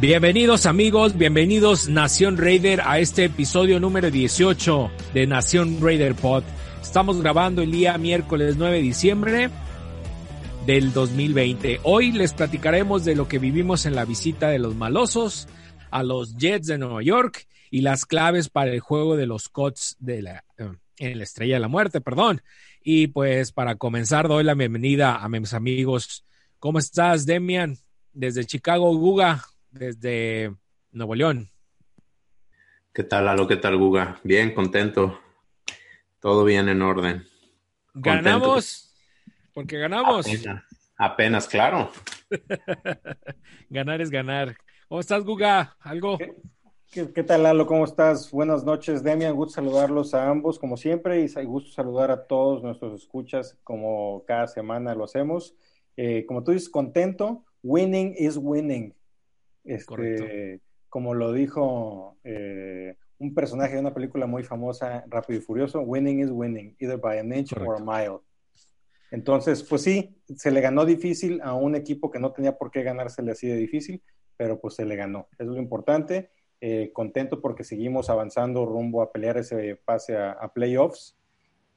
Bienvenidos 0.00 0.64
amigos, 0.64 1.18
bienvenidos 1.18 1.90
Nación 1.90 2.38
Raider 2.38 2.80
a 2.80 3.00
este 3.00 3.26
episodio 3.26 3.78
número 3.80 4.10
18 4.10 4.90
de 5.12 5.26
Nación 5.26 5.76
Raider 5.78 6.14
Pod. 6.14 6.42
Estamos 6.80 7.20
grabando 7.20 7.60
el 7.60 7.70
día 7.70 7.98
miércoles 7.98 8.56
9 8.56 8.76
de 8.76 8.82
diciembre 8.82 9.50
del 10.64 10.94
2020. 10.94 11.80
Hoy 11.82 12.12
les 12.12 12.32
platicaremos 12.32 13.04
de 13.04 13.14
lo 13.14 13.28
que 13.28 13.38
vivimos 13.38 13.84
en 13.84 13.94
la 13.94 14.06
visita 14.06 14.48
de 14.48 14.58
los 14.58 14.74
malosos 14.74 15.48
a 15.90 16.02
los 16.02 16.34
Jets 16.38 16.68
de 16.68 16.78
Nueva 16.78 17.02
York 17.02 17.46
y 17.70 17.82
las 17.82 18.06
claves 18.06 18.48
para 18.48 18.72
el 18.72 18.80
juego 18.80 19.18
de 19.18 19.26
los 19.26 19.50
Cots 19.50 19.98
de 20.00 20.22
la, 20.22 20.44
eh, 20.56 20.72
en 20.96 21.18
la 21.18 21.24
Estrella 21.24 21.56
de 21.56 21.60
la 21.60 21.68
Muerte, 21.68 22.00
perdón. 22.00 22.40
Y 22.82 23.08
pues 23.08 23.52
para 23.52 23.74
comenzar 23.74 24.28
doy 24.28 24.44
la 24.44 24.54
bienvenida 24.54 25.16
a 25.16 25.28
mis 25.28 25.52
amigos. 25.52 26.24
¿Cómo 26.58 26.78
estás, 26.78 27.26
Demian? 27.26 27.76
Desde 28.14 28.46
Chicago, 28.46 28.96
Guga, 28.96 29.44
desde 29.70 30.54
Nuevo 30.92 31.14
León. 31.14 31.50
¿Qué 32.92 33.04
tal, 33.04 33.26
Lalo? 33.26 33.46
¿Qué 33.46 33.56
tal, 33.56 33.76
Guga? 33.76 34.18
Bien, 34.24 34.52
contento. 34.52 35.20
Todo 36.18 36.44
bien 36.44 36.68
en 36.68 36.82
orden. 36.82 37.24
Contento. 37.92 38.22
Ganamos, 38.22 38.94
porque 39.54 39.78
ganamos. 39.78 40.26
Apenas, 40.26 40.64
apenas, 40.96 41.48
claro. 41.48 41.90
ganar 43.70 44.00
es 44.00 44.10
ganar. 44.10 44.56
¿Cómo 44.88 45.00
estás, 45.00 45.24
Guga? 45.24 45.76
¿Algo? 45.80 46.18
¿Qué, 46.90 47.12
qué 47.12 47.22
tal, 47.22 47.44
Lalo? 47.44 47.66
¿Cómo 47.66 47.84
estás? 47.84 48.28
Buenas 48.32 48.64
noches, 48.64 49.04
Demian. 49.04 49.36
Gusto 49.36 49.54
saludarlos 49.54 50.12
a 50.12 50.28
ambos, 50.28 50.58
como 50.58 50.76
siempre, 50.76 51.20
y 51.20 51.44
gusto 51.44 51.70
saludar 51.70 52.10
a 52.10 52.26
todos 52.26 52.62
nuestros 52.64 53.00
escuchas, 53.00 53.56
como 53.62 54.24
cada 54.26 54.48
semana 54.48 54.96
lo 54.96 55.04
hacemos. 55.04 55.54
Eh, 55.96 56.26
como 56.26 56.42
tú 56.42 56.50
dices, 56.50 56.68
contento. 56.68 57.44
Winning 57.62 58.14
is 58.18 58.36
winning. 58.36 58.94
Este, 59.64 60.60
como 60.88 61.14
lo 61.14 61.32
dijo 61.32 62.16
eh, 62.24 62.96
un 63.18 63.34
personaje 63.34 63.74
de 63.74 63.80
una 63.80 63.94
película 63.94 64.26
muy 64.26 64.42
famosa, 64.42 65.04
Rápido 65.08 65.38
y 65.38 65.42
Furioso, 65.42 65.80
winning 65.80 66.20
is 66.20 66.30
winning, 66.30 66.74
either 66.78 66.98
by 66.98 67.18
an 67.18 67.32
inch 67.32 67.52
or 67.52 67.76
a 67.76 67.84
mile. 67.84 68.20
Entonces, 69.10 69.62
pues 69.62 69.82
sí, 69.82 70.16
se 70.36 70.50
le 70.50 70.60
ganó 70.60 70.84
difícil 70.84 71.40
a 71.42 71.54
un 71.54 71.74
equipo 71.74 72.10
que 72.10 72.20
no 72.20 72.32
tenía 72.32 72.56
por 72.56 72.70
qué 72.70 72.82
ganársele 72.82 73.32
así 73.32 73.48
de 73.48 73.56
difícil, 73.56 74.02
pero 74.36 74.60
pues 74.60 74.74
se 74.74 74.84
le 74.84 74.96
ganó. 74.96 75.28
Eso 75.32 75.50
es 75.50 75.56
lo 75.56 75.62
importante. 75.62 76.30
Eh, 76.60 76.90
contento 76.92 77.40
porque 77.40 77.64
seguimos 77.64 78.10
avanzando 78.10 78.66
rumbo 78.66 79.02
a 79.02 79.12
pelear 79.12 79.38
ese 79.38 79.76
pase 79.84 80.16
a, 80.16 80.32
a 80.32 80.52
playoffs 80.52 81.16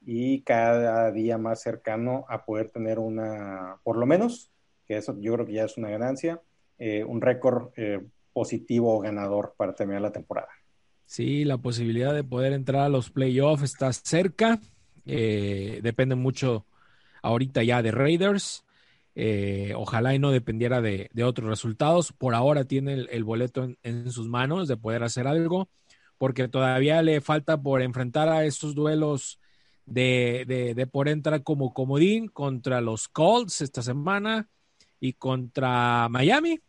y 0.06 0.44
cada 0.44 1.12
día 1.12 1.38
más 1.38 1.62
cercano 1.62 2.26
a 2.28 2.46
poder 2.46 2.70
tener 2.70 3.00
una, 3.00 3.80
por 3.84 3.98
lo 3.98 4.06
menos, 4.06 4.52
que 4.86 4.98
eso 4.98 5.18
yo 5.20 5.34
creo 5.34 5.46
que 5.46 5.54
ya 5.54 5.64
es 5.64 5.78
una 5.78 5.90
ganancia, 5.90 6.42
eh, 6.78 7.04
un 7.04 7.22
récord 7.22 7.72
eh, 7.76 8.02
positivo 8.34 8.96
o 8.96 9.00
ganador 9.00 9.54
para 9.58 9.74
terminar 9.74 10.02
la 10.02 10.12
temporada. 10.12 10.50
Sí, 11.06 11.46
la 11.46 11.58
posibilidad 11.58 12.14
de 12.14 12.24
poder 12.24 12.54
entrar 12.54 12.82
a 12.82 12.90
los 12.90 13.12
playoffs 13.12 13.64
está 13.64 13.94
cerca. 13.94 14.60
Eh, 15.06 15.80
depende 15.84 16.16
mucho 16.16 16.66
ahorita 17.22 17.64
ya 17.64 17.82
de 17.82 17.92
Raiders. 17.92 18.66
Eh, 19.16 19.74
ojalá 19.76 20.16
y 20.16 20.20
no 20.20 20.32
dependiera 20.32 20.82
de, 20.82 21.10
otros 21.24 21.48
resultados. 21.48 22.12
Por 22.14 22.34
ahora 22.34 22.66
tiene 22.66 22.94
el, 22.94 23.24
boleto 23.24 23.64
en, 23.64 23.78
en, 23.84 24.12
sus 24.12 24.28
manos 24.28 24.68
de 24.68 24.78
poder 24.78 25.04
hacer 25.04 25.28
algo, 25.28 25.70
porque 26.18 26.48
todavía 26.48 27.02
le 27.04 27.22
falta 27.22 27.62
por 27.62 27.82
enfrentar 27.84 28.30
a 28.30 28.46
estos 28.46 28.74
duelos 28.74 29.40
de, 29.86 30.46
de, 30.48 30.74
de 30.74 30.88
por 30.88 31.10
entrar 31.10 31.44
como 31.44 31.74
comodín 31.74 32.28
contra 32.28 32.82
los 32.82 33.08
Colts 33.08 33.62
esta 33.62 33.84
semana 33.84 34.50
y 35.04 35.12
contra 35.12 36.08
Miami. 36.10 36.62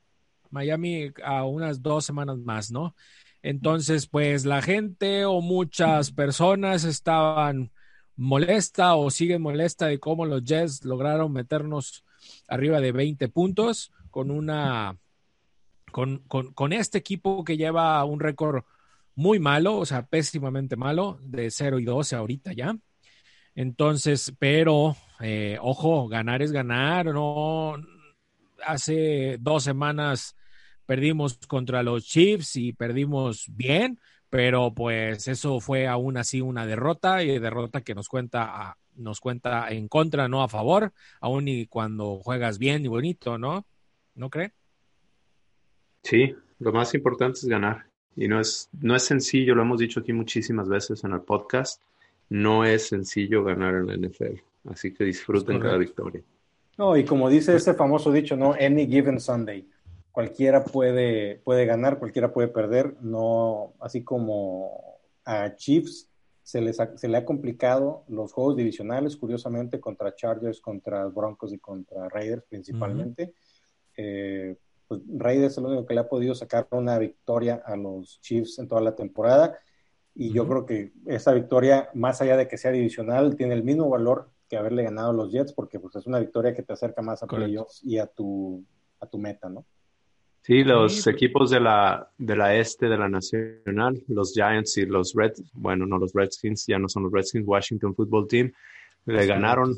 Miami 0.50 1.12
a 1.24 1.44
unas 1.44 1.82
dos 1.82 2.04
semanas 2.04 2.36
más, 2.38 2.72
¿no? 2.72 2.96
Entonces, 3.42 4.08
pues 4.08 4.44
la 4.44 4.60
gente 4.60 5.24
o 5.24 5.40
muchas 5.40 6.10
personas 6.10 6.82
estaban 6.82 7.70
molesta 8.16 8.96
o 8.96 9.10
siguen 9.10 9.40
molesta 9.40 9.86
de 9.86 10.00
cómo 10.00 10.26
los 10.26 10.42
Jets 10.42 10.84
lograron 10.84 11.32
meternos 11.32 12.04
arriba 12.48 12.80
de 12.80 12.90
20 12.90 13.28
puntos 13.28 13.92
con 14.10 14.32
una 14.32 14.96
con, 15.92 16.18
con, 16.26 16.72
este 16.72 16.98
equipo 16.98 17.44
que 17.44 17.56
lleva 17.56 18.04
un 18.04 18.18
récord 18.18 18.64
muy 19.14 19.38
malo, 19.38 19.76
o 19.76 19.86
sea, 19.86 20.06
pésimamente 20.06 20.74
malo, 20.74 21.18
de 21.22 21.52
0 21.52 21.78
y 21.78 21.84
12 21.84 22.16
ahorita 22.16 22.52
ya. 22.52 22.76
Entonces, 23.54 24.34
pero, 24.40 24.96
eh, 25.20 25.56
ojo, 25.60 26.08
ganar 26.08 26.42
es 26.42 26.50
ganar, 26.50 27.06
no. 27.06 27.76
Hace 28.66 29.38
dos 29.40 29.64
semanas 29.64 30.36
perdimos 30.86 31.38
contra 31.46 31.82
los 31.82 32.04
Chiefs 32.04 32.56
y 32.56 32.72
perdimos 32.72 33.46
bien, 33.48 33.98
pero 34.30 34.74
pues 34.74 35.28
eso 35.28 35.60
fue 35.60 35.86
aún 35.86 36.16
así 36.16 36.40
una 36.40 36.66
derrota 36.66 37.22
y 37.22 37.38
derrota 37.38 37.82
que 37.82 37.94
nos 37.94 38.08
cuenta 38.08 38.76
nos 38.96 39.20
cuenta 39.20 39.68
en 39.70 39.88
contra, 39.88 40.28
no 40.28 40.42
a 40.42 40.48
favor, 40.48 40.92
aún 41.20 41.48
y 41.48 41.66
cuando 41.66 42.18
juegas 42.18 42.58
bien 42.58 42.84
y 42.84 42.88
bonito, 42.88 43.38
¿no? 43.38 43.66
¿No 44.14 44.30
cree? 44.30 44.52
Sí, 46.02 46.34
lo 46.60 46.72
más 46.72 46.94
importante 46.94 47.40
es 47.40 47.46
ganar. 47.46 47.86
Y 48.16 48.28
no 48.28 48.38
es, 48.38 48.68
no 48.80 48.94
es 48.94 49.02
sencillo, 49.02 49.54
lo 49.54 49.62
hemos 49.62 49.80
dicho 49.80 50.00
aquí 50.00 50.12
muchísimas 50.12 50.68
veces 50.68 51.02
en 51.02 51.12
el 51.12 51.22
podcast, 51.22 51.82
no 52.28 52.64
es 52.64 52.88
sencillo 52.88 53.42
ganar 53.42 53.74
en 53.74 53.86
la 53.86 54.08
NFL. 54.08 54.40
Así 54.68 54.94
que 54.94 55.04
disfruten 55.04 55.58
cada 55.58 55.76
victoria. 55.76 56.22
No, 56.76 56.96
y 56.96 57.04
como 57.04 57.28
dice 57.28 57.54
ese 57.54 57.74
famoso 57.74 58.10
dicho, 58.10 58.36
¿no? 58.36 58.52
Any 58.52 58.86
given 58.86 59.20
Sunday. 59.20 59.68
Cualquiera 60.10 60.64
puede, 60.64 61.36
puede 61.44 61.66
ganar, 61.66 61.98
cualquiera 61.98 62.32
puede 62.32 62.48
perder. 62.48 62.96
No, 63.00 63.74
así 63.80 64.02
como 64.02 64.98
a 65.24 65.54
Chiefs 65.54 66.08
se, 66.42 66.60
les 66.60 66.78
ha, 66.80 66.96
se 66.96 67.08
le 67.08 67.16
ha 67.16 67.24
complicado 67.24 68.04
los 68.08 68.32
juegos 68.32 68.56
divisionales, 68.56 69.16
curiosamente, 69.16 69.80
contra 69.80 70.14
Chargers, 70.14 70.60
contra 70.60 71.06
Broncos 71.06 71.52
y 71.52 71.58
contra 71.58 72.08
Raiders 72.08 72.44
principalmente. 72.48 73.22
Uh 73.22 73.26
-huh. 73.26 73.32
eh, 73.96 74.56
pues 74.86 75.00
Raiders 75.16 75.52
es 75.52 75.58
el 75.58 75.66
único 75.66 75.86
que 75.86 75.94
le 75.94 76.00
ha 76.00 76.08
podido 76.08 76.34
sacar 76.34 76.68
una 76.72 76.98
victoria 76.98 77.62
a 77.64 77.76
los 77.76 78.20
Chiefs 78.20 78.58
en 78.58 78.68
toda 78.68 78.82
la 78.82 78.94
temporada. 78.94 79.58
Y 80.14 80.28
uh 80.28 80.30
-huh. 80.30 80.34
yo 80.34 80.48
creo 80.48 80.66
que 80.66 80.92
esa 81.06 81.32
victoria, 81.32 81.88
más 81.94 82.20
allá 82.20 82.36
de 82.36 82.46
que 82.46 82.58
sea 82.58 82.70
divisional, 82.72 83.36
tiene 83.36 83.54
el 83.54 83.64
mismo 83.64 83.88
valor 83.88 84.30
que 84.48 84.56
haberle 84.56 84.82
ganado 84.82 85.10
a 85.10 85.14
los 85.14 85.32
Jets, 85.32 85.52
porque 85.52 85.80
pues, 85.80 85.96
es 85.96 86.06
una 86.06 86.18
victoria 86.18 86.54
que 86.54 86.62
te 86.62 86.72
acerca 86.72 87.02
más 87.02 87.22
a 87.22 87.26
playoffs 87.26 87.82
y 87.82 87.98
a 87.98 88.06
tu, 88.06 88.64
a 89.00 89.06
tu 89.06 89.18
meta, 89.18 89.48
¿no? 89.48 89.64
Sí, 90.42 90.62
los 90.62 91.02
sí, 91.02 91.10
equipos 91.10 91.48
de 91.50 91.58
la, 91.58 92.10
de 92.18 92.36
la 92.36 92.54
este 92.54 92.86
de 92.86 92.98
la 92.98 93.08
nacional, 93.08 94.02
los 94.08 94.34
Giants 94.34 94.76
y 94.76 94.84
los 94.84 95.14
Reds, 95.14 95.42
bueno, 95.54 95.86
no 95.86 95.96
los 95.96 96.12
Redskins, 96.12 96.66
ya 96.66 96.78
no 96.78 96.86
son 96.86 97.04
los 97.04 97.12
Redskins, 97.12 97.46
Washington 97.46 97.94
Football 97.94 98.28
Team, 98.28 98.52
le 99.06 99.22
sí. 99.22 99.28
ganaron, 99.28 99.74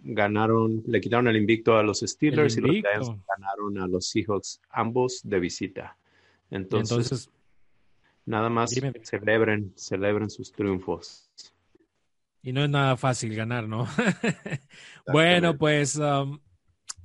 ganaron, 0.00 0.82
le 0.86 1.00
quitaron 1.02 1.28
el 1.28 1.36
invicto 1.36 1.76
a 1.76 1.82
los 1.82 2.00
Steelers 2.00 2.56
y 2.56 2.60
los 2.62 2.70
Giants 2.70 3.10
ganaron 3.36 3.78
a 3.78 3.86
los 3.86 4.08
Seahawks, 4.08 4.62
ambos 4.70 5.20
de 5.24 5.40
visita. 5.40 5.98
Entonces, 6.50 6.96
Entonces 6.96 7.30
nada 8.24 8.48
más 8.48 8.70
dime. 8.70 8.94
celebren, 9.02 9.72
celebren 9.76 10.30
sus 10.30 10.52
triunfos. 10.52 11.30
Y 12.42 12.52
no 12.52 12.64
es 12.64 12.70
nada 12.70 12.96
fácil 12.96 13.34
ganar, 13.34 13.68
¿no? 13.68 13.86
bueno, 15.12 15.58
pues 15.58 15.96
um, 15.96 16.38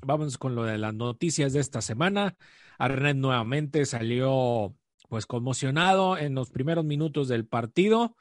vamos 0.02 0.38
con 0.38 0.56
lo 0.56 0.64
de 0.64 0.78
las 0.78 0.94
noticias 0.94 1.54
de 1.54 1.60
esta 1.60 1.82
semana. 1.82 2.36
Arnett 2.78 3.18
nuevamente 3.18 3.86
salió 3.86 4.76
pues 5.10 5.26
conmocionado 5.26 6.18
en 6.18 6.36
los 6.36 6.50
primeros 6.50 6.86
minutos 6.86 7.28
del 7.28 7.46
partido. 7.46 8.16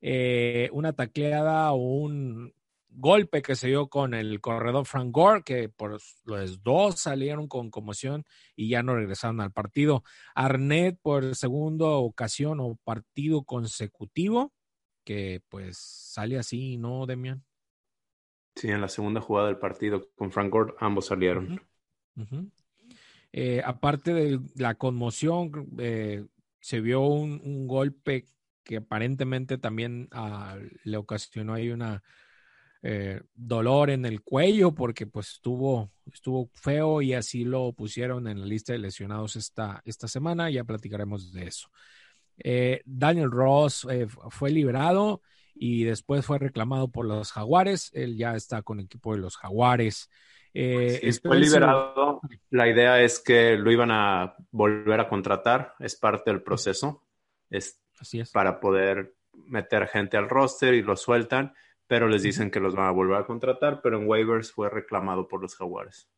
Eh, 0.00 0.68
una 0.72 0.92
tacleada 0.92 1.72
o 1.72 1.76
un 1.76 2.52
golpe 2.96 3.42
que 3.42 3.56
se 3.56 3.68
dio 3.68 3.88
con 3.88 4.14
el 4.14 4.40
corredor 4.40 4.86
Frank 4.86 5.10
Gore, 5.12 5.42
que 5.42 5.68
por 5.68 5.98
los 6.24 6.62
dos 6.62 7.00
salieron 7.00 7.46
con 7.46 7.70
conmoción 7.70 8.24
y 8.54 8.68
ya 8.68 8.82
no 8.82 8.94
regresaron 8.94 9.40
al 9.40 9.52
partido. 9.52 10.02
Arnett 10.34 10.98
por 11.00 11.34
segunda 11.36 11.86
ocasión 11.86 12.58
o 12.60 12.78
partido 12.84 13.44
consecutivo, 13.44 14.52
que 15.06 15.40
pues 15.48 15.78
sale 15.78 16.36
así, 16.36 16.76
¿no, 16.76 17.06
Demian? 17.06 17.44
Sí, 18.56 18.68
en 18.68 18.80
la 18.80 18.88
segunda 18.88 19.20
jugada 19.20 19.46
del 19.46 19.58
partido 19.58 20.10
con 20.16 20.32
Frank 20.32 20.50
Gore, 20.50 20.74
ambos 20.80 21.06
salieron. 21.06 21.60
Eh, 23.32 23.62
aparte 23.64 24.12
de 24.12 24.40
la 24.56 24.74
conmoción, 24.74 25.68
eh, 25.78 26.26
se 26.58 26.80
vio 26.80 27.02
un, 27.02 27.68
golpe 27.68 28.24
que 28.64 28.78
aparentemente 28.78 29.58
también 29.58 30.08
ah, 30.10 30.58
le 30.82 30.96
ocasionó 30.96 31.54
ahí 31.54 31.70
una 31.70 32.02
eh, 32.82 33.20
dolor 33.34 33.90
en 33.90 34.06
el 34.06 34.22
cuello 34.22 34.74
porque 34.74 35.06
pues 35.06 35.32
estuvo, 35.32 35.92
estuvo 36.12 36.50
feo 36.54 37.00
y 37.02 37.12
así 37.12 37.44
lo 37.44 37.72
pusieron 37.74 38.26
en 38.26 38.40
la 38.40 38.46
lista 38.46 38.72
de 38.72 38.78
lesionados 38.80 39.36
esta, 39.36 39.82
esta 39.84 40.08
semana. 40.08 40.50
Ya 40.50 40.64
platicaremos 40.64 41.32
de 41.32 41.46
eso. 41.46 41.68
Daniel 42.84 43.30
Ross 43.30 43.86
fue 44.30 44.50
liberado 44.50 45.22
y 45.54 45.84
después 45.84 46.24
fue 46.24 46.38
reclamado 46.38 46.88
por 46.88 47.06
los 47.06 47.32
Jaguares. 47.32 47.90
Él 47.94 48.16
ya 48.16 48.34
está 48.34 48.62
con 48.62 48.78
el 48.78 48.86
equipo 48.86 49.14
de 49.14 49.20
los 49.20 49.36
Jaguares. 49.36 50.10
Eh, 50.52 51.12
fue 51.22 51.38
liberado. 51.38 52.20
La 52.50 52.68
idea 52.68 53.02
es 53.02 53.20
que 53.20 53.56
lo 53.56 53.70
iban 53.70 53.90
a 53.90 54.34
volver 54.50 55.00
a 55.00 55.08
contratar. 55.08 55.74
Es 55.78 55.96
parte 55.96 56.30
del 56.30 56.42
proceso. 56.42 57.06
Es, 57.50 57.82
Así 57.98 58.20
es. 58.20 58.30
Para 58.30 58.60
poder 58.60 59.14
meter 59.32 59.86
gente 59.86 60.16
al 60.16 60.28
roster 60.28 60.74
y 60.74 60.82
lo 60.82 60.96
sueltan, 60.96 61.54
pero 61.86 62.08
les 62.08 62.22
dicen 62.22 62.50
que 62.50 62.60
los 62.60 62.74
van 62.74 62.86
a 62.86 62.90
volver 62.90 63.18
a 63.18 63.26
contratar, 63.26 63.80
pero 63.82 63.98
en 63.98 64.08
waivers 64.08 64.50
fue 64.50 64.70
reclamado 64.70 65.28
por 65.28 65.42
los 65.42 65.54
Jaguares. 65.56 66.08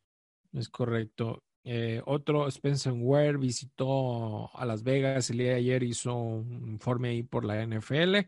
Es 0.53 0.69
correcto. 0.69 1.43
Eh, 1.63 2.01
otro, 2.05 2.47
Spencer 2.47 2.93
Ware 2.93 3.37
visitó 3.37 4.55
a 4.57 4.65
Las 4.65 4.83
Vegas 4.83 5.29
el 5.29 5.37
día 5.37 5.49
de 5.49 5.55
ayer, 5.55 5.83
hizo 5.83 6.15
un 6.15 6.67
informe 6.67 7.09
ahí 7.09 7.23
por 7.23 7.45
la 7.45 7.61
NFL. 7.61 8.27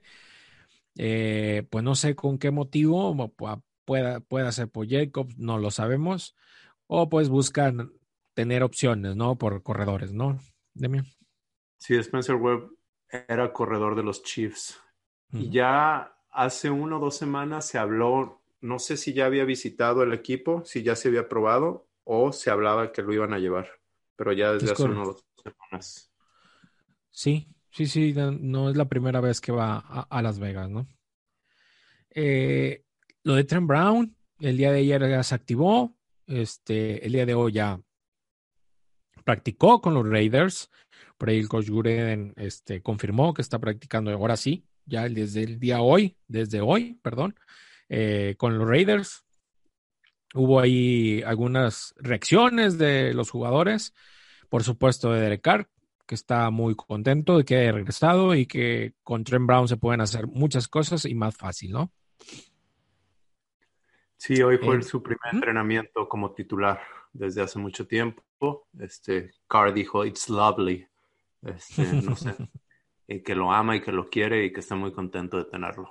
Eh, 0.98 1.64
pues 1.70 1.84
no 1.84 1.96
sé 1.96 2.16
con 2.16 2.38
qué 2.38 2.52
motivo, 2.52 3.16
pueda, 3.86 4.20
pueda 4.20 4.52
ser 4.52 4.70
por 4.70 4.88
Jacobs, 4.88 5.38
no 5.38 5.58
lo 5.58 5.72
sabemos, 5.72 6.36
o 6.88 7.10
pues 7.10 7.30
buscan 7.30 7.92
tener 8.34 8.64
opciones, 8.64 9.16
¿no? 9.16 9.38
Por 9.38 9.64
corredores, 9.64 10.14
¿no? 10.14 10.40
Demian. 10.74 11.06
Sí, 11.78 11.96
Spencer 11.96 12.36
Webb 12.36 12.70
era 13.28 13.52
corredor 13.54 13.96
de 13.96 14.04
los 14.04 14.24
Chiefs. 14.24 14.80
Y 15.34 15.50
ya 15.50 16.14
hace 16.30 16.70
uno 16.70 16.98
o 16.98 17.00
dos 17.00 17.16
semanas 17.16 17.66
se 17.66 17.78
habló, 17.78 18.42
no 18.60 18.80
sé 18.80 18.98
si 18.98 19.14
ya 19.14 19.26
había 19.26 19.46
visitado 19.46 20.04
el 20.04 20.14
equipo, 20.14 20.64
si 20.66 20.84
ya 20.84 20.98
se 20.98 21.08
había 21.08 21.30
probado 21.30 21.88
o 22.14 22.32
se 22.32 22.50
hablaba 22.50 22.92
que 22.92 23.02
lo 23.02 23.14
iban 23.14 23.34
a 23.34 23.40
llevar, 23.40 23.70
pero 24.16 24.34
ya 24.34 24.54
desde 24.54 24.72
hace 24.72 24.84
uno 24.84 25.04
o 25.04 25.06
dos 25.06 25.26
semanas. 25.44 26.12
Sí, 27.12 27.48
Sí, 27.72 27.86
sí, 27.88 28.14
no, 28.14 28.70
es 28.70 28.76
la 28.76 28.90
primera 28.90 29.22
vez 29.22 29.40
que 29.40 29.54
va 29.54 29.78
a, 29.78 30.22
Las 30.22 30.40
Vegas, 30.40 30.70
¿no? 30.70 30.88
Eh, 32.10 32.84
lo 33.24 33.36
de 33.36 33.46
Trent 33.46 33.66
Brown, 33.66 34.16
el 34.40 34.58
día 34.58 34.74
de 34.74 34.80
ayer 34.80 35.10
ya 35.10 35.24
se 35.24 35.36
activó, 35.36 35.96
este, 36.28 37.06
el 37.06 37.14
día 37.14 37.26
de 37.26 37.34
hoy 37.34 37.54
ya 37.54 37.82
practicó 39.24 39.80
con 39.80 39.94
los 39.94 40.08
Raiders. 40.08 40.70
Por 41.18 41.30
ahí 41.30 41.40
el 41.40 41.48
coach 41.48 41.70
Gureden 41.70 42.34
este, 42.36 42.82
confirmó 42.82 43.34
que 43.34 43.42
está 43.42 43.58
practicando 43.60 44.12
ahora 44.12 44.36
sí, 44.36 44.66
ya 44.86 45.08
desde 45.08 45.44
el 45.44 45.58
día 45.58 45.82
hoy, 45.82 46.18
desde 46.28 46.60
hoy, 46.60 47.00
perdón, 47.02 47.36
eh, 47.88 48.36
con 48.38 48.58
los 48.58 48.68
Raiders. 48.68 49.24
Hubo 50.34 50.60
ahí 50.60 51.22
algunas 51.24 51.94
reacciones 51.98 52.78
de 52.78 53.14
los 53.14 53.30
jugadores, 53.30 53.94
por 54.50 54.64
supuesto 54.64 55.12
de 55.12 55.22
Derek 55.22 55.42
Carr, 55.42 55.70
que 56.06 56.16
está 56.16 56.50
muy 56.50 56.76
contento 56.76 57.38
de 57.38 57.46
que 57.46 57.58
haya 57.58 57.72
regresado 57.72 58.36
y 58.36 58.46
que 58.46 58.94
con 59.04 59.24
Trent 59.24 59.46
Brown 59.46 59.68
se 59.68 59.78
pueden 59.78 60.02
hacer 60.02 60.28
muchas 60.28 60.68
cosas 60.68 61.06
y 61.06 61.16
más 61.16 61.36
fácil, 61.36 61.72
¿no? 61.72 61.92
Sí, 64.18 64.42
hoy 64.42 64.58
fue 64.58 64.82
su 64.84 65.02
primer 65.02 65.34
entrenamiento 65.34 66.08
como 66.08 66.32
titular 66.32 66.80
desde 67.12 67.42
hace 67.42 67.58
mucho 67.60 67.88
tiempo. 67.88 68.68
Este, 68.80 69.32
Carr 69.48 69.74
dijo, 69.74 70.06
it's 70.06 70.30
lovely. 70.30 70.86
Este, 71.42 71.84
no 71.94 72.16
sé, 72.16 72.36
y 73.08 73.22
que 73.24 73.34
lo 73.34 73.52
ama 73.52 73.76
y 73.76 73.82
que 73.82 73.92
lo 73.92 74.10
quiere 74.10 74.46
y 74.46 74.54
que 74.54 74.60
está 74.60 74.76
muy 74.76 74.92
contento 74.92 75.38
de 75.38 75.46
tenerlo. 75.46 75.90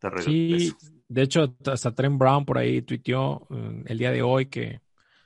De 0.00 0.22
sí, 0.22 0.74
de 1.08 1.22
hecho, 1.22 1.56
hasta 1.66 1.94
Trent 1.94 2.18
Brown 2.18 2.44
por 2.44 2.58
ahí 2.58 2.82
tuiteó 2.82 3.46
eh, 3.50 3.82
el 3.86 3.98
día 3.98 4.12
de 4.12 4.22
hoy 4.22 4.46
que 4.46 4.80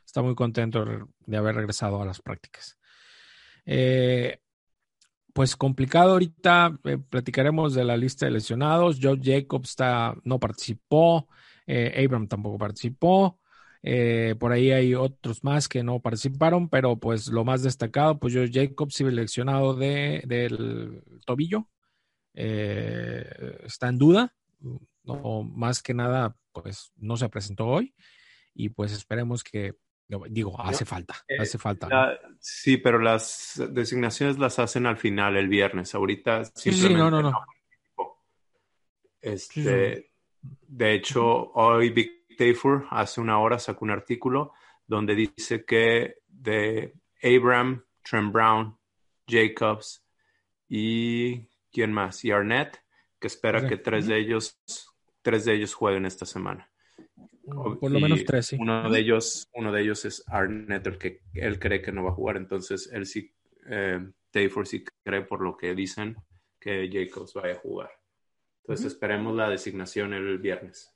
está 0.05 0.23
muy 0.23 0.35
contento 0.35 0.85
de 1.27 1.37
haber 1.37 1.57
regresado 1.57 2.01
a 2.01 2.07
las 2.07 2.21
prácticas. 2.21 2.79
Eh, 3.65 4.39
pues 5.33 5.57
complicado 5.57 6.13
ahorita, 6.13 6.79
eh, 6.85 6.99
platicaremos 6.99 7.75
de 7.75 7.85
la 7.85 7.97
lista 7.97 8.27
de 8.27 8.33
lesionados. 8.33 8.99
Joe 9.01 9.19
Jacobs 9.23 9.71
está, 9.71 10.15
no 10.25 10.39
participó, 10.39 11.29
eh, 11.67 12.05
Abram 12.05 12.29
tampoco 12.29 12.59
participó. 12.59 13.39
por 14.39 14.53
ahí 14.53 14.71
hay 14.71 14.95
otros 14.95 15.43
más 15.45 15.69
que 15.69 15.83
no 15.83 16.01
participaron, 16.01 16.69
pero 16.69 16.97
pues 16.99 17.29
lo 17.29 17.45
más 17.45 17.63
destacado, 17.63 18.19
pues 18.19 18.35
Joe 18.35 18.51
Jacobs 18.53 18.95
sigue 18.95 19.11
lesionado 19.13 19.75
de, 19.75 20.23
del 20.27 21.03
tobillo. 21.27 21.69
está 22.35 23.89
en 23.89 23.99
duda, 23.99 24.35
no, 25.05 25.43
más 25.43 25.83
que 25.83 25.95
nada, 25.95 26.37
pues 26.53 26.93
no 26.97 27.17
se 27.17 27.29
presentó 27.29 27.67
hoy 27.67 27.95
y 28.55 28.69
pues 28.69 28.93
esperemos 28.93 29.43
que 29.43 29.77
Digo, 30.29 30.61
hace 30.61 30.85
falta, 30.85 31.15
eh, 31.27 31.37
hace 31.41 31.57
falta. 31.57 32.21
Sí, 32.39 32.77
pero 32.77 32.99
las 32.99 33.63
designaciones 33.71 34.39
las 34.39 34.59
hacen 34.59 34.85
al 34.87 34.99
final, 34.99 35.37
el 35.37 35.49
viernes. 35.49 35.95
Ahorita 35.95 36.45
simplemente 36.45 36.89
sí, 36.89 36.95
no, 36.95 37.11
no, 37.11 37.23
no. 37.23 37.47
Este, 39.21 40.11
De 40.41 40.95
hecho, 40.95 41.53
hoy 41.53 41.91
Vic 41.91 42.37
Tafur 42.37 42.87
hace 42.91 43.21
una 43.21 43.39
hora 43.39 43.59
sacó 43.59 43.85
un 43.85 43.93
artículo 43.93 44.53
donde 44.87 45.15
dice 45.15 45.65
que 45.65 46.17
de 46.27 46.95
Abram, 47.23 47.85
Trent 48.03 48.33
Brown, 48.33 48.77
Jacobs 49.27 50.05
y 50.69 51.49
¿quién 51.71 51.93
más? 51.93 52.25
Y 52.25 52.33
Arnett, 52.33 52.83
que 53.19 53.29
espera 53.29 53.67
que 53.67 53.77
tres 53.77 54.07
de 54.09 54.19
ellos, 54.19 54.59
tres 55.23 55.45
de 55.45 55.55
ellos 55.55 55.75
jueguen 55.75 56.07
esta 56.07 56.27
semana. 56.27 56.69
Por 57.45 57.91
lo 57.91 58.01
menos 58.01 58.25
tres, 58.25 58.47
sí. 58.47 58.57
Uno 58.59 58.89
de 58.89 59.01
ellos, 59.01 59.49
uno 59.55 59.73
de 59.73 59.83
ellos 59.83 60.05
es 60.05 60.23
Arnett, 60.29 60.87
el 60.87 60.99
que 60.99 61.21
él 61.35 61.59
cree 61.59 61.83
que 61.83 61.93
no 61.93 62.05
va 62.05 62.11
a 62.11 62.15
jugar. 62.15 62.37
Entonces, 62.37 62.89
él 62.93 63.07
sí, 63.07 63.33
eh, 63.67 64.01
sí 64.65 64.85
cree 65.03 65.23
por 65.23 65.43
lo 65.43 65.57
que 65.57 65.75
dicen 65.75 66.17
que 66.61 66.89
Jacobs 66.93 67.35
vaya 67.35 67.55
a 67.55 67.59
jugar. 67.59 67.91
Entonces, 68.63 68.87
esperemos 68.87 69.35
la 69.35 69.51
designación 69.51 70.13
el 70.13 70.39
viernes. 70.39 70.93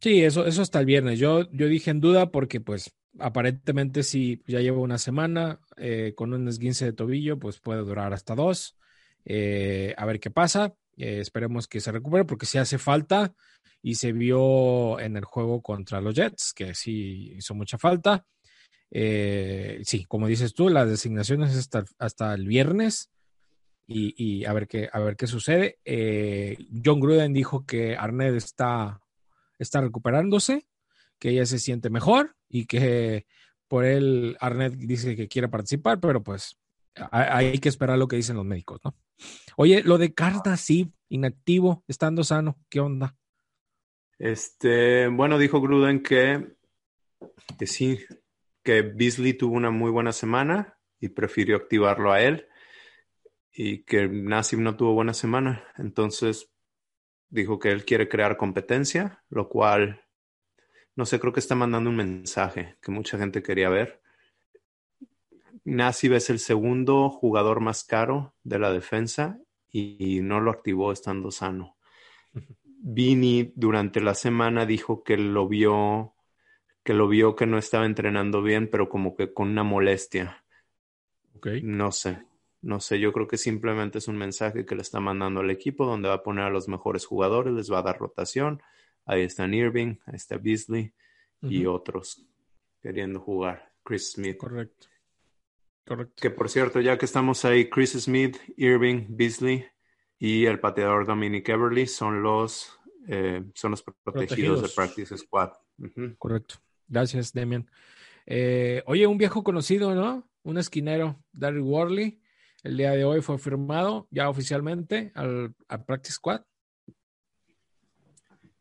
Sí, 0.00 0.22
eso, 0.22 0.46
eso 0.46 0.62
hasta 0.62 0.80
el 0.80 0.86
viernes. 0.86 1.18
Yo, 1.18 1.50
yo 1.50 1.66
dije 1.66 1.90
en 1.90 2.00
duda 2.00 2.30
porque, 2.30 2.60
pues, 2.60 2.94
aparentemente 3.18 4.02
si 4.02 4.42
ya 4.46 4.60
llevo 4.60 4.82
una 4.82 4.98
semana 4.98 5.60
eh, 5.76 6.12
con 6.16 6.32
un 6.32 6.48
esguince 6.48 6.84
de 6.84 6.92
tobillo, 6.92 7.38
pues 7.38 7.60
puede 7.60 7.80
durar 7.80 8.12
hasta 8.12 8.34
dos. 8.34 8.76
Eh, 9.24 9.94
a 9.96 10.06
ver 10.06 10.20
qué 10.20 10.30
pasa. 10.30 10.74
Eh, 10.96 11.20
esperemos 11.20 11.68
que 11.68 11.80
se 11.80 11.92
recupere 11.92 12.24
porque 12.24 12.46
si 12.46 12.58
hace 12.58 12.78
falta 12.78 13.34
y 13.82 13.96
se 13.96 14.12
vio 14.12 15.00
en 15.00 15.16
el 15.16 15.24
juego 15.24 15.60
contra 15.60 16.00
los 16.00 16.14
Jets, 16.14 16.52
que 16.54 16.74
sí 16.74 17.32
hizo 17.36 17.54
mucha 17.54 17.78
falta. 17.78 18.24
Eh, 18.90 19.80
sí, 19.84 20.04
como 20.04 20.28
dices 20.28 20.54
tú, 20.54 20.68
las 20.68 20.88
designaciones 20.88 21.56
hasta, 21.56 21.84
hasta 21.98 22.34
el 22.34 22.46
viernes 22.46 23.10
y, 23.86 24.44
a, 24.44 24.52
ver 24.52 24.68
qué, 24.68 24.88
a 24.92 25.00
ver 25.00 25.16
qué 25.16 25.26
sucede. 25.26 25.78
Eh, 25.84 26.56
John 26.84 27.00
Gruden 27.00 27.32
dijo 27.32 27.66
que 27.66 27.96
Arnett 27.96 28.36
está, 28.36 29.00
está 29.58 29.80
recuperándose, 29.80 30.66
que 31.18 31.30
ella 31.30 31.44
se 31.44 31.58
siente 31.58 31.90
mejor 31.90 32.36
y 32.48 32.66
que 32.66 33.26
por 33.66 33.84
él 33.84 34.36
Arnett 34.40 34.74
dice 34.74 35.16
que 35.16 35.28
quiere 35.28 35.48
participar, 35.48 35.98
pero 35.98 36.22
pues 36.22 36.58
hay 37.10 37.58
que 37.58 37.70
esperar 37.70 37.98
lo 37.98 38.06
que 38.06 38.16
dicen 38.16 38.36
los 38.36 38.44
médicos, 38.44 38.80
¿no? 38.84 38.94
Oye, 39.56 39.82
lo 39.82 39.98
de 39.98 40.12
Carda, 40.14 40.56
sí, 40.56 40.92
inactivo, 41.08 41.84
estando 41.88 42.22
sano, 42.24 42.58
¿qué 42.68 42.80
onda? 42.80 43.16
Este, 44.18 45.08
bueno, 45.08 45.38
dijo 45.38 45.60
Gruden 45.60 46.02
que, 46.02 46.54
que 47.58 47.66
sí, 47.66 47.98
que 48.62 48.82
Beasley 48.82 49.34
tuvo 49.34 49.56
una 49.56 49.70
muy 49.70 49.90
buena 49.90 50.12
semana 50.12 50.78
y 51.00 51.08
prefirió 51.08 51.56
activarlo 51.56 52.12
a 52.12 52.22
él 52.22 52.46
y 53.52 53.82
que 53.84 54.08
Nassim 54.08 54.62
no 54.62 54.76
tuvo 54.76 54.94
buena 54.94 55.14
semana. 55.14 55.64
Entonces 55.76 56.50
dijo 57.28 57.58
que 57.58 57.70
él 57.70 57.84
quiere 57.84 58.08
crear 58.08 58.36
competencia, 58.36 59.22
lo 59.28 59.48
cual, 59.48 60.04
no 60.94 61.06
sé, 61.06 61.18
creo 61.18 61.32
que 61.32 61.40
está 61.40 61.54
mandando 61.54 61.90
un 61.90 61.96
mensaje 61.96 62.76
que 62.80 62.92
mucha 62.92 63.18
gente 63.18 63.42
quería 63.42 63.68
ver. 63.68 64.00
Nassib 65.64 66.14
es 66.14 66.30
el 66.30 66.38
segundo 66.38 67.08
jugador 67.08 67.60
más 67.60 67.84
caro 67.84 68.34
de 68.42 68.58
la 68.58 68.72
defensa 68.72 69.38
y 69.70 70.20
no 70.22 70.40
lo 70.40 70.50
activó 70.50 70.92
estando 70.92 71.30
sano. 71.30 71.76
Vini 72.84 73.52
durante 73.54 74.00
la 74.00 74.14
semana 74.14 74.66
dijo 74.66 75.04
que 75.04 75.16
lo 75.16 75.46
vio, 75.46 76.14
que 76.82 76.94
lo 76.94 77.06
vio 77.06 77.36
que 77.36 77.46
no 77.46 77.56
estaba 77.56 77.86
entrenando 77.86 78.42
bien, 78.42 78.68
pero 78.68 78.88
como 78.88 79.14
que 79.14 79.32
con 79.32 79.50
una 79.50 79.62
molestia. 79.62 80.44
No 81.62 81.92
sé, 81.92 82.24
no 82.60 82.80
sé, 82.80 82.98
yo 82.98 83.12
creo 83.12 83.28
que 83.28 83.36
simplemente 83.36 83.98
es 83.98 84.08
un 84.08 84.16
mensaje 84.16 84.66
que 84.66 84.74
le 84.74 84.82
está 84.82 84.98
mandando 84.98 85.40
al 85.40 85.50
equipo 85.50 85.86
donde 85.86 86.08
va 86.08 86.16
a 86.16 86.22
poner 86.24 86.44
a 86.44 86.50
los 86.50 86.68
mejores 86.68 87.06
jugadores, 87.06 87.54
les 87.54 87.70
va 87.70 87.78
a 87.78 87.82
dar 87.82 87.98
rotación. 87.98 88.60
Ahí 89.04 89.22
están 89.22 89.54
Irving, 89.54 89.96
ahí 90.06 90.16
está 90.16 90.36
Beasley 90.36 90.92
y 91.40 91.66
otros 91.66 92.26
queriendo 92.80 93.20
jugar. 93.20 93.72
Chris 93.84 94.12
Smith. 94.12 94.38
Correcto. 94.38 94.88
Correcto. 95.86 96.14
Que 96.20 96.30
por 96.30 96.48
cierto, 96.48 96.80
ya 96.80 96.98
que 96.98 97.04
estamos 97.04 97.44
ahí, 97.44 97.70
Chris 97.70 97.92
Smith, 97.92 98.38
Irving, 98.56 99.06
Beasley 99.08 99.66
y 100.24 100.46
el 100.46 100.60
pateador 100.60 101.04
Dominic 101.04 101.48
Everly 101.48 101.84
son 101.88 102.22
los, 102.22 102.78
eh, 103.08 103.42
son 103.54 103.72
los 103.72 103.82
protegidos, 103.82 104.28
Protegidos. 104.28 104.62
de 104.62 104.68
Practice 104.68 105.18
Squad. 105.18 105.50
Correcto. 106.16 106.54
Gracias, 106.86 107.32
Demian. 107.32 107.68
Eh, 108.24 108.84
oye, 108.86 109.04
un 109.08 109.18
viejo 109.18 109.42
conocido, 109.42 109.96
¿no? 109.96 110.30
Un 110.44 110.58
esquinero, 110.58 111.20
Darry 111.32 111.58
Worley. 111.58 112.20
El 112.62 112.76
día 112.76 112.92
de 112.92 113.04
hoy 113.04 113.20
fue 113.20 113.36
firmado 113.36 114.06
ya 114.12 114.28
oficialmente 114.28 115.10
al, 115.16 115.56
al 115.66 115.84
Practice 115.84 116.14
Squad. 116.14 116.42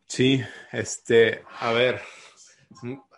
Sí, 0.08 0.42
este, 0.72 1.44
a 1.60 1.74
ver, 1.74 2.02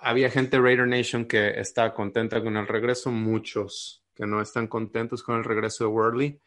había 0.02 0.30
gente 0.30 0.58
de 0.58 0.64
Raider 0.64 0.86
Nation 0.86 1.24
que 1.30 1.62
está 1.62 1.94
contenta 1.94 2.44
con 2.44 2.58
el 2.58 2.68
regreso, 2.68 3.10
muchos 3.10 4.04
que 4.14 4.26
no 4.26 4.42
están 4.42 4.68
contentos 4.68 5.24
con 5.24 5.38
el 5.38 5.46
regreso 5.46 5.86
de 5.86 5.92
Worley. 5.92 6.42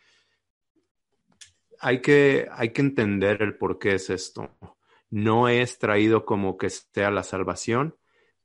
Hay 1.81 2.01
que, 2.01 2.49
hay 2.51 2.73
que 2.73 2.83
entender 2.83 3.43
el 3.43 3.57
por 3.57 3.79
qué 3.79 3.95
es 3.95 4.11
esto. 4.11 4.51
No 5.11 5.49
es 5.49 5.79
traído 5.79 6.25
como 6.25 6.57
que 6.57 6.71
sea 6.71 7.11
la 7.11 7.23
salvación, 7.23 7.97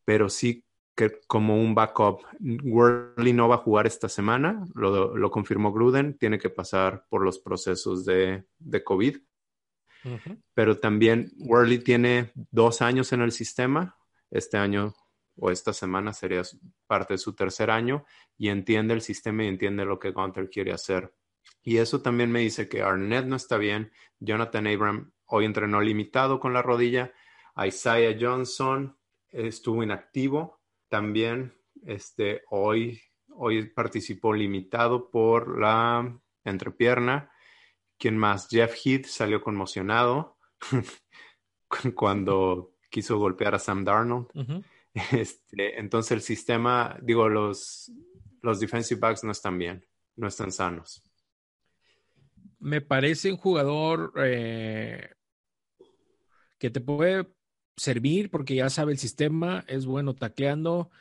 pero 0.05 0.29
sí 0.29 0.65
que 0.95 1.19
como 1.27 1.59
un 1.59 1.73
backup. 1.73 2.21
Worley 2.39 3.33
no 3.33 3.47
va 3.47 3.55
a 3.55 3.59
jugar 3.59 3.87
esta 3.87 4.09
semana, 4.09 4.65
lo, 4.75 5.15
lo 5.15 5.31
confirmó 5.31 5.71
Gruden, 5.71 6.17
tiene 6.17 6.37
que 6.37 6.49
pasar 6.49 7.05
por 7.09 7.23
los 7.23 7.39
procesos 7.39 8.05
de, 8.05 8.45
de 8.59 8.83
COVID 8.83 9.17
pero 10.53 10.79
también 10.79 11.31
Worley 11.37 11.79
tiene 11.79 12.31
dos 12.35 12.81
años 12.81 13.13
en 13.13 13.21
el 13.21 13.31
sistema. 13.31 13.97
Este 14.29 14.57
año 14.57 14.93
o 15.37 15.51
esta 15.51 15.73
semana 15.73 16.13
sería 16.13 16.41
parte 16.87 17.13
de 17.13 17.17
su 17.17 17.33
tercer 17.33 17.69
año 17.69 18.05
y 18.37 18.49
entiende 18.49 18.93
el 18.93 19.01
sistema 19.01 19.43
y 19.43 19.47
entiende 19.47 19.85
lo 19.85 19.99
que 19.99 20.11
Gunter 20.11 20.49
quiere 20.49 20.71
hacer. 20.71 21.13
Y 21.63 21.77
eso 21.77 22.01
también 22.01 22.31
me 22.31 22.39
dice 22.39 22.67
que 22.67 22.81
Arnett 22.81 23.25
no 23.25 23.35
está 23.35 23.57
bien. 23.57 23.91
Jonathan 24.19 24.67
Abram 24.67 25.11
hoy 25.25 25.45
entrenó 25.45 25.81
limitado 25.81 26.39
con 26.39 26.53
la 26.53 26.61
rodilla. 26.61 27.13
Isaiah 27.55 28.17
Johnson 28.19 28.97
estuvo 29.29 29.83
inactivo 29.83 30.61
también. 30.89 31.53
Este, 31.83 32.41
hoy, 32.49 33.01
hoy 33.29 33.67
participó 33.69 34.33
limitado 34.33 35.09
por 35.09 35.59
la 35.59 36.19
entrepierna. 36.43 37.31
¿Quién 37.97 38.17
más? 38.17 38.47
Jeff 38.49 38.75
Heath 38.83 39.05
salió 39.05 39.41
conmocionado 39.41 40.37
cuando 41.95 42.73
quiso 42.89 43.17
golpear 43.17 43.55
a 43.55 43.59
Sam 43.59 43.83
Darnold. 43.83 44.27
Este, 45.11 45.79
entonces 45.79 46.11
el 46.11 46.21
sistema, 46.21 46.97
digo, 47.01 47.29
los, 47.29 47.91
los 48.41 48.59
defensive 48.59 48.99
backs 48.99 49.23
no 49.23 49.31
están 49.31 49.57
bien, 49.57 49.85
no 50.15 50.27
están 50.27 50.51
sanos. 50.51 51.01
Me 52.61 52.79
parece 52.79 53.31
un 53.31 53.37
jugador 53.37 54.13
eh, 54.23 55.09
que 56.59 56.69
te 56.69 56.79
puede 56.79 57.27
servir 57.75 58.29
porque 58.29 58.55
ya 58.55 58.69
sabe 58.69 58.91
el 58.93 58.99
sistema, 58.99 59.65
es 59.67 59.85
bueno 59.85 60.15
tacleando. 60.15 60.91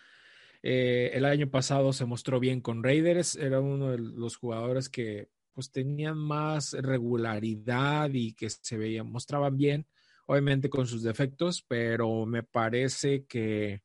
Eh, 0.63 1.11
el 1.15 1.25
año 1.25 1.51
pasado 1.51 1.93
se 1.93 2.07
mostró 2.07 2.41
bien 2.41 2.61
con 2.61 2.83
Raiders, 2.83 3.37
era 3.37 3.61
uno 3.61 3.91
de 3.91 3.99
los 3.99 4.37
jugadores 4.37 4.89
que 4.89 5.29
pues 5.53 5.71
tenían 5.71 6.17
más 6.17 6.73
regularidad 6.73 8.11
y 8.13 8.33
que 8.33 8.49
se 8.51 8.77
veían, 8.77 9.11
mostraban 9.11 9.57
bien, 9.57 9.87
obviamente 10.27 10.71
con 10.71 10.87
sus 10.87 11.03
defectos, 11.03 11.63
pero 11.69 12.25
me 12.27 12.43
parece 12.43 13.25
que 13.27 13.83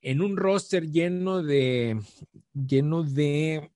en 0.00 0.20
un 0.20 0.36
roster 0.36 0.90
lleno 0.90 1.42
de 1.42 2.00
lleno 2.54 3.02
de 3.02 3.71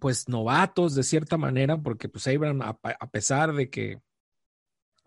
pues 0.00 0.28
novatos 0.28 0.94
de 0.94 1.04
cierta 1.04 1.36
manera, 1.36 1.78
porque 1.80 2.08
pues 2.08 2.26
Abram, 2.26 2.62
a, 2.62 3.10
pesar 3.10 3.52
de 3.54 3.70
que 3.70 4.00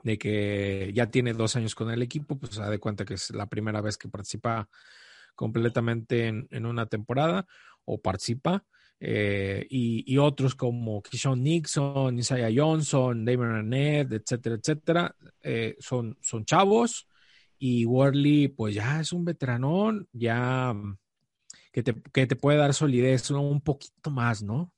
de 0.03 0.17
que 0.17 0.91
ya 0.93 1.09
tiene 1.09 1.33
dos 1.33 1.55
años 1.55 1.75
con 1.75 1.89
el 1.89 2.01
equipo, 2.01 2.37
pues 2.37 2.55
se 2.55 2.61
da 2.61 2.77
cuenta 2.77 3.05
que 3.05 3.15
es 3.15 3.31
la 3.31 3.47
primera 3.47 3.81
vez 3.81 3.97
que 3.97 4.09
participa 4.09 4.69
completamente 5.35 6.27
en, 6.27 6.65
una 6.65 6.85
temporada 6.87 7.47
o 7.85 8.01
participa. 8.01 8.65
Eh, 8.99 9.65
y, 9.69 10.17
otros 10.17 10.55
como 10.55 11.01
Kishon 11.01 11.43
Nixon, 11.43 12.19
Isaiah 12.19 12.51
Johnson, 12.55 13.25
David 13.25 13.43
Arnett, 13.43 14.11
etcétera, 14.13 14.55
etcétera, 14.55 15.15
eh, 15.41 15.75
son, 15.79 16.17
son 16.21 16.45
chavos 16.45 17.07
y 17.57 17.85
Worley 17.85 18.49
pues 18.49 18.75
ya 18.75 18.99
es 18.99 19.13
un 19.13 19.25
veteranón, 19.25 20.07
ya 20.11 20.73
que 21.71 21.83
te, 21.83 21.95
que 22.13 22.27
te 22.27 22.35
puede 22.35 22.57
dar 22.57 22.73
solidez 22.73 23.31
un 23.31 23.61
poquito 23.61 24.11
más, 24.11 24.43
¿no? 24.43 24.71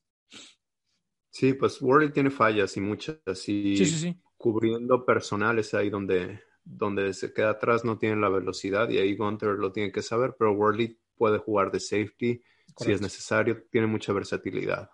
Sí, 1.36 1.52
pues 1.52 1.82
Worley 1.82 2.14
tiene 2.14 2.30
fallas 2.32 2.78
y 2.78 2.80
muchas, 2.80 3.20
y 3.50 3.76
sí, 3.76 3.86
sí, 3.86 4.00
sí. 4.00 4.22
cubriendo 4.38 5.06
personales 5.06 5.74
ahí 5.74 5.90
donde, 5.90 6.40
donde 6.64 7.14
se 7.14 7.34
queda 7.34 7.50
atrás 7.50 7.84
no 7.84 7.98
tiene 7.98 8.16
la 8.16 8.30
velocidad 8.30 8.90
y 8.90 9.00
ahí 9.00 9.18
Gunter 9.18 9.50
lo 9.50 9.74
tiene 9.74 9.92
que 9.92 10.02
saber, 10.02 10.38
pero 10.40 10.54
Worley 10.54 10.98
puede 11.18 11.38
jugar 11.40 11.72
de 11.72 11.82
safety 11.82 12.42
Correcto. 12.74 12.84
si 12.86 12.92
es 12.94 13.02
necesario, 13.02 13.66
tiene 13.70 13.86
mucha 13.86 14.14
versatilidad. 14.14 14.90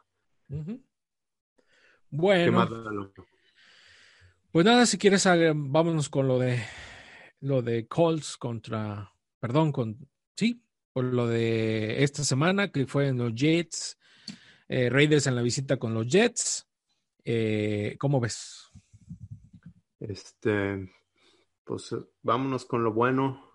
Uh 0.49 0.63
-huh. 0.63 0.83
Bueno. 2.09 3.13
Pues 4.51 4.65
nada, 4.65 4.87
si 4.87 4.97
quieres, 4.97 5.23
vámonos 5.53 6.09
con 6.09 6.27
lo 6.27 6.39
de 6.39 6.59
lo 7.41 7.61
de 7.61 7.87
Colts 7.87 8.35
contra, 8.35 9.13
perdón, 9.39 9.71
con 9.71 10.09
sí, 10.35 10.65
por 10.91 11.03
lo 11.03 11.27
de 11.27 12.03
esta 12.03 12.23
semana 12.23 12.71
que 12.71 12.87
fue 12.87 13.09
en 13.09 13.19
los 13.19 13.35
Jets, 13.35 13.99
eh, 14.71 14.89
Raiders 14.89 15.27
en 15.27 15.35
la 15.35 15.41
visita 15.41 15.75
con 15.75 15.93
los 15.93 16.07
Jets. 16.07 16.65
Eh, 17.25 17.97
¿Cómo 17.99 18.21
ves? 18.21 18.71
Este, 19.99 20.89
pues 21.65 21.93
vámonos 22.21 22.63
con 22.63 22.81
lo 22.81 22.93
bueno. 22.93 23.51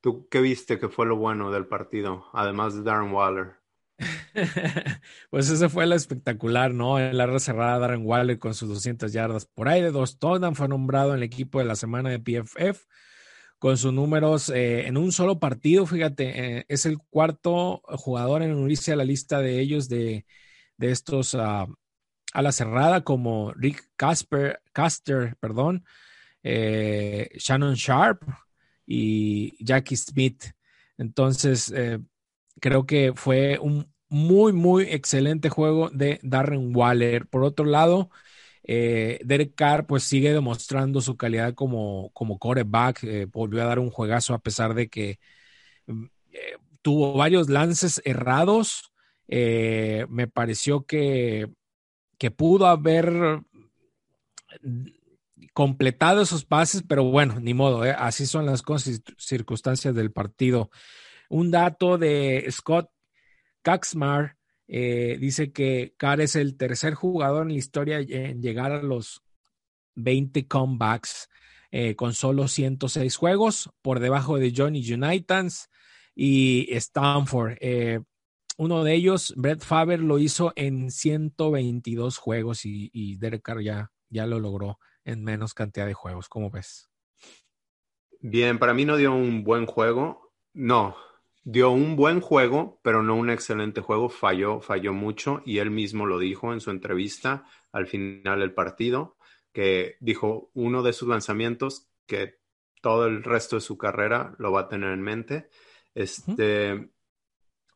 ¿Tú 0.00 0.28
qué 0.30 0.40
viste 0.40 0.78
que 0.78 0.88
fue 0.88 1.06
lo 1.06 1.16
bueno 1.16 1.50
del 1.50 1.66
partido, 1.66 2.26
además 2.32 2.76
de 2.76 2.84
Darren 2.84 3.12
Waller? 3.12 3.56
pues 5.30 5.50
ese 5.50 5.68
fue 5.68 5.86
lo 5.88 5.96
espectacular, 5.96 6.72
¿no? 6.72 7.00
En 7.00 7.18
la 7.18 7.38
cerrada, 7.40 7.80
Darren 7.80 8.06
Waller 8.06 8.38
con 8.38 8.54
sus 8.54 8.68
200 8.68 9.12
yardas 9.12 9.46
por 9.46 9.68
ahí 9.68 9.82
de 9.82 9.90
dos 9.90 10.20
touchdowns 10.20 10.56
fue 10.56 10.68
nombrado 10.68 11.10
en 11.10 11.16
el 11.16 11.24
equipo 11.24 11.58
de 11.58 11.64
la 11.64 11.74
semana 11.74 12.10
de 12.10 12.20
PFF 12.20 12.86
con 13.58 13.76
sus 13.76 13.92
números 13.92 14.48
eh, 14.50 14.86
en 14.86 14.96
un 14.96 15.10
solo 15.10 15.40
partido. 15.40 15.84
Fíjate, 15.84 16.58
eh, 16.58 16.64
es 16.68 16.86
el 16.86 16.98
cuarto 16.98 17.82
jugador 17.84 18.42
en 18.42 18.54
unirse 18.54 18.92
a 18.92 18.96
la 18.96 19.04
lista 19.04 19.40
de 19.40 19.58
ellos 19.58 19.88
de, 19.88 20.24
de 20.80 20.90
estos 20.92 21.34
uh, 21.34 21.66
a 22.32 22.42
la 22.42 22.52
cerrada, 22.52 23.02
como 23.04 23.52
Rick 23.52 23.90
Casper, 23.96 24.62
Caster, 24.72 25.36
perdón, 25.40 25.84
eh, 26.42 27.28
Shannon 27.36 27.74
Sharp 27.74 28.22
y 28.86 29.62
Jackie 29.64 29.96
Smith. 29.96 30.44
Entonces, 30.98 31.72
eh, 31.76 31.98
creo 32.60 32.86
que 32.86 33.12
fue 33.14 33.58
un 33.60 33.92
muy, 34.08 34.52
muy 34.52 34.84
excelente 34.84 35.50
juego 35.50 35.90
de 35.90 36.18
Darren 36.22 36.74
Waller. 36.74 37.26
Por 37.28 37.44
otro 37.44 37.64
lado, 37.66 38.10
eh, 38.64 39.20
Derek 39.24 39.54
Carr 39.54 39.86
pues 39.86 40.04
sigue 40.04 40.32
demostrando 40.32 41.00
su 41.00 41.16
calidad 41.16 41.54
como, 41.54 42.10
como 42.12 42.38
quarterback, 42.38 43.04
volvió 43.32 43.62
a 43.62 43.66
dar 43.66 43.78
un 43.78 43.90
juegazo 43.90 44.34
a 44.34 44.40
pesar 44.40 44.74
de 44.74 44.88
que 44.88 45.18
eh, 46.32 46.56
tuvo 46.82 47.14
varios 47.14 47.48
lances 47.48 48.00
errados. 48.04 48.89
Eh, 49.32 50.06
me 50.08 50.26
pareció 50.26 50.84
que, 50.84 51.48
que 52.18 52.32
pudo 52.32 52.66
haber 52.66 53.40
completado 55.52 56.22
esos 56.22 56.44
pases, 56.44 56.82
pero 56.86 57.04
bueno, 57.04 57.38
ni 57.38 57.54
modo, 57.54 57.84
¿eh? 57.84 57.94
así 57.96 58.26
son 58.26 58.44
las 58.44 58.64
circunstancias 59.18 59.94
del 59.94 60.10
partido. 60.10 60.70
Un 61.28 61.52
dato 61.52 61.96
de 61.96 62.44
Scott 62.50 62.90
Kaxmar 63.62 64.36
eh, 64.66 65.16
dice 65.20 65.52
que 65.52 65.94
Carr 65.96 66.22
es 66.22 66.34
el 66.34 66.56
tercer 66.56 66.94
jugador 66.94 67.42
en 67.42 67.52
la 67.52 67.58
historia 67.58 68.00
en 68.00 68.42
llegar 68.42 68.72
a 68.72 68.82
los 68.82 69.22
20 69.94 70.48
comebacks 70.48 71.28
eh, 71.70 71.94
con 71.94 72.14
solo 72.14 72.48
106 72.48 73.14
juegos, 73.14 73.70
por 73.80 74.00
debajo 74.00 74.38
de 74.38 74.52
Johnny 74.56 74.92
Unitans 74.92 75.70
y 76.16 76.66
Stanford. 76.74 77.58
Uno 78.60 78.84
de 78.84 78.92
ellos, 78.92 79.32
Brett 79.38 79.64
Faber, 79.64 80.00
lo 80.00 80.18
hizo 80.18 80.52
en 80.54 80.90
122 80.90 82.18
juegos 82.18 82.66
y, 82.66 82.90
y 82.92 83.16
Derek 83.16 83.40
Carr 83.40 83.62
ya, 83.62 83.90
ya 84.10 84.26
lo 84.26 84.38
logró 84.38 84.78
en 85.02 85.24
menos 85.24 85.54
cantidad 85.54 85.86
de 85.86 85.94
juegos. 85.94 86.28
¿Cómo 86.28 86.50
ves? 86.50 86.90
Bien, 88.20 88.58
para 88.58 88.74
mí 88.74 88.84
no 88.84 88.98
dio 88.98 89.14
un 89.14 89.44
buen 89.44 89.64
juego. 89.64 90.34
No, 90.52 90.94
dio 91.42 91.70
un 91.70 91.96
buen 91.96 92.20
juego, 92.20 92.78
pero 92.82 93.02
no 93.02 93.16
un 93.16 93.30
excelente 93.30 93.80
juego. 93.80 94.10
Falló, 94.10 94.60
falló 94.60 94.92
mucho 94.92 95.40
y 95.46 95.56
él 95.56 95.70
mismo 95.70 96.04
lo 96.04 96.18
dijo 96.18 96.52
en 96.52 96.60
su 96.60 96.70
entrevista 96.70 97.46
al 97.72 97.86
final 97.86 98.40
del 98.40 98.52
partido, 98.52 99.16
que 99.54 99.96
dijo 100.00 100.50
uno 100.52 100.82
de 100.82 100.92
sus 100.92 101.08
lanzamientos 101.08 101.88
que 102.04 102.40
todo 102.82 103.06
el 103.06 103.22
resto 103.22 103.56
de 103.56 103.62
su 103.62 103.78
carrera 103.78 104.34
lo 104.36 104.52
va 104.52 104.60
a 104.60 104.68
tener 104.68 104.92
en 104.92 105.00
mente. 105.00 105.48
Este, 105.94 106.90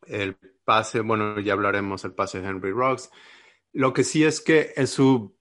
el 0.06 0.36
pase, 0.64 1.00
bueno, 1.00 1.38
ya 1.40 1.52
hablaremos 1.52 2.04
el 2.04 2.12
pase 2.12 2.40
de 2.40 2.49
Henry 2.49 2.73
Rocks. 2.73 3.11
Lo 3.73 3.92
que 3.92 4.04
sí 4.04 4.25
es 4.25 4.40
que 4.40 4.73
es 4.76 4.90
su 4.90 5.37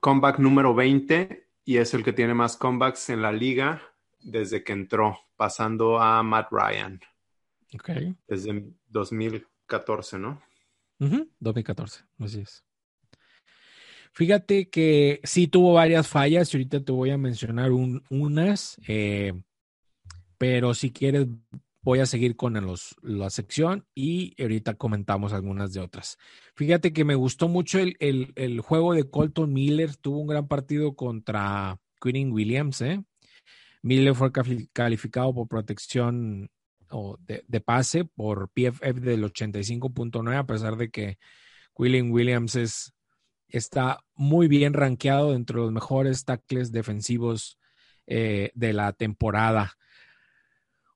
comeback 0.00 0.38
número 0.38 0.74
20 0.74 1.48
y 1.64 1.76
es 1.76 1.94
el 1.94 2.04
que 2.04 2.12
tiene 2.12 2.34
más 2.34 2.56
comebacks 2.56 3.10
en 3.10 3.22
la 3.22 3.32
liga 3.32 3.82
desde 4.22 4.64
que 4.64 4.72
entró, 4.72 5.18
pasando 5.36 6.00
a 6.00 6.22
Matt 6.22 6.48
Ryan. 6.50 7.00
Ok. 7.74 7.90
Desde 8.26 8.64
2014, 8.88 10.18
¿no? 10.18 10.42
2014, 11.38 12.04
así 12.18 12.40
es. 12.40 12.64
Fíjate 14.12 14.68
que 14.68 15.20
sí 15.24 15.46
tuvo 15.46 15.74
varias 15.74 16.08
fallas 16.08 16.52
y 16.52 16.56
ahorita 16.56 16.84
te 16.84 16.92
voy 16.92 17.10
a 17.10 17.18
mencionar 17.18 17.70
unas, 17.70 18.78
eh, 18.86 19.32
pero 20.36 20.74
si 20.74 20.90
quieres 20.90 21.28
voy 21.82 22.00
a 22.00 22.06
seguir 22.06 22.36
con 22.36 22.54
los, 22.54 22.94
la 23.02 23.30
sección 23.30 23.86
y 23.94 24.40
ahorita 24.40 24.74
comentamos 24.74 25.32
algunas 25.32 25.72
de 25.72 25.80
otras. 25.80 26.18
Fíjate 26.54 26.92
que 26.92 27.04
me 27.04 27.14
gustó 27.14 27.48
mucho 27.48 27.78
el, 27.78 27.96
el, 27.98 28.60
juego 28.60 28.94
de 28.94 29.08
Colton 29.08 29.52
Miller, 29.52 29.96
tuvo 29.96 30.18
un 30.18 30.26
gran 30.26 30.46
partido 30.48 30.94
contra 30.94 31.78
Quinn 32.00 32.32
Williams. 32.32 32.80
¿eh? 32.82 33.02
Miller 33.82 34.14
fue 34.14 34.30
calificado 34.72 35.34
por 35.34 35.48
protección 35.48 36.50
o 36.90 37.16
de, 37.20 37.60
pase 37.60 38.04
por 38.04 38.50
PFF 38.50 39.00
del 39.00 39.24
85.9, 39.24 40.36
a 40.36 40.46
pesar 40.46 40.76
de 40.76 40.90
que 40.90 41.18
Quillen 41.76 42.10
Williams 42.10 42.56
es, 42.56 42.92
está 43.48 44.00
muy 44.14 44.48
bien 44.48 44.74
rankeado 44.74 45.34
entre 45.34 45.56
los 45.56 45.72
mejores 45.72 46.24
tackles 46.24 46.72
defensivos 46.72 47.58
eh, 48.06 48.50
de 48.54 48.72
la 48.72 48.92
temporada. 48.92 49.74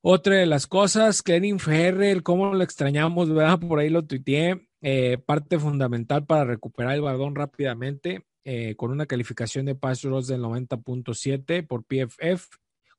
Otra 0.07 0.37
de 0.37 0.45
las 0.45 0.67
cosas, 0.67 1.23
Cleaning 1.23 1.59
Ferrer, 1.59 2.23
cómo 2.23 2.53
lo 2.53 2.63
extrañamos, 2.63 3.33
¿verdad? 3.33 3.59
Por 3.59 3.79
ahí 3.79 3.89
lo 3.89 4.05
tuiteé. 4.05 4.69
Eh, 4.83 5.17
parte 5.17 5.59
fundamental 5.59 6.27
para 6.27 6.45
recuperar 6.45 6.93
el 6.93 7.01
balón 7.01 7.35
rápidamente, 7.35 8.27
eh, 8.45 8.77
con 8.77 8.91
una 8.91 9.07
calificación 9.07 9.65
de 9.65 9.75
pass 9.75 10.03
rush 10.03 10.27
del 10.27 10.43
90.7 10.43 11.67
por 11.67 11.85
PFF, 11.85 12.51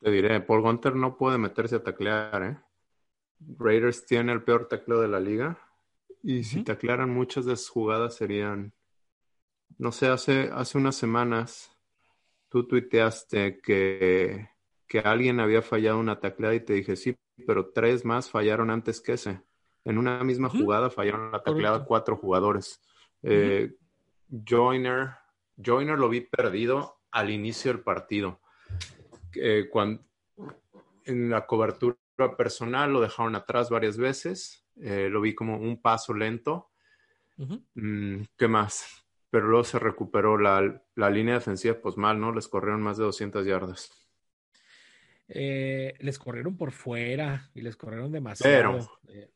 te 0.00 0.10
diré, 0.10 0.40
Paul 0.40 0.62
Gunter 0.62 0.94
no 0.94 1.16
puede 1.16 1.38
meterse 1.38 1.76
a 1.76 1.82
taclear, 1.82 2.42
¿eh? 2.42 2.58
Raiders 3.58 4.06
tiene 4.06 4.32
el 4.32 4.42
peor 4.42 4.68
tacleo 4.68 5.00
de 5.00 5.08
la 5.08 5.20
liga. 5.20 5.58
Y 6.22 6.44
si 6.44 6.62
taclearan 6.62 7.10
muchas 7.10 7.44
de 7.44 7.56
sus 7.56 7.68
jugadas 7.68 8.14
serían. 8.14 8.72
No 9.78 9.90
sé, 9.90 10.06
hace, 10.06 10.50
hace 10.52 10.78
unas 10.78 10.94
semanas 10.94 11.76
tú 12.48 12.68
tuiteaste 12.68 13.60
que, 13.60 14.48
que 14.86 15.00
alguien 15.00 15.40
había 15.40 15.62
fallado 15.62 15.98
una 15.98 16.20
tacleada 16.20 16.54
y 16.54 16.60
te 16.60 16.74
dije, 16.74 16.94
sí, 16.94 17.16
pero 17.46 17.70
tres 17.70 18.04
más 18.04 18.30
fallaron 18.30 18.70
antes 18.70 19.00
que 19.00 19.14
ese. 19.14 19.42
En 19.84 19.98
una 19.98 20.22
misma 20.22 20.48
jugada 20.48 20.90
fallaron 20.90 21.32
la 21.32 21.42
tacleada 21.42 21.84
cuatro 21.84 22.16
jugadores. 22.16 22.80
Eh, 23.22 23.74
Joiner 24.28 25.16
Joyner, 25.56 25.98
lo 25.98 26.08
vi 26.08 26.20
perdido 26.20 27.00
al 27.10 27.30
inicio 27.30 27.72
del 27.72 27.82
partido 27.82 28.40
cuando, 29.70 30.02
en 31.04 31.30
la 31.30 31.46
cobertura 31.46 31.96
personal 32.36 32.92
lo 32.92 33.00
dejaron 33.00 33.34
atrás 33.34 33.70
varias 33.70 33.96
veces, 33.96 34.66
eh, 34.80 35.08
lo 35.10 35.20
vi 35.20 35.34
como 35.34 35.56
un 35.56 35.80
paso 35.80 36.14
lento. 36.14 36.70
Mm, 37.74 38.22
¿Qué 38.36 38.48
más? 38.48 39.04
Pero 39.30 39.48
luego 39.48 39.64
se 39.64 39.78
recuperó 39.78 40.38
la, 40.38 40.82
la, 40.94 41.10
línea 41.10 41.34
defensiva, 41.34 41.76
pues 41.80 41.96
mal, 41.96 42.20
¿no? 42.20 42.32
Les 42.32 42.46
corrieron 42.46 42.82
más 42.82 42.98
de 42.98 43.04
200 43.04 43.44
yardas. 43.46 43.90
Eh, 45.28 45.94
les 46.00 46.18
corrieron 46.18 46.56
por 46.56 46.72
fuera 46.72 47.50
y 47.54 47.62
les 47.62 47.76
corrieron 47.76 48.12
demasiado. 48.12 48.88
Pero, 49.04 49.18
eh. 49.18 49.30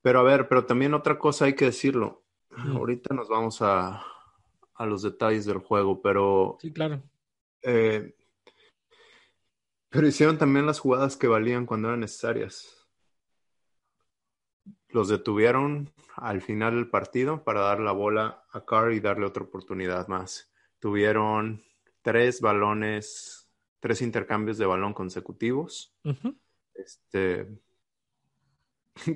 pero 0.00 0.20
a 0.20 0.22
ver, 0.22 0.48
pero 0.48 0.64
también 0.64 0.94
otra 0.94 1.18
cosa 1.18 1.46
hay 1.46 1.54
que 1.54 1.66
decirlo. 1.66 2.22
Ahorita 2.50 3.14
nos 3.14 3.28
vamos 3.28 3.60
a, 3.60 4.02
a, 4.74 4.86
los 4.86 5.02
detalles 5.02 5.44
del 5.44 5.58
juego, 5.58 6.00
pero... 6.00 6.56
Sí, 6.60 6.72
claro. 6.72 7.02
Eh, 7.60 8.14
pero 9.96 10.06
hicieron 10.06 10.38
también 10.38 10.66
las 10.66 10.78
jugadas 10.78 11.16
que 11.16 11.26
valían 11.26 11.66
cuando 11.66 11.88
eran 11.88 12.00
necesarias. 12.00 12.86
Los 14.90 15.08
detuvieron 15.08 15.90
al 16.14 16.40
final 16.40 16.74
del 16.74 16.88
partido 16.88 17.42
para 17.42 17.60
dar 17.60 17.80
la 17.80 17.92
bola 17.92 18.44
a 18.52 18.64
Carr 18.64 18.92
y 18.92 19.00
darle 19.00 19.26
otra 19.26 19.42
oportunidad 19.42 20.06
más. 20.08 20.52
Tuvieron 20.78 21.62
tres 22.02 22.40
balones, 22.40 23.50
tres 23.80 24.02
intercambios 24.02 24.58
de 24.58 24.66
balón 24.66 24.94
consecutivos. 24.94 25.94
Este 26.74 27.48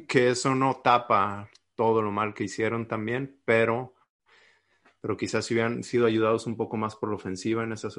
que 0.08 0.30
eso 0.30 0.54
no 0.54 0.80
tapa 0.82 1.50
todo 1.74 2.02
lo 2.02 2.10
mal 2.10 2.34
que 2.34 2.44
hicieron 2.44 2.86
también, 2.86 3.40
pero, 3.44 3.94
pero 5.00 5.16
quizás 5.16 5.46
si 5.46 5.54
hubieran 5.54 5.82
sido 5.82 6.06
ayudados 6.06 6.46
un 6.46 6.56
poco 6.56 6.76
más 6.76 6.96
por 6.96 7.08
la 7.08 7.16
ofensiva 7.16 7.64
en 7.64 7.72
esas, 7.72 7.98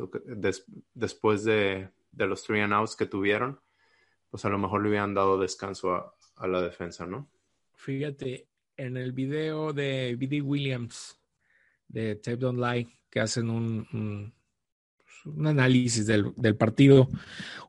después 0.93 1.43
de, 1.43 1.89
de 2.11 2.27
los 2.27 2.43
three 2.43 2.61
and 2.61 2.73
outs 2.73 2.95
que 2.95 3.05
tuvieron, 3.05 3.59
pues 4.29 4.45
a 4.45 4.49
lo 4.49 4.57
mejor 4.57 4.81
le 4.81 4.89
hubieran 4.89 5.13
dado 5.13 5.39
descanso 5.39 5.93
a, 5.93 6.47
la 6.47 6.61
defensa, 6.61 7.05
¿no? 7.05 7.29
Fíjate, 7.75 8.47
en 8.75 8.97
el 8.97 9.11
video 9.11 9.73
de 9.73 10.15
BD 10.15 10.41
Williams 10.41 11.19
de 11.87 12.15
Tape 12.15 12.37
Don't 12.37 12.59
Lie, 12.59 12.87
que 13.09 13.19
hacen 13.19 13.49
un, 13.49 14.33
un, 15.25 15.47
análisis 15.47 16.07
del, 16.07 16.55
partido, 16.57 17.09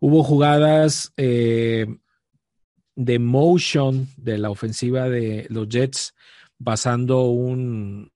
hubo 0.00 0.22
jugadas, 0.22 1.12
eh, 1.16 1.86
de 2.94 3.18
motion 3.18 4.08
de 4.16 4.38
la 4.38 4.50
ofensiva 4.50 5.08
de 5.08 5.46
los 5.50 5.68
Jets, 5.68 6.14
pasando 6.62 7.22
un 7.22 8.12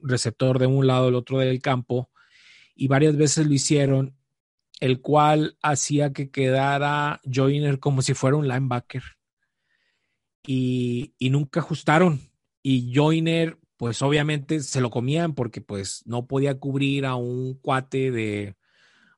receptor 0.00 0.58
de 0.58 0.66
un 0.66 0.86
lado 0.86 1.08
al 1.08 1.14
otro 1.14 1.38
del 1.38 1.60
campo, 1.60 2.10
y 2.74 2.88
varias 2.88 3.16
veces 3.16 3.46
lo 3.46 3.52
hicieron, 3.52 4.16
el 4.82 5.00
cual 5.00 5.56
hacía 5.62 6.12
que 6.12 6.32
quedara 6.32 7.20
Joyner 7.24 7.78
como 7.78 8.02
si 8.02 8.14
fuera 8.14 8.36
un 8.36 8.48
linebacker. 8.48 9.04
Y, 10.44 11.14
y 11.18 11.30
nunca 11.30 11.60
ajustaron. 11.60 12.20
Y 12.64 12.92
Joyner, 12.92 13.60
pues 13.76 14.02
obviamente 14.02 14.58
se 14.58 14.80
lo 14.80 14.90
comían 14.90 15.36
porque 15.36 15.60
pues 15.60 16.02
no 16.04 16.26
podía 16.26 16.58
cubrir 16.58 17.06
a 17.06 17.14
un 17.14 17.54
cuate 17.62 18.10
de 18.10 18.56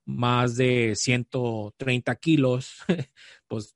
más 0.04 0.56
de 0.56 0.96
130 0.96 2.14
kilos, 2.16 2.82
pues 3.48 3.74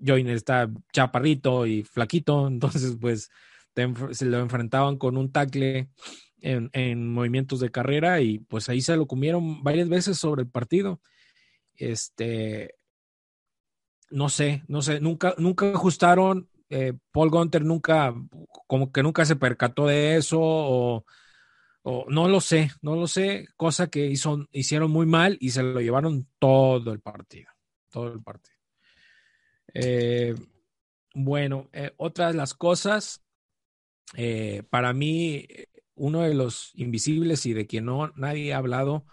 Joyner 0.00 0.36
está 0.36 0.70
chaparrito 0.92 1.66
y 1.66 1.82
flaquito, 1.82 2.46
entonces 2.46 2.96
pues 3.00 3.28
se 4.12 4.24
lo 4.24 4.38
enfrentaban 4.38 4.98
con 4.98 5.16
un 5.16 5.32
tackle 5.32 5.88
en, 6.40 6.70
en, 6.72 7.08
movimientos 7.12 7.60
de 7.60 7.70
carrera 7.70 8.20
y 8.20 8.38
pues 8.38 8.68
ahí 8.68 8.80
se 8.80 8.96
lo 8.96 9.06
comieron 9.06 9.62
varias 9.62 9.88
veces 9.88 10.18
sobre 10.18 10.42
el 10.42 10.48
partido. 10.48 11.00
Este, 11.74 12.74
no 14.10 14.28
sé, 14.28 14.64
no 14.68 14.82
sé, 14.82 15.00
nunca, 15.00 15.34
nunca 15.38 15.70
ajustaron. 15.70 16.48
Eh, 16.70 16.92
Paul 17.12 17.30
Gunter 17.30 17.64
nunca, 17.64 18.14
como 18.66 18.92
que 18.92 19.02
nunca 19.02 19.24
se 19.24 19.36
percató 19.36 19.86
de 19.86 20.16
eso 20.16 20.38
o, 20.40 21.04
no 22.08 22.28
lo 22.28 22.40
sé, 22.42 22.70
no 22.82 22.96
lo 22.96 23.06
sé, 23.06 23.48
cosa 23.56 23.88
que 23.88 24.06
hizo, 24.06 24.46
hicieron 24.52 24.90
muy 24.90 25.06
mal 25.06 25.38
y 25.40 25.50
se 25.50 25.62
lo 25.62 25.80
llevaron 25.80 26.28
todo 26.38 26.92
el 26.92 27.00
partido, 27.00 27.50
todo 27.90 28.12
el 28.12 28.22
partido. 28.22 28.58
Eh, 29.72 30.34
bueno, 31.14 31.68
eh, 31.72 31.92
otras 31.96 32.34
las 32.34 32.54
cosas, 32.54 33.24
eh, 34.16 34.62
para 34.68 34.92
mí, 34.92 35.46
uno 35.98 36.22
de 36.22 36.34
los 36.34 36.72
invisibles 36.74 37.46
y 37.46 37.52
de 37.52 37.66
quien 37.66 37.86
no 37.86 38.12
nadie 38.16 38.54
ha 38.54 38.58
hablado 38.58 39.04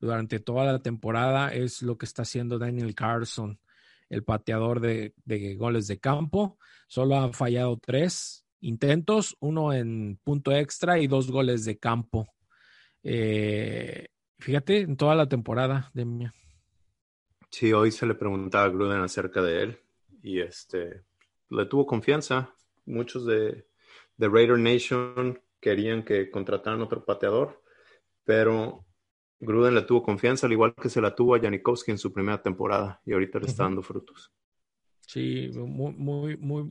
durante 0.00 0.38
toda 0.38 0.70
la 0.70 0.80
temporada 0.80 1.52
es 1.52 1.82
lo 1.82 1.96
que 1.96 2.06
está 2.06 2.22
haciendo 2.22 2.58
Daniel 2.58 2.94
Carson, 2.94 3.58
el 4.10 4.22
pateador 4.22 4.80
de, 4.80 5.14
goles 5.58 5.86
de 5.86 5.98
campo. 5.98 6.58
Solo 6.86 7.16
ha 7.16 7.32
fallado 7.32 7.78
tres 7.78 8.46
intentos, 8.60 9.36
uno 9.40 9.72
en 9.72 10.18
punto 10.22 10.52
extra 10.52 10.98
y 10.98 11.06
dos 11.06 11.30
goles 11.30 11.64
de 11.64 11.78
campo. 11.78 12.28
Eh, 13.02 14.08
fíjate, 14.38 14.80
en 14.80 14.96
toda 14.96 15.14
la 15.14 15.26
temporada 15.26 15.90
de 15.94 16.30
Sí, 17.50 17.72
hoy 17.72 17.90
se 17.90 18.06
le 18.06 18.14
preguntaba 18.14 18.64
a 18.64 18.68
Gruden 18.68 19.00
acerca 19.00 19.40
de 19.40 19.62
él 19.62 19.78
y 20.22 20.40
este 20.40 21.02
le 21.50 21.66
tuvo 21.66 21.86
confianza. 21.86 22.54
Muchos 22.84 23.24
de, 23.24 23.66
de 24.16 24.28
Raider 24.28 24.58
Nation 24.58 25.40
querían 25.64 26.04
que 26.04 26.30
contrataran 26.30 26.82
otro 26.82 27.06
pateador, 27.06 27.62
pero 28.22 28.84
Gruden 29.40 29.74
le 29.74 29.80
tuvo 29.80 30.02
confianza, 30.02 30.46
al 30.46 30.52
igual 30.52 30.74
que 30.74 30.90
se 30.90 31.00
la 31.00 31.14
tuvo 31.14 31.34
a 31.34 31.40
Janikowski 31.40 31.90
en 31.90 31.96
su 31.96 32.12
primera 32.12 32.42
temporada, 32.42 33.00
y 33.06 33.14
ahorita 33.14 33.38
le 33.38 33.46
está 33.46 33.62
dando 33.62 33.80
frutos. 33.80 34.30
Sí, 35.00 35.50
muy, 35.54 35.94
muy, 35.94 36.36
muy, 36.36 36.70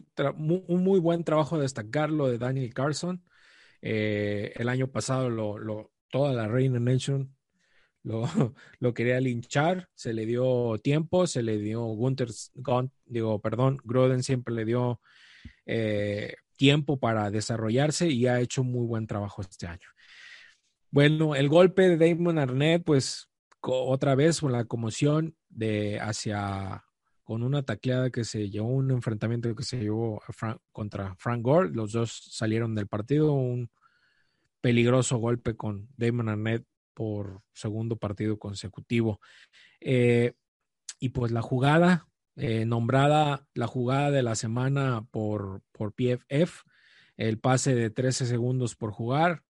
un 0.67 0.84
muy 0.84 0.99
buen 0.99 1.23
trabajo 1.23 1.58
de 1.58 1.63
destacarlo 1.63 2.27
de 2.27 2.38
Daniel 2.38 2.71
Carson. 2.71 3.23
Eh, 3.82 4.53
el 4.56 4.69
año 4.69 4.88
pasado 4.91 5.32
lo, 5.32 5.58
lo, 5.58 5.91
toda 6.12 6.32
la 6.34 6.47
Reina 6.47 6.79
Nation 6.79 7.36
lo, 8.03 8.23
lo, 8.79 8.93
quería 8.93 9.19
linchar, 9.19 9.89
se 9.95 10.13
le 10.13 10.27
dio 10.27 10.77
tiempo, 10.84 11.25
se 11.25 11.41
le 11.41 11.58
dio 11.58 11.82
Gunter, 11.82 12.29
digo, 13.06 13.41
perdón, 13.41 13.79
Gruden 13.84 14.21
siempre 14.21 14.53
le 14.53 14.65
dio 14.65 15.01
eh, 15.65 16.36
tiempo 16.55 16.99
para 16.99 17.31
desarrollarse 17.31 18.09
y 18.09 18.27
ha 18.27 18.39
hecho 18.39 18.63
muy 18.63 18.85
buen 18.85 19.07
trabajo 19.07 19.41
este 19.41 19.67
año. 19.67 19.87
Bueno, 20.91 21.35
el 21.35 21.49
golpe 21.49 21.89
de 21.89 21.97
Damon 21.97 22.37
Arnett, 22.37 22.83
pues 22.83 23.29
otra 23.61 24.15
vez 24.15 24.41
con 24.41 24.51
la 24.51 24.65
conmoción 24.65 25.35
de 25.49 25.99
hacia 25.99 26.83
con 27.23 27.41
una 27.41 27.63
tacleada 27.63 28.09
que 28.09 28.25
se 28.25 28.49
llevó, 28.49 28.67
un 28.67 28.91
enfrentamiento 28.91 29.55
que 29.55 29.63
se 29.63 29.79
llevó 29.79 30.21
contra 30.71 31.15
Frank 31.15 31.41
Gore. 31.41 31.69
Los 31.69 31.93
dos 31.93 32.29
salieron 32.31 32.75
del 32.75 32.87
partido. 32.87 33.31
Un 33.31 33.71
peligroso 34.61 35.17
golpe 35.17 35.55
con 35.55 35.87
Damon 35.97 36.29
Arnett 36.29 36.65
por 36.93 37.41
segundo 37.53 37.97
partido 37.97 38.37
consecutivo. 38.37 39.19
Eh, 39.79 40.33
y 40.99 41.09
pues 41.09 41.31
la 41.31 41.41
jugada, 41.41 42.07
eh, 42.36 42.65
nombrada 42.65 43.46
la 43.54 43.67
jugada 43.67 44.12
de 44.12 44.24
la 44.24 44.36
semana 44.36 45.06
por, 45.12 45.62
por 45.72 45.93
PFF, 45.93 46.63
el 47.17 47.39
pase 47.39 47.76
de 47.76 47.89
13 47.89 48.26
segundos 48.26 48.76
por 48.76 48.91
jugar, 48.91 49.43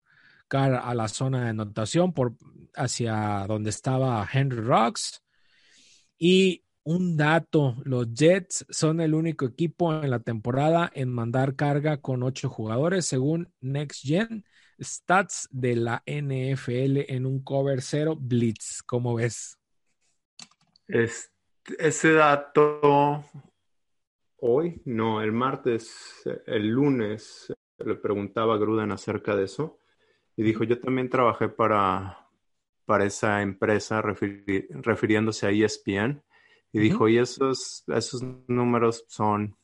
cara 0.48 0.80
a 0.80 0.96
la 0.96 1.08
zona 1.08 1.44
de 1.44 1.50
anotación 1.50 2.14
por, 2.14 2.36
hacia 2.76 3.46
donde 3.48 3.70
estaba 3.70 4.28
Henry 4.32 4.62
Rocks. 4.62 5.24
Y 6.18 6.64
un 6.84 7.16
dato, 7.16 7.78
los 7.84 8.12
Jets 8.14 8.66
son 8.70 9.02
el 9.02 9.14
único 9.14 9.46
equipo 9.46 9.94
en 9.94 10.10
la 10.10 10.20
temporada 10.20 10.92
en 10.94 11.10
mandar 11.10 11.56
carga 11.56 11.98
con 11.98 12.24
ocho 12.24 12.50
jugadores, 12.50 13.06
según 13.06 13.54
Next 13.62 14.02
Gen 14.04 14.44
Stats 14.80 15.48
de 15.52 15.76
la 15.76 16.04
NFL 16.08 17.06
en 17.08 17.26
un 17.28 17.44
cover 17.44 17.82
cero 17.82 18.18
blitz. 18.20 18.82
¿Cómo 18.84 19.14
ves? 19.16 19.60
Es, 20.88 21.31
ese 21.80 22.14
dato 22.14 23.24
hoy, 24.38 24.82
no, 24.86 25.22
el 25.22 25.32
martes, 25.32 26.24
el 26.48 26.70
lunes, 26.70 27.54
le 27.78 27.96
preguntaba 27.96 28.56
a 28.56 28.58
Gruden 28.58 28.92
acerca 28.92 29.36
de 29.36 29.46
eso 29.46 29.80
y 30.36 30.44
dijo, 30.44 30.64
yo 30.64 30.80
también 30.80 31.10
trabajé 31.10 31.50
para, 31.50 32.28
para 32.86 33.06
esa 33.06 33.42
empresa 33.42 34.02
refiriéndose 34.02 35.48
a 35.48 35.52
ESPN 35.52 36.24
y 36.74 36.80
dijo, 36.80 37.10
y 37.10 37.18
esos, 37.18 37.84
esos 37.88 38.24
números 38.48 39.06
son 39.08 39.58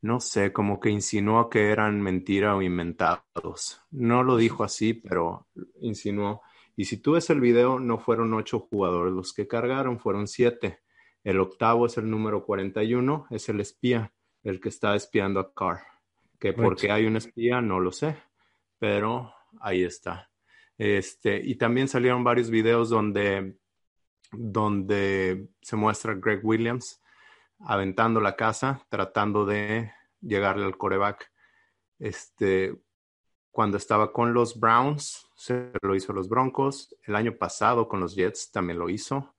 no 0.00 0.20
sé, 0.20 0.52
como 0.52 0.78
que 0.78 0.90
insinuó 0.90 1.50
que 1.50 1.70
eran 1.70 2.00
mentira 2.00 2.54
o 2.54 2.62
inventados. 2.62 3.82
No 3.90 4.22
lo 4.22 4.36
dijo 4.36 4.62
así, 4.62 4.94
pero 4.94 5.48
insinuó. 5.80 6.42
Y 6.76 6.84
si 6.84 6.98
tú 6.98 7.12
ves 7.12 7.30
el 7.30 7.40
video, 7.40 7.80
no 7.80 7.98
fueron 7.98 8.32
ocho 8.34 8.60
jugadores, 8.60 9.12
los 9.12 9.32
que 9.32 9.48
cargaron 9.48 9.98
fueron 9.98 10.28
siete. 10.28 10.80
El 11.28 11.40
octavo 11.40 11.84
es 11.84 11.98
el 11.98 12.08
número 12.08 12.42
41, 12.42 13.26
es 13.28 13.50
el 13.50 13.60
espía, 13.60 14.14
el 14.42 14.62
que 14.62 14.70
está 14.70 14.94
espiando 14.94 15.40
a 15.40 15.52
Carr. 15.52 15.82
Que 16.38 16.54
porque 16.54 16.90
hay 16.90 17.04
un 17.04 17.16
espía, 17.16 17.60
no 17.60 17.80
lo 17.80 17.92
sé, 17.92 18.16
pero 18.78 19.34
ahí 19.60 19.84
está. 19.84 20.30
Este, 20.78 21.38
y 21.44 21.56
también 21.56 21.86
salieron 21.86 22.24
varios 22.24 22.48
videos 22.48 22.88
donde, 22.88 23.58
donde 24.32 25.50
se 25.60 25.76
muestra 25.76 26.14
Greg 26.14 26.40
Williams 26.42 26.98
aventando 27.58 28.22
la 28.22 28.34
casa, 28.34 28.86
tratando 28.88 29.44
de 29.44 29.92
llegarle 30.22 30.64
al 30.64 30.78
coreback. 30.78 31.30
Este, 31.98 32.74
cuando 33.50 33.76
estaba 33.76 34.14
con 34.14 34.32
los 34.32 34.58
Browns, 34.58 35.28
se 35.36 35.72
lo 35.82 35.94
hizo 35.94 36.12
a 36.12 36.14
los 36.14 36.30
Broncos. 36.30 36.96
El 37.02 37.16
año 37.16 37.36
pasado 37.36 37.86
con 37.86 38.00
los 38.00 38.14
Jets 38.14 38.50
también 38.50 38.78
lo 38.78 38.88
hizo. 38.88 39.34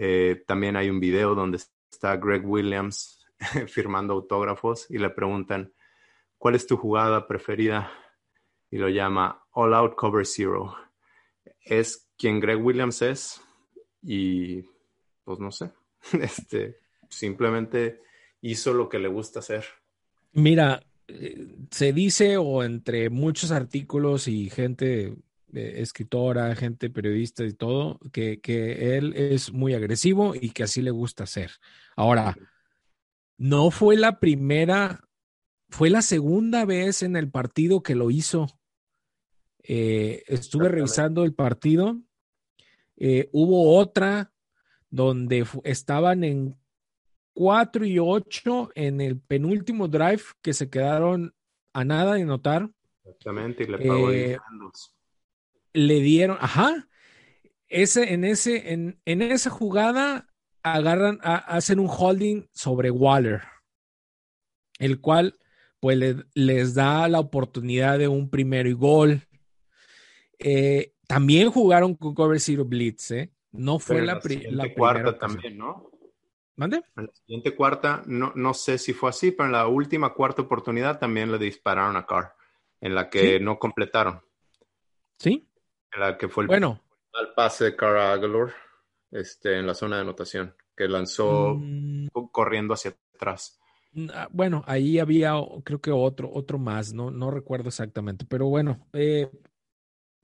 Eh, 0.00 0.44
también 0.46 0.76
hay 0.76 0.90
un 0.90 1.00
video 1.00 1.34
donde 1.34 1.58
está 1.90 2.16
Greg 2.16 2.46
Williams 2.46 3.26
firmando 3.66 4.14
autógrafos 4.14 4.86
y 4.88 4.98
le 4.98 5.10
preguntan, 5.10 5.72
¿cuál 6.38 6.54
es 6.54 6.66
tu 6.68 6.76
jugada 6.76 7.26
preferida? 7.26 7.90
Y 8.70 8.78
lo 8.78 8.88
llama 8.88 9.44
All 9.50 9.74
Out 9.74 9.96
Cover 9.96 10.24
Zero. 10.24 10.76
Es 11.60 12.08
quien 12.16 12.38
Greg 12.38 12.64
Williams 12.64 13.02
es 13.02 13.40
y 14.00 14.62
pues 15.24 15.40
no 15.40 15.50
sé, 15.50 15.72
este, 16.20 16.78
simplemente 17.08 18.00
hizo 18.40 18.72
lo 18.72 18.88
que 18.88 19.00
le 19.00 19.08
gusta 19.08 19.40
hacer. 19.40 19.64
Mira, 20.32 20.80
eh, 21.08 21.56
se 21.70 21.92
dice 21.92 22.36
o 22.36 22.62
entre 22.62 23.10
muchos 23.10 23.50
artículos 23.50 24.28
y 24.28 24.48
gente 24.48 25.16
eh, 25.54 25.74
escritora, 25.76 26.54
gente 26.54 26.90
periodista 26.90 27.44
y 27.44 27.52
todo, 27.52 27.98
que, 28.12 28.40
que, 28.40 28.96
él 28.96 29.14
es 29.14 29.52
muy 29.52 29.74
agresivo 29.74 30.34
y 30.34 30.50
que 30.50 30.62
así 30.62 30.82
le 30.82 30.90
gusta 30.90 31.24
hacer. 31.24 31.52
Ahora, 31.96 32.36
no 33.36 33.70
fue 33.70 33.96
la 33.96 34.18
primera, 34.20 35.04
fue 35.68 35.90
la 35.90 36.02
segunda 36.02 36.64
vez 36.64 37.02
en 37.02 37.16
el 37.16 37.30
partido 37.30 37.82
que 37.82 37.94
lo 37.94 38.10
hizo. 38.10 38.46
Eh, 39.62 40.22
estuve 40.26 40.68
revisando 40.68 41.24
el 41.24 41.34
partido. 41.34 42.00
hubo 43.32 43.76
otra 43.78 44.32
donde 44.90 45.46
estaban 45.64 46.24
en 46.24 46.56
4 47.38 47.86
y 47.86 48.00
8 48.00 48.70
en 48.74 49.00
el 49.00 49.20
penúltimo 49.20 49.86
drive 49.86 50.22
que 50.42 50.52
se 50.52 50.68
quedaron 50.68 51.32
a 51.72 51.84
nada 51.84 52.14
de 52.14 52.24
notar. 52.24 52.68
Exactamente, 53.04 53.62
y 53.62 53.66
le 53.68 53.78
pagó 53.78 54.10
eh, 54.10 54.36
Le 55.72 56.00
dieron, 56.00 56.38
ajá, 56.40 56.88
ese, 57.68 58.12
en, 58.14 58.24
ese, 58.24 58.72
en, 58.72 59.00
en 59.04 59.22
esa 59.22 59.50
jugada 59.50 60.28
agarran, 60.62 61.18
a, 61.22 61.36
hacen 61.36 61.78
un 61.78 61.88
holding 61.90 62.46
sobre 62.52 62.90
Waller. 62.90 63.42
el 64.78 65.00
cual 65.00 65.38
pues 65.80 65.96
le- 65.96 66.24
les 66.34 66.74
da 66.74 67.08
la 67.08 67.20
oportunidad 67.20 67.98
de 67.98 68.08
un 68.08 68.30
primero 68.30 68.68
y 68.68 68.72
gol. 68.72 69.22
Eh, 70.38 70.94
también 71.06 71.50
jugaron 71.50 71.94
con 71.94 72.14
Cover 72.14 72.40
Zero 72.40 72.64
Blitz, 72.64 73.10
¿eh? 73.12 73.32
No 73.52 73.78
fue 73.78 73.96
Pero 73.96 74.06
la, 74.06 74.14
la 74.14 74.20
pri- 74.20 74.42
la 74.50 74.62
primera 74.64 74.74
cuarta 74.74 75.18
también, 75.18 75.56
¿no? 75.58 75.90
¿Mande? 76.56 76.82
En 76.96 77.06
la 77.06 77.12
siguiente 77.12 77.54
cuarta, 77.54 78.02
no, 78.06 78.32
no 78.34 78.54
sé 78.54 78.78
si 78.78 78.92
fue 78.92 79.10
así, 79.10 79.30
pero 79.30 79.46
en 79.46 79.52
la 79.52 79.66
última 79.68 80.12
cuarta 80.14 80.42
oportunidad 80.42 80.98
también 80.98 81.30
le 81.30 81.38
dispararon 81.38 81.96
a 81.96 82.04
Carr, 82.06 82.34
en 82.80 82.94
la 82.94 83.08
que 83.10 83.38
Sí. 83.38 83.44
no 83.44 83.58
completaron, 83.58 84.20
Sí. 85.18 85.47
La 85.96 86.18
que 86.18 86.28
fue 86.28 86.44
el 86.44 86.48
Bueno, 86.48 86.82
al 87.14 87.32
pase 87.34 87.64
de 87.64 87.76
Carr 87.76 87.96
a 87.96 88.12
Aguilar 88.12 88.54
este, 89.10 89.58
en 89.58 89.66
la 89.66 89.74
zona 89.74 89.96
de 89.96 90.02
anotación, 90.02 90.54
que 90.76 90.88
lanzó 90.88 91.56
mm, 91.58 92.08
corriendo 92.30 92.74
hacia 92.74 92.96
atrás. 93.14 93.58
ah, 94.12 94.28
bueno, 94.30 94.62
ahí 94.66 94.98
había 94.98 95.32
creo 95.64 95.80
que 95.80 95.90
otro, 95.90 96.30
otro 96.32 96.58
más, 96.58 96.92
no, 96.92 97.10
no 97.10 97.30
recuerdo 97.30 97.68
exactamente, 97.68 98.26
pero 98.28 98.46
bueno, 98.46 98.88
eh, 98.92 99.30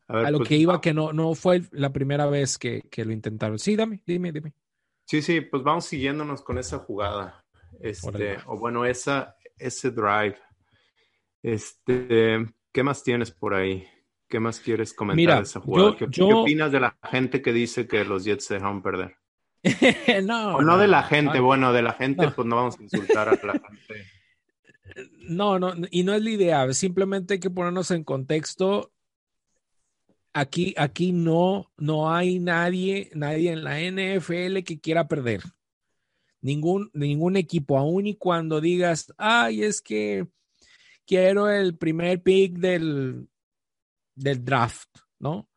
A 0.08 0.16
ver, 0.16 0.26
a 0.26 0.30
lo 0.30 0.38
pues, 0.38 0.48
que 0.48 0.56
iba 0.56 0.80
que 0.80 0.92
no, 0.92 1.12
no 1.12 1.34
fue 1.34 1.62
la 1.72 1.92
primera 1.92 2.26
vez 2.26 2.58
que, 2.58 2.82
que 2.90 3.04
lo 3.04 3.12
intentaron. 3.12 3.58
Sí, 3.58 3.74
dame, 3.76 4.02
dime, 4.06 4.32
dime. 4.32 4.52
Sí, 5.06 5.20
sí, 5.20 5.40
pues 5.42 5.62
vamos 5.62 5.84
siguiéndonos 5.86 6.42
con 6.42 6.58
esa 6.58 6.78
jugada. 6.78 7.44
Este, 7.80 8.08
Órale. 8.08 8.38
o 8.46 8.58
bueno, 8.58 8.84
esa, 8.84 9.36
ese 9.58 9.90
drive. 9.90 10.38
Este, 11.42 12.46
¿qué 12.72 12.82
más 12.82 13.02
tienes 13.02 13.30
por 13.30 13.54
ahí? 13.54 13.86
¿Qué 14.34 14.40
más 14.40 14.58
quieres 14.58 14.92
comentar 14.92 15.16
Mira, 15.16 15.36
de 15.36 15.42
esa 15.42 15.60
jugada? 15.60 15.90
yo- 15.90 15.96
¿Qué, 15.96 16.06
yo- 16.10 16.26
qué 16.26 16.34
opinas 16.34 16.72
de 16.72 16.80
la 16.80 16.98
gente 17.08 17.40
que 17.40 17.52
dice 17.52 17.86
que 17.86 18.04
los 18.04 18.24
Jets 18.24 18.46
se 18.46 18.54
dejaron 18.54 18.82
perder? 18.82 19.14
no, 20.24 20.56
O 20.56 20.60
no 20.62 20.76
de 20.76 20.88
la 20.88 21.04
gente, 21.04 21.38
bueno, 21.38 21.72
de 21.72 21.82
la 21.82 21.92
gente, 21.92 22.26
no. 22.26 22.34
pues 22.34 22.48
no 22.48 22.56
vamos 22.56 22.76
a 22.76 22.82
insultar 22.82 23.28
a 23.28 23.34
la 23.46 23.52
gente. 23.52 25.04
No, 25.28 25.60
no, 25.60 25.72
y 25.92 26.02
no 26.02 26.14
es 26.14 26.22
la 26.24 26.30
idea, 26.30 26.72
simplemente 26.72 27.34
hay 27.34 27.38
que 27.38 27.48
ponernos 27.48 27.92
en 27.92 28.02
contexto. 28.02 28.90
Aquí, 30.32 30.74
aquí 30.76 31.12
no, 31.12 31.70
no 31.76 32.12
hay 32.12 32.40
nadie, 32.40 33.10
nadie 33.14 33.52
en 33.52 33.62
la 33.62 33.78
NFL 33.80 34.64
que 34.64 34.80
quiera 34.80 35.06
perder. 35.06 35.42
Ningún, 36.40 36.90
ningún 36.92 37.36
equipo, 37.36 37.78
aun 37.78 38.08
y 38.08 38.16
cuando 38.16 38.60
digas, 38.60 39.14
ay, 39.16 39.62
es 39.62 39.80
que 39.80 40.26
quiero 41.06 41.48
el 41.48 41.76
primer 41.78 42.20
pick 42.20 42.54
del, 42.58 43.28
del 44.14 44.44
draft, 44.44 44.88
¿no? 45.18 45.48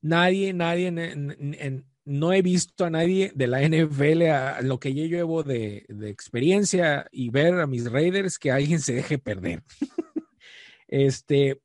Nadie, 0.00 0.52
nadie, 0.52 0.88
en- 0.88 0.98
en- 0.98 1.56
en- 1.58 1.86
no 2.04 2.32
he 2.32 2.42
visto 2.42 2.84
a 2.84 2.90
nadie 2.90 3.30
de 3.34 3.46
la 3.46 3.62
NFL, 3.62 4.22
a 4.30 4.60
lo 4.62 4.80
que 4.80 4.92
yo 4.92 5.04
llevo 5.06 5.44
de, 5.44 5.86
de 5.88 6.10
experiencia 6.10 7.06
y 7.12 7.30
ver 7.30 7.54
a 7.60 7.66
mis 7.68 7.90
Raiders, 7.90 8.38
que 8.38 8.50
alguien 8.50 8.80
se 8.80 8.94
deje 8.94 9.18
perder. 9.18 9.62
este, 10.88 11.60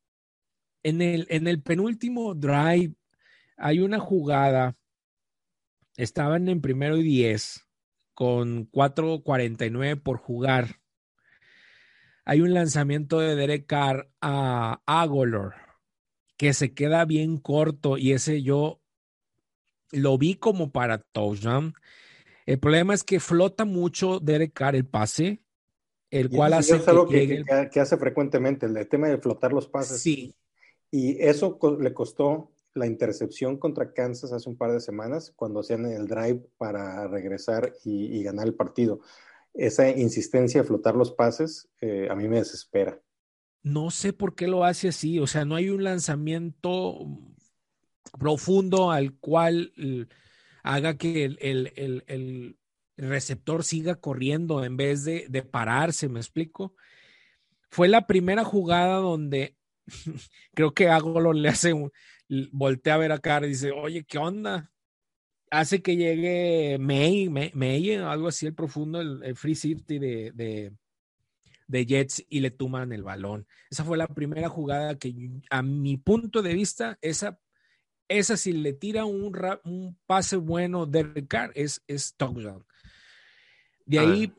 en 0.84 1.02
el, 1.02 1.26
en 1.30 1.48
el 1.48 1.62
penúltimo 1.62 2.36
drive 2.36 2.94
hay 3.58 3.80
una 3.80 4.00
jugada, 4.00 4.78
estaban 5.96 6.48
en 6.50 6.62
primero 6.62 6.98
y 6.98 7.04
10 7.04 7.66
con 8.14 8.70
4.49 8.72 10.02
por 10.02 10.18
jugar. 10.18 10.80
Hay 12.26 12.42
un 12.42 12.54
lanzamiento 12.54 13.20
de 13.20 13.36
Derek 13.36 13.66
Carr 13.66 14.10
a 14.22 14.82
Agolor 14.86 15.67
que 16.38 16.54
se 16.54 16.74
queda 16.74 17.04
bien 17.06 17.38
corto 17.38 17.98
y 17.98 18.14
ese 18.14 18.42
yo 18.44 18.80
lo 19.92 20.18
vi 20.18 20.36
como 20.36 20.72
para 20.72 21.00
touchdown. 21.00 21.74
El 22.46 22.60
problema 22.60 22.94
es 22.94 23.04
que 23.04 23.20
flota 23.20 23.66
mucho 23.66 24.20
Derek 24.20 24.54
Carr 24.54 24.76
el 24.76 24.86
pase, 24.86 25.42
el 26.12 26.30
Y 26.32 26.38
cual 26.38 26.54
hace 26.54 26.78
es 26.78 26.88
algo 26.88 27.08
que 27.08 27.14
que, 27.14 27.20
llegue 27.22 27.36
el- 27.38 27.46
que- 27.46 27.70
que 27.70 27.80
hace 27.80 27.98
frecuentemente, 27.98 28.66
el 28.66 28.88
tema 28.88 29.10
de 29.10 29.18
flotar 29.18 29.52
los 29.54 29.68
pases. 29.68 30.02
Sí, 30.02 30.34
Y 30.90 31.22
eso 31.22 31.60
co- 31.60 31.78
le 31.78 31.94
costó 31.94 32.54
la 32.74 32.88
intercepción 32.88 33.58
contra 33.58 33.92
Kansas 33.94 34.32
hace 34.32 34.50
un 34.50 34.56
par 34.58 34.72
de 34.72 34.80
semanas, 34.80 35.34
cuando 35.36 35.60
hacían 35.60 35.86
el 35.86 36.08
drive 36.08 36.42
para 36.58 37.06
regresar 37.10 37.74
y, 37.84 38.18
y 38.18 38.24
ganar 38.24 38.48
el 38.48 38.54
partido. 38.56 39.02
Esa 39.54 39.90
insistencia 39.90 40.62
de 40.62 40.68
flotar 40.68 40.96
los 40.96 41.12
pases 41.12 41.68
eh, 41.82 42.08
a 42.10 42.16
mí 42.16 42.30
me 42.30 42.38
desespera. 42.38 43.02
No 43.68 43.92
sé 43.92 44.14
por 44.14 44.36
qué 44.36 44.48
lo 44.48 44.64
hace 44.64 44.90
así, 44.90 45.20
o 45.20 45.28
sea, 45.28 45.46
no 45.46 45.56
hay 45.56 45.70
un 45.70 45.84
lanzamiento 45.84 47.08
profundo 48.20 48.92
al 48.92 49.14
cual 49.14 49.74
eh, 49.78 50.06
haga 50.64 50.98
que 50.98 51.26
el, 51.26 52.58
receptor 52.98 53.64
siga 53.64 53.96
corriendo 53.96 54.64
en 54.64 54.76
vez 54.76 55.04
de, 55.06 55.44
pararse, 55.44 56.10
¿me 56.10 56.20
explico? 56.20 56.76
Fue 57.70 57.88
la 57.88 58.08
primera 58.08 58.44
jugada 58.44 58.96
donde 58.98 59.56
creo 60.56 60.74
que 60.74 60.90
Agolo 60.90 61.34
le 61.34 61.50
hace 61.50 61.74
un, 61.74 61.92
voltea 62.52 62.96
a 62.96 62.98
ver 62.98 63.12
a 63.12 63.20
cara 63.20 63.46
y 63.46 63.50
dice, 63.50 63.72
oye, 63.72 64.04
¿qué 64.04 64.18
onda? 64.18 64.72
Hace 65.52 65.82
que 65.82 65.96
llegue 65.96 66.78
May, 66.80 67.30
May, 67.30 67.52
May, 67.54 67.96
algo 67.96 68.30
así, 68.30 68.48
el 68.48 68.56
profundo, 68.56 69.00
el, 69.00 69.24
el 69.24 69.36
free 69.36 69.56
safety 69.56 70.00
de, 70.00 70.32
de, 70.34 70.74
de 71.68 71.86
Jets 71.86 72.26
y 72.30 72.40
le 72.40 72.50
tuman 72.52 72.92
el 72.94 73.04
balón. 73.04 73.46
Esa 73.70 73.84
fue 73.84 73.98
la 73.98 74.08
primera 74.08 74.50
jugada 74.50 74.98
que 74.98 75.14
a 75.50 75.62
mi 75.62 75.98
punto 75.98 76.42
de 76.42 76.54
vista, 76.54 76.98
esa, 77.02 77.40
esa 78.08 78.38
si 78.38 78.54
le 78.54 78.74
tira 78.74 79.06
un, 79.06 79.98
pase 80.06 80.38
bueno 80.38 80.86
de 80.86 81.28
Carr 81.28 81.52
es, 81.56 81.84
es 81.88 82.16
touchdown. 82.16 82.66
De 83.86 84.00
ahí, 84.00 84.34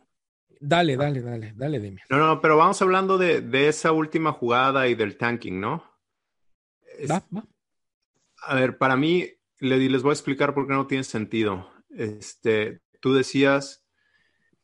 dale, 0.61 0.97
dale, 0.97 1.23
dale, 1.23 1.53
dale, 1.57 1.81
dime. 1.81 2.03
No, 2.11 2.19
no, 2.19 2.41
pero 2.41 2.57
vamos 2.57 2.81
hablando 2.83 3.19
de, 3.19 3.41
de 3.41 3.69
esa 3.69 3.93
última 3.93 4.33
jugada 4.33 4.88
y 4.88 4.95
del 4.95 5.17
tanking, 5.17 5.61
¿no? 5.61 5.85
Es- 6.99 7.11
Va, 7.11 7.25
va. 7.35 7.47
A 8.43 8.55
ver, 8.55 8.79
para 8.79 8.97
mí, 8.97 9.27
le- 9.59 9.79
les 9.88 10.03
voy 10.03 10.11
a 10.11 10.14
explicar 10.14 10.55
por 10.55 10.67
qué 10.67 10.73
no 10.73 10.87
tiene 10.87 11.05
sentido. 11.05 11.71
Este, 11.91 12.81
tú 13.01 13.12
decías 13.14 13.85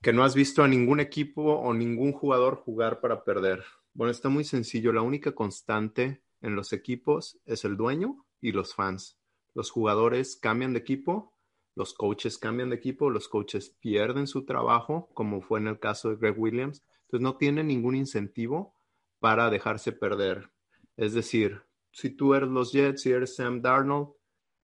que 0.05 0.13
no 0.13 0.23
has 0.23 0.35
visto 0.35 0.63
a 0.63 0.69
ningún 0.69 1.01
equipo 1.01 1.43
o 1.43 1.73
ningún 1.73 2.13
jugador 2.13 2.57
jugar 2.57 3.01
para 3.01 3.25
perder. 3.25 3.65
Bueno, 3.95 4.11
está 4.11 4.29
muy 4.29 4.45
sencillo. 4.45 4.93
La 4.93 5.01
única 5.01 5.33
constante 5.33 6.23
en 6.43 6.55
los 6.55 6.75
equipos 6.75 7.41
es 7.47 7.65
el 7.65 7.79
dueño 7.79 8.27
y 8.43 8.53
los 8.53 8.75
fans. 8.75 9.19
Los 9.55 9.71
jugadores 9.71 10.37
cambian 10.37 10.75
de 10.75 10.81
equipo, 10.81 11.33
los 11.75 11.95
coaches 11.95 12.37
cambian 12.37 12.69
de 12.69 12.77
equipo, 12.77 13.09
los 13.09 13.29
coaches 13.29 13.71
pierden 13.81 14.27
su 14.27 14.45
trabajo, 14.45 15.09
como 15.15 15.41
fue 15.41 15.59
en 15.61 15.69
el 15.69 15.79
caso 15.79 16.11
de 16.11 16.17
Greg 16.17 16.39
Williams. 16.39 16.83
Entonces 17.05 17.23
no 17.23 17.39
tienen 17.39 17.69
ningún 17.69 17.97
incentivo 17.97 18.77
para 19.21 19.49
dejarse 19.49 19.93
perder. 19.93 20.51
Es 20.99 21.15
decir, 21.15 21.63
si 21.93 22.11
tú 22.11 22.35
eres 22.35 22.51
los 22.51 22.73
Jets 22.73 23.07
y 23.07 23.13
eres 23.13 23.37
Sam 23.37 23.63
Darnold, 23.63 24.09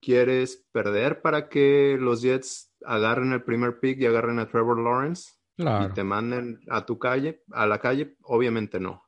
¿quieres 0.01 0.67
perder 0.71 1.23
para 1.23 1.49
que 1.49 1.97
los 1.99 2.21
Jets 2.21 2.70
agarren 2.85 3.31
el 3.33 3.43
primer 3.43 3.79
pick 3.79 3.99
y 3.99 4.05
agarren 4.05 4.39
a 4.39 4.47
Trevor 4.49 4.79
Lawrence 4.79 5.31
Claro. 5.57 5.89
y 5.91 5.93
te 5.93 6.03
manden 6.03 6.59
a 6.69 6.85
tu 6.85 6.97
calle, 6.97 7.43
a 7.51 7.65
la 7.67 7.79
calle? 7.79 8.15
Obviamente 8.23 8.79
no. 8.79 9.03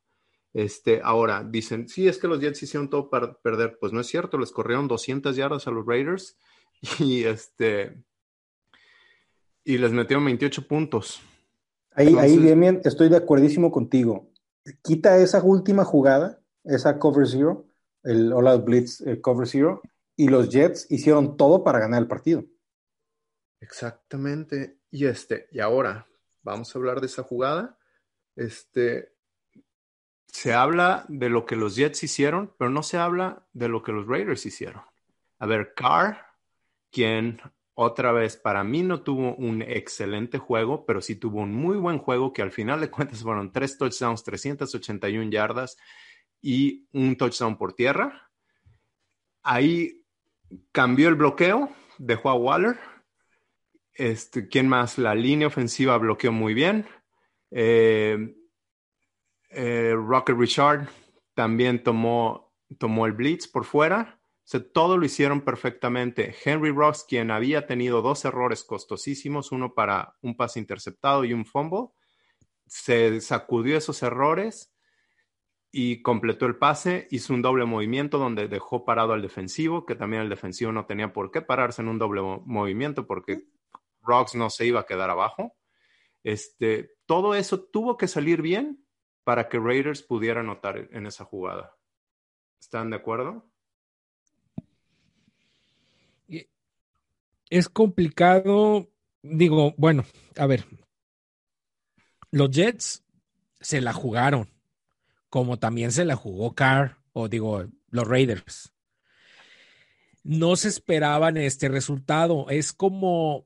Este, 0.54 1.02
ahora 1.04 1.44
dicen, 1.44 1.88
sí, 1.90 2.08
es 2.08 2.20
que 2.20 2.28
los 2.28 2.40
Jets 2.40 2.62
hicieron 2.62 2.90
todo 2.90 3.10
para 3.10 3.34
perder. 3.34 3.78
Pues 3.80 3.92
no 3.92 4.00
es 4.02 4.08
cierto, 4.08 4.38
les 4.38 4.52
corrieron 4.52 4.88
200 4.88 5.36
yardas 5.36 5.66
a 5.68 5.72
los 5.72 5.86
Raiders 5.86 6.38
y 7.00 7.24
este 7.24 7.98
y 9.64 9.78
les 9.78 9.92
metieron 9.94 10.26
28 10.26 10.68
puntos. 10.68 11.22
Ahí, 11.96 12.08
ahí 12.08 12.14
Entonces- 12.14 12.44
Demian, 12.44 12.82
estoy 12.84 13.10
de 13.10 13.18
acuerdísimo 13.18 13.72
contigo. 13.72 14.30
Quita 14.82 15.18
esa 15.18 15.42
última 15.44 15.86
jugada, 15.86 16.40
esa 16.64 17.00
cover 17.00 17.28
zero, 17.28 17.66
el 18.04 18.32
All 18.34 18.48
Out 18.48 18.66
Blitz 18.66 19.02
eh, 19.02 19.22
cover 19.22 19.48
zero, 19.48 19.82
y 20.16 20.28
los 20.28 20.50
Jets 20.50 20.86
hicieron 20.92 21.38
todo 21.38 21.64
para 21.64 21.80
ganar 21.80 22.02
el 22.02 22.08
partido. 22.08 22.44
Exactamente. 23.64 24.80
Y 24.92 25.06
este, 25.06 25.48
y 25.52 25.60
ahora 25.62 26.06
vamos 26.42 26.76
a 26.76 26.80
hablar 26.80 27.00
de 27.00 27.08
esa 27.08 27.24
jugada. 27.24 27.78
Este, 28.36 29.14
se 30.28 30.54
habla 30.54 31.06
de 31.08 31.30
lo 31.30 31.46
que 31.46 31.56
los 31.56 31.78
Jets 31.78 32.04
hicieron, 32.04 32.54
pero 32.58 32.70
no 32.70 32.84
se 32.84 32.98
habla 32.98 33.48
de 33.54 33.70
lo 33.70 33.82
que 33.82 33.94
los 33.94 34.06
Raiders 34.06 34.46
hicieron. 34.46 34.84
A 35.40 35.46
ver, 35.46 35.74
Carr, 35.76 36.26
quien 36.92 37.40
otra 37.74 38.12
vez 38.12 38.36
para 38.36 38.66
mí 38.66 38.84
no 38.84 39.02
tuvo 39.02 39.34
un 39.36 39.62
excelente 39.62 40.40
juego, 40.40 40.86
pero 40.86 41.02
sí 41.02 41.16
tuvo 41.16 41.40
un 41.40 41.54
muy 41.54 41.78
buen 41.78 42.00
juego 42.00 42.34
que 42.34 42.42
al 42.42 42.52
final 42.52 42.82
de 42.82 42.92
cuentas 42.92 43.24
fueron 43.24 43.54
tres 43.54 43.78
touchdowns, 43.78 44.24
381 44.24 45.32
yardas 45.32 45.78
y 46.42 46.86
un 46.92 47.16
touchdown 47.16 47.58
por 47.58 47.74
tierra. 47.74 48.30
Ahí 49.42 50.04
cambió 50.74 51.08
el 51.08 51.16
bloqueo, 51.16 51.70
dejó 51.98 52.30
a 52.30 52.36
Waller. 52.36 52.78
Este, 53.94 54.48
¿Quién 54.48 54.68
más? 54.68 54.98
La 54.98 55.14
línea 55.14 55.48
ofensiva 55.48 55.98
bloqueó 55.98 56.32
muy 56.32 56.54
bien. 56.54 56.86
Eh, 57.52 58.36
eh, 59.50 59.94
Rocket 59.96 60.38
Richard 60.38 60.90
también 61.36 61.84
tomó, 61.84 62.54
tomó 62.80 63.06
el 63.06 63.14
blitz 63.14 63.48
por 63.48 63.66
fuera. 63.66 64.20
Todo 64.74 64.98
lo 64.98 65.06
hicieron 65.06 65.42
perfectamente. 65.42 66.36
Henry 66.44 66.72
Rocks, 66.72 67.06
quien 67.08 67.32
había 67.32 67.66
tenido 67.66 68.02
dos 68.02 68.26
errores 68.26 68.64
costosísimos, 68.64 69.52
uno 69.52 69.74
para 69.74 70.16
un 70.22 70.36
pase 70.36 70.60
interceptado 70.60 71.24
y 71.24 71.34
un 71.34 71.46
fumble, 71.46 71.90
se 72.66 73.22
sacudió 73.22 73.78
esos 73.78 74.04
errores 74.04 74.74
y 75.72 76.02
completó 76.02 76.46
el 76.46 76.58
pase, 76.58 77.08
hizo 77.10 77.34
un 77.34 77.42
doble 77.42 77.66
movimiento 77.66 78.20
donde 78.20 78.48
dejó 78.48 78.86
parado 78.86 79.14
al 79.14 79.24
defensivo, 79.24 79.86
que 79.86 79.96
también 79.96 80.22
el 80.22 80.30
defensivo 80.30 80.72
no 80.72 80.86
tenía 80.86 81.14
por 81.14 81.32
qué 81.32 81.42
pararse 81.42 81.82
en 81.82 81.88
un 81.88 81.98
doble 81.98 82.22
movimiento 82.46 83.08
porque 83.08 83.48
Rocks 84.04 84.36
no 84.36 84.50
se 84.50 84.66
iba 84.66 84.82
a 84.82 84.86
quedar 84.86 85.10
abajo. 85.10 85.56
Este, 86.24 86.92
todo 87.06 87.36
eso 87.36 87.62
tuvo 87.62 87.98
que 87.98 88.08
salir 88.08 88.42
bien 88.42 88.86
para 89.24 89.50
que 89.50 89.60
Raiders 89.60 90.04
pudiera 90.04 90.42
anotar 90.42 90.90
en 90.92 91.06
esa 91.06 91.26
jugada. 91.26 91.76
¿Están 92.60 92.90
de 92.90 92.98
acuerdo? 92.98 93.50
Es 97.50 97.70
complicado, 97.70 98.90
digo, 99.22 99.76
bueno, 99.78 100.06
a 100.38 100.48
ver, 100.48 100.66
los 102.32 102.50
Jets 102.50 103.04
se 103.60 103.80
la 103.80 103.94
jugaron, 103.94 104.50
como 105.30 105.60
también 105.60 105.92
se 105.92 106.04
la 106.04 106.16
jugó 106.16 106.56
Carr, 106.56 106.98
o 107.12 107.30
digo, 107.30 107.66
los 107.90 108.08
Raiders. 108.08 108.74
No 110.24 110.56
se 110.56 110.70
esperaban 110.70 111.38
este 111.38 111.70
resultado. 111.70 112.50
Es 112.50 112.74
como, 112.74 113.46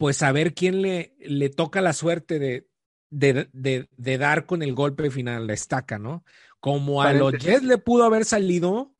pues, 0.00 0.22
a 0.22 0.32
ver 0.32 0.54
quién 0.54 0.80
le, 0.80 1.14
le 1.18 1.50
toca 1.50 1.82
la 1.82 1.92
suerte 1.92 2.38
de, 2.38 2.66
de, 3.10 3.50
de, 3.52 3.86
de, 3.94 4.16
dar 4.16 4.46
con 4.46 4.62
el 4.62 4.72
golpe 4.72 5.10
final, 5.10 5.46
la 5.46 5.52
estaca, 5.52 5.98
¿no? 5.98 6.24
Como 6.58 7.02
a 7.02 7.12
los 7.12 7.34
Jets 7.34 7.64
le 7.64 7.76
pudo 7.76 8.04
haber 8.04 8.24
salido, 8.24 8.94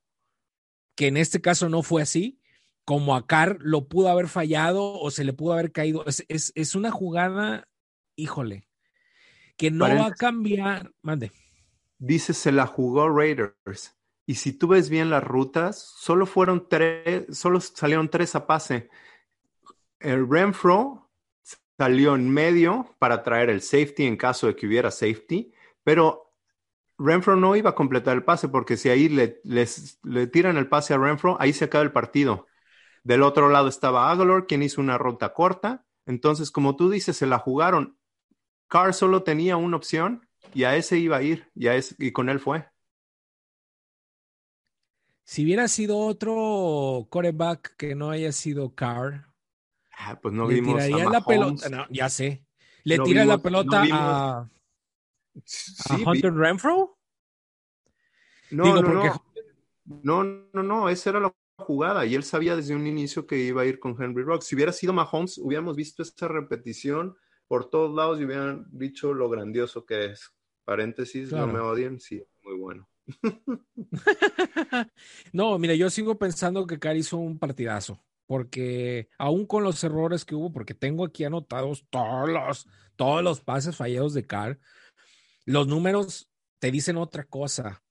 que 0.94 1.06
en 1.06 1.16
este 1.16 1.40
caso 1.40 1.70
no 1.70 1.82
fue 1.82 2.02
así, 2.02 2.42
como 2.84 3.16
a 3.16 3.26
Carr 3.26 3.56
lo 3.62 3.88
pudo 3.88 4.10
haber 4.10 4.28
fallado 4.28 4.92
o 4.92 5.10
se 5.10 5.24
le 5.24 5.32
pudo 5.32 5.54
haber 5.54 5.72
caído. 5.72 6.04
Es, 6.04 6.26
es, 6.28 6.52
es 6.54 6.74
una 6.74 6.90
jugada, 6.90 7.66
híjole, 8.14 8.68
que 9.56 9.70
no 9.70 9.86
va 9.86 10.08
a 10.08 10.12
cambiar. 10.12 10.92
Mande. 11.00 11.32
Dice, 11.96 12.34
se 12.34 12.52
la 12.52 12.66
jugó 12.66 13.08
Raiders. 13.08 13.96
Y 14.26 14.34
si 14.34 14.52
tú 14.52 14.68
ves 14.68 14.90
bien 14.90 15.08
las 15.08 15.24
rutas, 15.24 15.78
solo 15.98 16.26
fueron 16.26 16.68
tres, 16.68 17.24
solo 17.34 17.58
salieron 17.58 18.10
tres 18.10 18.34
a 18.34 18.46
pase. 18.46 18.90
El 20.00 20.28
Renfro 20.28 21.10
salió 21.78 22.14
en 22.14 22.28
medio 22.28 22.94
para 22.98 23.22
traer 23.22 23.50
el 23.50 23.62
safety 23.62 24.06
en 24.06 24.16
caso 24.16 24.46
de 24.46 24.56
que 24.56 24.66
hubiera 24.66 24.90
safety, 24.90 25.52
pero 25.84 26.34
Renfro 26.98 27.36
no 27.36 27.56
iba 27.56 27.70
a 27.70 27.74
completar 27.74 28.14
el 28.14 28.24
pase 28.24 28.48
porque 28.48 28.76
si 28.76 28.90
ahí 28.90 29.08
le, 29.08 29.40
tiran 30.26 30.58
el 30.58 30.68
pase 30.68 30.92
a 30.92 30.98
Renfro, 30.98 31.36
ahí 31.40 31.54
se 31.54 31.64
acaba 31.64 31.82
el 31.82 31.92
partido. 31.92 32.46
Del 33.02 33.22
otro 33.22 33.48
lado 33.48 33.68
estaba 33.68 34.10
Aguilar, 34.10 34.46
quien 34.46 34.62
hizo 34.62 34.82
una 34.82 34.98
ruta 34.98 35.32
corta. 35.32 35.86
Entonces, 36.04 36.50
como 36.50 36.76
tú 36.76 36.90
dices, 36.90 37.16
se 37.16 37.26
la 37.26 37.38
jugaron. 37.38 37.98
Carr 38.68 38.92
solo 38.92 39.22
tenía 39.22 39.56
una 39.56 39.78
opción 39.78 40.28
y 40.52 40.64
a 40.64 40.76
ese 40.76 40.98
iba 40.98 41.16
a 41.16 41.22
ir 41.22 41.50
y, 41.54 41.68
a 41.68 41.76
ese, 41.76 41.94
y 41.98 42.12
con 42.12 42.28
él 42.28 42.40
fue. 42.40 42.66
Si 45.24 45.44
hubiera 45.44 45.68
sido 45.68 45.96
otro 45.96 47.06
coreback 47.08 47.76
que 47.76 47.94
no 47.94 48.10
haya 48.10 48.32
sido 48.32 48.74
Carr, 48.74 49.29
ah, 50.00 50.18
pues 50.20 50.34
no 50.34 50.46
le 50.48 50.54
vimos 50.54 50.82
tiraría 50.82 51.06
a 51.06 51.10
la 51.10 51.24
pelota. 51.24 51.68
No, 51.68 51.86
ya 51.90 52.08
sé. 52.08 52.44
Le 52.84 52.96
No 52.96 53.04
tira 53.04 53.24
la 53.24 53.38
pelota 53.38 53.84
no 53.84 53.94
a, 53.94 54.38
a 54.40 54.48
Sí, 55.44 55.96
vi- 55.96 56.04
Hunter 56.06 56.32
Renfro. 56.34 56.98
no, 58.50 58.64
Digo, 58.64 58.82
no, 58.82 58.86
porque 58.88 59.10
no, 59.84 60.24
no, 60.24 60.48
no, 60.52 60.62
no, 60.62 60.88
esa 60.88 61.10
era 61.10 61.20
la 61.20 61.34
jugada 61.58 62.06
y 62.06 62.14
él 62.14 62.22
sabía 62.24 62.56
desde 62.56 62.74
un 62.74 62.86
inicio 62.86 63.26
que 63.26 63.36
iba 63.38 63.62
a 63.62 63.66
ir 63.66 63.78
con 63.78 64.00
Henry 64.02 64.22
Rocks. 64.24 64.46
Si 64.46 64.54
hubiera 64.54 64.72
sido 64.72 64.92
Mahomes, 64.92 65.38
hubiéramos 65.38 65.76
visto 65.76 66.02
esa 66.02 66.26
repetición 66.28 67.16
por 67.46 67.68
todos 67.68 67.94
lados 67.94 68.20
y 68.20 68.24
hubieran 68.24 68.66
dicho 68.70 69.12
lo 69.12 69.28
grandioso 69.28 69.84
que 69.84 70.06
es. 70.06 70.32
Paréntesis, 70.64 71.28
Claro. 71.30 71.48
no 71.48 71.52
me 71.52 71.60
odien, 71.60 72.00
sí, 72.00 72.22
muy 72.42 72.56
bueno. 72.56 72.88
no, 75.32 75.58
mira, 75.58 75.74
yo 75.74 75.90
sigo 75.90 76.18
pensando 76.18 76.66
que 76.66 76.78
Carr 76.78 76.96
hizo 76.96 77.16
un 77.16 77.38
partidazo, 77.38 78.00
porque 78.30 79.08
aún 79.18 79.44
con 79.44 79.64
los 79.64 79.82
errores 79.82 80.24
que 80.24 80.36
hubo, 80.36 80.52
porque 80.52 80.72
tengo 80.72 81.04
aquí 81.04 81.24
anotados 81.24 81.84
todos 81.90 82.28
los, 82.28 82.68
todos 82.94 83.24
los 83.24 83.40
pases 83.40 83.74
fallados 83.74 84.14
de 84.14 84.24
Carr, 84.24 84.60
los 85.46 85.66
números 85.66 86.30
te 86.60 86.70
dicen 86.70 86.96
otra 86.96 87.24
cosa. 87.24 87.82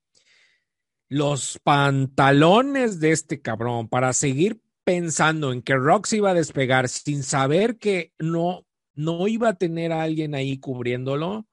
Los 1.09 1.59
pantalones 1.61 3.01
de 3.01 3.11
este 3.11 3.41
cabrón 3.41 3.89
para 3.89 4.13
seguir 4.13 4.61
pensando 4.85 5.51
en 5.51 5.61
que 5.61 5.75
Rox 5.75 6.13
iba 6.13 6.29
a 6.29 6.35
despegar 6.35 6.87
sin 6.87 7.23
saber 7.23 7.77
que 7.77 8.13
no, 8.17 8.65
no 8.93 9.27
iba 9.27 9.49
a 9.49 9.57
tener 9.57 9.91
a 9.91 10.03
alguien 10.03 10.35
ahí 10.35 10.57
cubriéndolo. 10.57 11.49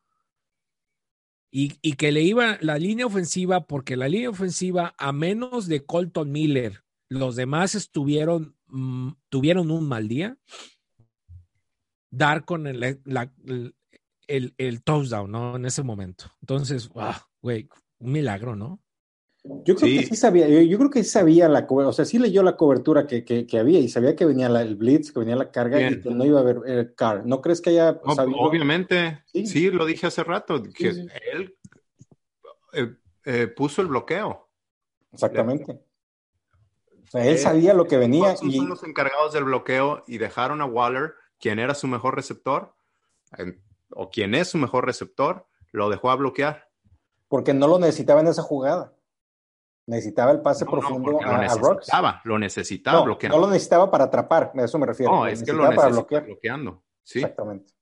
Y, 1.50 1.72
y, 1.82 1.94
que 1.94 2.12
le 2.12 2.22
iba 2.22 2.56
la 2.60 2.78
línea 2.78 3.06
ofensiva, 3.06 3.66
porque 3.66 3.96
la 3.96 4.08
línea 4.08 4.30
ofensiva, 4.30 4.94
a 4.96 5.10
menos 5.10 5.66
de 5.66 5.84
Colton 5.84 6.30
Miller, 6.30 6.84
los 7.08 7.36
demás 7.36 7.74
estuvieron, 7.74 8.55
mmm, 8.76 9.12
tuvieron 9.28 9.70
un 9.70 9.88
mal 9.88 10.08
día. 10.08 10.38
Dar 12.10 12.44
con 12.44 12.66
el, 12.66 12.80
la, 13.04 13.32
el, 13.44 13.74
el, 14.26 14.54
el, 14.58 14.82
touchdown, 14.82 15.30
¿no? 15.30 15.56
En 15.56 15.66
ese 15.66 15.82
momento. 15.82 16.26
Entonces, 16.40 16.88
güey, 16.88 17.64
wow, 17.64 17.78
un 17.98 18.12
milagro, 18.12 18.56
¿no? 18.56 18.80
Yo 19.64 19.76
creo 19.76 19.88
sí. 19.88 19.98
que 19.98 20.06
sí 20.06 20.16
sabía, 20.16 20.48
yo, 20.48 20.60
yo, 20.60 20.76
creo 20.78 20.90
que 20.90 21.04
sí 21.04 21.10
sabía 21.10 21.48
la 21.48 21.66
cobertura, 21.66 21.90
o 21.90 21.92
sea, 21.92 22.04
sí 22.04 22.18
leyó 22.18 22.42
la 22.42 22.56
cobertura 22.56 23.06
que, 23.06 23.24
que, 23.24 23.46
que 23.46 23.58
había 23.58 23.78
y 23.78 23.88
sabía 23.88 24.16
que 24.16 24.24
venía 24.24 24.48
la, 24.48 24.62
el 24.62 24.74
blitz, 24.74 25.12
que 25.12 25.20
venía 25.20 25.36
la 25.36 25.52
carga 25.52 25.78
Bien. 25.78 25.94
y 25.94 26.00
que 26.00 26.10
no 26.10 26.24
iba 26.24 26.40
a 26.40 26.42
haber 26.42 26.60
el 26.66 26.94
car. 26.94 27.24
¿No 27.24 27.40
crees 27.40 27.60
que 27.60 27.70
haya 27.70 28.00
no, 28.04 28.14
sabido? 28.14 28.38
Obviamente, 28.38 29.22
sí. 29.26 29.46
sí. 29.46 29.70
lo 29.70 29.86
dije 29.86 30.08
hace 30.08 30.24
rato, 30.24 30.62
que 30.62 30.94
sí, 30.94 31.06
él 31.32 31.54
eh, 32.72 32.96
eh, 33.24 33.46
puso 33.46 33.82
el 33.82 33.88
bloqueo. 33.88 34.48
Exactamente. 35.12 35.80
O 37.06 37.10
sea, 37.10 37.24
él 37.24 37.38
sabía 37.38 37.72
lo 37.72 37.86
que 37.86 37.96
venía. 37.96 38.34
y 38.42 38.56
son 38.56 38.68
los 38.68 38.82
encargados 38.82 39.32
del 39.32 39.44
bloqueo 39.44 40.02
y 40.06 40.18
dejaron 40.18 40.60
a 40.60 40.66
Waller, 40.66 41.14
quien 41.38 41.58
era 41.58 41.74
su 41.74 41.86
mejor 41.86 42.16
receptor, 42.16 42.74
o 43.90 44.10
quien 44.10 44.34
es 44.34 44.48
su 44.48 44.58
mejor 44.58 44.84
receptor, 44.86 45.46
lo 45.70 45.88
dejó 45.88 46.10
a 46.10 46.16
bloquear. 46.16 46.68
Porque 47.28 47.54
no 47.54 47.68
lo 47.68 47.78
necesitaba 47.78 48.20
en 48.20 48.28
esa 48.28 48.42
jugada. 48.42 48.92
Necesitaba 49.86 50.32
el 50.32 50.40
pase 50.40 50.64
no, 50.64 50.72
profundo 50.72 51.12
no, 51.12 51.20
a, 51.20 51.32
lo 51.32 51.38
necesitaba, 51.38 52.10
a 52.10 52.22
lo 52.24 52.38
necesitaba 52.40 52.98
no, 52.98 53.04
bloqueando. 53.04 53.38
No 53.38 53.46
lo 53.46 53.52
necesitaba 53.52 53.88
para 53.88 54.04
atrapar, 54.04 54.52
a 54.56 54.64
eso 54.64 54.78
me 54.78 54.86
refiero. 54.86 55.12
No, 55.12 55.26
es 55.28 55.44
que 55.44 55.52
lo 55.52 55.58
necesitaba 55.58 55.76
para 55.76 55.94
bloquear. 55.94 56.24
bloqueando. 56.24 56.82
Sí. 57.04 57.20
Exactamente. 57.20 57.72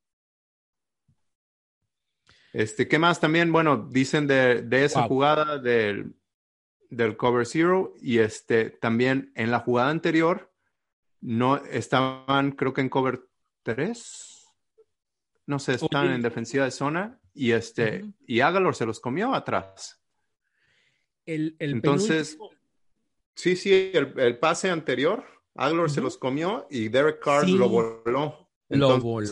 Este, 2.52 2.86
¿qué 2.86 2.98
más 2.98 3.20
también? 3.20 3.50
Bueno, 3.50 3.88
dicen 3.90 4.26
de, 4.26 4.62
de 4.62 4.84
esa 4.84 5.00
wow. 5.00 5.08
jugada 5.08 5.58
del, 5.58 6.14
del 6.96 7.16
cover 7.16 7.46
zero 7.46 7.94
y 8.00 8.18
este 8.18 8.70
también 8.70 9.32
en 9.34 9.50
la 9.50 9.60
jugada 9.60 9.90
anterior 9.90 10.50
no 11.20 11.56
estaban, 11.56 12.52
creo 12.52 12.74
que 12.74 12.82
en 12.82 12.90
cover 12.90 13.26
3. 13.62 14.46
No 15.46 15.58
sé, 15.58 15.74
están 15.74 16.10
en 16.10 16.22
defensiva 16.22 16.64
de 16.64 16.70
zona 16.70 17.18
y 17.34 17.52
este 17.52 18.02
uh 18.02 18.06
-huh. 18.06 18.14
y 18.26 18.40
Agalor 18.40 18.74
se 18.74 18.86
los 18.86 19.00
comió 19.00 19.34
atrás. 19.34 20.00
El, 21.26 21.56
el 21.58 21.72
Entonces, 21.72 22.32
penúltimo... 22.32 22.60
sí, 23.34 23.56
sí, 23.56 23.90
el, 23.94 24.12
el, 24.18 24.38
pase 24.38 24.70
anterior, 24.70 25.24
uh 25.54 25.60
-huh. 25.60 25.88
se 25.88 26.00
los 26.00 26.18
comió 26.18 26.66
y 26.70 26.88
Derek 26.88 27.20
Carr 27.20 27.46
sí, 27.46 27.52
lo 27.52 27.68
voló. 27.68 28.02
Lo 28.04 28.48
entonces, 28.68 29.02
voló. 29.02 29.28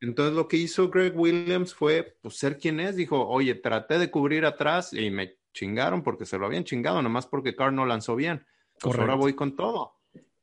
Entonces, 0.00 0.34
lo 0.34 0.48
que 0.48 0.58
hizo 0.58 0.90
Greg 0.90 1.18
Williams 1.18 1.74
fue 1.74 2.18
pues, 2.20 2.36
ser 2.36 2.58
quien 2.58 2.80
es. 2.80 2.96
Dijo, 2.96 3.26
oye, 3.26 3.54
traté 3.54 3.98
de 3.98 4.10
cubrir 4.10 4.44
atrás 4.44 4.92
y 4.92 5.10
me 5.10 5.36
chingaron 5.56 6.02
porque 6.02 6.26
se 6.26 6.38
lo 6.38 6.46
habían 6.46 6.64
chingado, 6.64 7.02
nomás 7.02 7.26
porque 7.26 7.56
Carr 7.56 7.72
no 7.72 7.86
lanzó 7.86 8.14
bien. 8.14 8.46
Pues 8.80 8.96
ahora 8.98 9.14
voy 9.14 9.34
con 9.34 9.56
todo. 9.56 9.94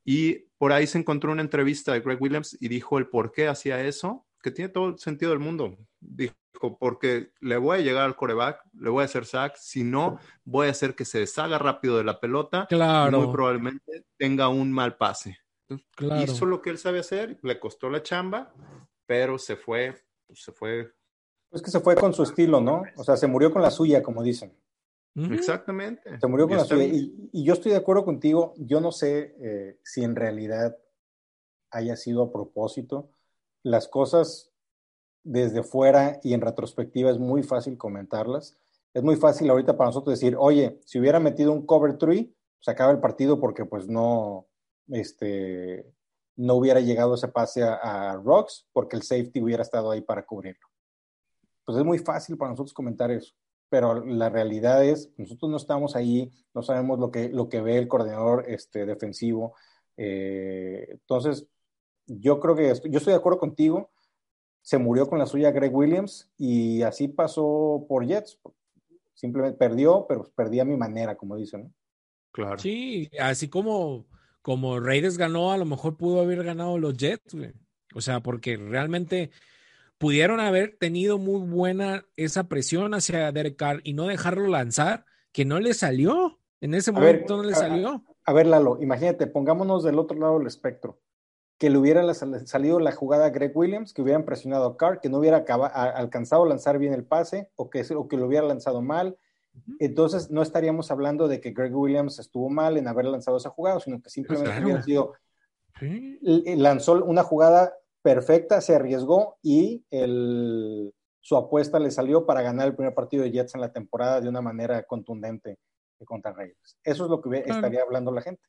Y 0.04 0.50
por 0.58 0.72
ahí 0.72 0.86
se 0.86 0.98
encontró 0.98 1.32
una 1.32 1.40
entrevista 1.40 1.92
de 1.92 2.00
Greg 2.00 2.20
Williams 2.20 2.56
y 2.60 2.68
dijo 2.68 2.98
el 2.98 3.08
por 3.08 3.32
qué 3.32 3.48
hacía 3.48 3.80
eso, 3.80 4.26
que 4.42 4.50
tiene 4.50 4.68
todo 4.68 4.88
el 4.88 4.98
sentido 4.98 5.30
del 5.30 5.40
mundo. 5.40 5.78
Dijo, 6.00 6.34
porque 6.78 7.32
le 7.40 7.56
voy 7.56 7.78
a 7.78 7.80
llegar 7.80 8.04
al 8.04 8.16
coreback, 8.16 8.60
le 8.74 8.90
voy 8.90 9.02
a 9.02 9.04
hacer 9.06 9.24
sack, 9.24 9.56
si 9.56 9.84
no, 9.84 10.18
voy 10.44 10.66
a 10.66 10.70
hacer 10.70 10.94
que 10.94 11.04
se 11.04 11.20
deshaga 11.20 11.58
rápido 11.58 11.96
de 11.96 12.04
la 12.04 12.20
pelota. 12.20 12.66
Claro. 12.68 13.16
Y 13.16 13.20
muy 13.20 13.32
probablemente 13.32 14.04
tenga 14.18 14.48
un 14.48 14.72
mal 14.72 14.96
pase. 14.96 15.38
Entonces, 15.62 15.86
claro. 15.94 16.22
Hizo 16.22 16.44
lo 16.44 16.60
que 16.60 16.70
él 16.70 16.78
sabe 16.78 16.98
hacer, 16.98 17.38
le 17.42 17.58
costó 17.58 17.88
la 17.88 18.02
chamba, 18.02 18.52
pero 19.06 19.38
se 19.38 19.56
fue, 19.56 19.94
pues 20.26 20.42
se 20.42 20.52
fue. 20.52 20.92
Es 21.52 21.62
que 21.62 21.70
se 21.70 21.80
fue 21.80 21.94
con 21.94 22.12
su 22.12 22.24
estilo, 22.24 22.60
¿no? 22.60 22.82
O 22.96 23.04
sea, 23.04 23.16
se 23.16 23.28
murió 23.28 23.52
con 23.52 23.62
la 23.62 23.70
suya, 23.70 24.02
como 24.02 24.22
dicen. 24.22 24.52
Uh 25.16 25.20
-huh. 25.22 25.34
Exactamente. 25.34 26.18
Se 26.18 26.26
murió 26.26 26.48
con 26.48 26.56
la 26.56 26.64
suya. 26.64 26.84
Y, 26.84 27.30
y, 27.32 27.44
yo 27.44 27.54
estoy 27.54 27.72
de 27.72 27.78
acuerdo 27.78 28.04
contigo. 28.04 28.54
Yo 28.56 28.80
no 28.80 28.90
sé 28.90 29.36
eh, 29.40 29.78
si 29.82 30.02
en 30.02 30.16
realidad 30.16 30.76
haya 31.70 31.96
sido 31.96 32.22
a 32.22 32.32
propósito. 32.32 33.10
Las 33.62 33.88
cosas 33.88 34.52
desde 35.22 35.62
fuera 35.62 36.20
y 36.22 36.34
en 36.34 36.40
retrospectiva 36.40 37.10
es 37.10 37.18
muy 37.18 37.42
fácil 37.42 37.78
comentarlas. 37.78 38.56
Es 38.92 39.02
muy 39.02 39.16
fácil 39.16 39.50
ahorita 39.50 39.76
para 39.76 39.88
nosotros 39.88 40.18
decir, 40.18 40.36
oye, 40.38 40.78
si 40.84 40.98
hubiera 41.00 41.18
metido 41.18 41.50
un 41.52 41.66
cover 41.66 41.96
three, 41.98 42.34
se 42.60 42.70
acaba 42.70 42.92
el 42.92 43.00
partido 43.00 43.40
porque 43.40 43.64
pues 43.64 43.88
no, 43.88 44.46
este, 44.88 45.92
no 46.36 46.54
hubiera 46.54 46.80
llegado 46.80 47.14
ese 47.14 47.28
pase 47.28 47.62
a, 47.62 47.74
a 47.74 48.16
Rocks 48.16 48.68
porque 48.72 48.96
el 48.96 49.02
safety 49.02 49.42
hubiera 49.42 49.62
estado 49.62 49.90
ahí 49.90 50.00
para 50.00 50.24
cubrirlo. 50.24 50.66
pues 51.64 51.78
es 51.78 51.84
muy 51.84 51.98
fácil 51.98 52.36
para 52.36 52.50
nosotros 52.50 52.74
comentar 52.74 53.10
eso. 53.10 53.34
Pero 53.68 54.04
la 54.04 54.28
realidad 54.28 54.84
es, 54.84 55.10
nosotros 55.16 55.50
no 55.50 55.56
estamos 55.56 55.96
ahí, 55.96 56.30
no 56.54 56.62
sabemos 56.62 56.98
lo 56.98 57.10
que, 57.10 57.28
lo 57.28 57.48
que 57.48 57.60
ve 57.60 57.78
el 57.78 57.88
coordinador 57.88 58.44
este, 58.48 58.86
defensivo. 58.86 59.54
Eh, 59.96 60.86
entonces, 60.90 61.46
yo 62.06 62.40
creo 62.40 62.54
que 62.54 62.72
yo 62.88 62.98
estoy 62.98 63.12
de 63.12 63.18
acuerdo 63.18 63.38
contigo. 63.38 63.90
Se 64.62 64.78
murió 64.78 65.08
con 65.08 65.18
la 65.18 65.26
suya 65.26 65.50
Greg 65.50 65.74
Williams 65.74 66.30
y 66.38 66.82
así 66.82 67.08
pasó 67.08 67.84
por 67.88 68.06
Jets. 68.06 68.38
Simplemente 69.14 69.58
perdió, 69.58 70.06
pero 70.08 70.30
perdí 70.34 70.60
a 70.60 70.64
mi 70.64 70.76
manera, 70.76 71.16
como 71.16 71.36
dicen. 71.36 71.74
Claro. 72.32 72.58
Sí, 72.58 73.10
así 73.20 73.48
como, 73.48 74.06
como 74.42 74.80
Raiders 74.80 75.18
ganó, 75.18 75.52
a 75.52 75.58
lo 75.58 75.64
mejor 75.64 75.96
pudo 75.96 76.20
haber 76.20 76.42
ganado 76.42 76.78
los 76.78 76.96
Jets, 76.96 77.34
güey. 77.34 77.52
O 77.94 78.00
sea, 78.00 78.20
porque 78.20 78.56
realmente 78.56 79.30
pudieron 80.04 80.38
haber 80.38 80.76
tenido 80.76 81.16
muy 81.16 81.40
buena 81.48 82.04
esa 82.18 82.44
presión 82.44 82.92
hacia 82.92 83.32
Derek 83.32 83.56
Carr 83.56 83.80
y 83.84 83.94
no 83.94 84.06
dejarlo 84.06 84.48
lanzar, 84.48 85.06
que 85.32 85.46
no 85.46 85.60
le 85.60 85.72
salió. 85.72 86.38
En 86.60 86.74
ese 86.74 86.92
momento 86.92 87.38
no 87.38 87.42
le 87.42 87.54
salió. 87.54 88.04
A, 88.26 88.32
ver, 88.34 88.46
Lalo, 88.46 88.76
imagínate, 88.82 89.26
pongámonos 89.26 89.82
del 89.82 89.98
otro 89.98 90.18
lado 90.18 90.36
del 90.36 90.46
espectro. 90.46 91.00
Que 91.56 91.70
le 91.70 91.78
hubiera 91.78 92.02
salido 92.12 92.80
la 92.80 92.92
jugada 92.92 93.24
a 93.24 93.30
Greg 93.30 93.56
Williams, 93.56 93.94
que 93.94 94.02
hubieran 94.02 94.26
presionado 94.26 94.66
a 94.66 94.76
Carr, 94.76 95.00
que 95.00 95.08
no 95.08 95.20
hubiera 95.20 95.38
alcanzado 95.38 96.42
a 96.42 96.48
lanzar 96.48 96.78
bien 96.78 96.92
el 96.92 97.04
pase 97.04 97.48
o 97.56 97.70
que, 97.70 97.82
o 97.96 98.06
que 98.06 98.18
lo 98.18 98.26
hubiera 98.26 98.46
lanzado 98.46 98.82
mal, 98.82 99.16
entonces 99.78 100.30
no 100.30 100.42
estaríamos 100.42 100.90
hablando 100.90 101.28
de 101.28 101.40
que 101.40 101.52
Greg 101.52 101.74
Williams 101.74 102.18
estuvo 102.18 102.50
mal 102.50 102.76
en 102.76 102.88
haber 102.88 103.06
lanzado 103.06 103.38
esa 103.38 103.48
jugada, 103.48 103.80
sino 103.80 104.02
que 104.02 104.10
simplemente 104.10 104.62
hubiera 104.62 104.82
sido, 104.82 105.14
lanzó 106.58 107.02
una 107.02 107.22
jugada 107.22 107.72
perfecta, 108.04 108.60
se 108.60 108.74
arriesgó 108.74 109.38
y 109.42 109.82
su 111.20 111.36
apuesta 111.36 111.78
le 111.78 111.90
salió 111.90 112.26
para 112.26 112.42
ganar 112.42 112.68
el 112.68 112.76
primer 112.76 112.94
partido 112.94 113.24
de 113.24 113.30
Jets 113.30 113.54
en 113.54 113.62
la 113.62 113.72
temporada 113.72 114.20
de 114.20 114.28
una 114.28 114.42
manera 114.42 114.82
contundente 114.82 115.58
contra 116.04 116.34
Raiders. 116.34 116.78
Eso 116.84 117.04
es 117.04 117.10
lo 117.10 117.22
que 117.22 117.38
estaría 117.38 117.80
hablando 117.80 118.12
la 118.12 118.20
gente. 118.20 118.42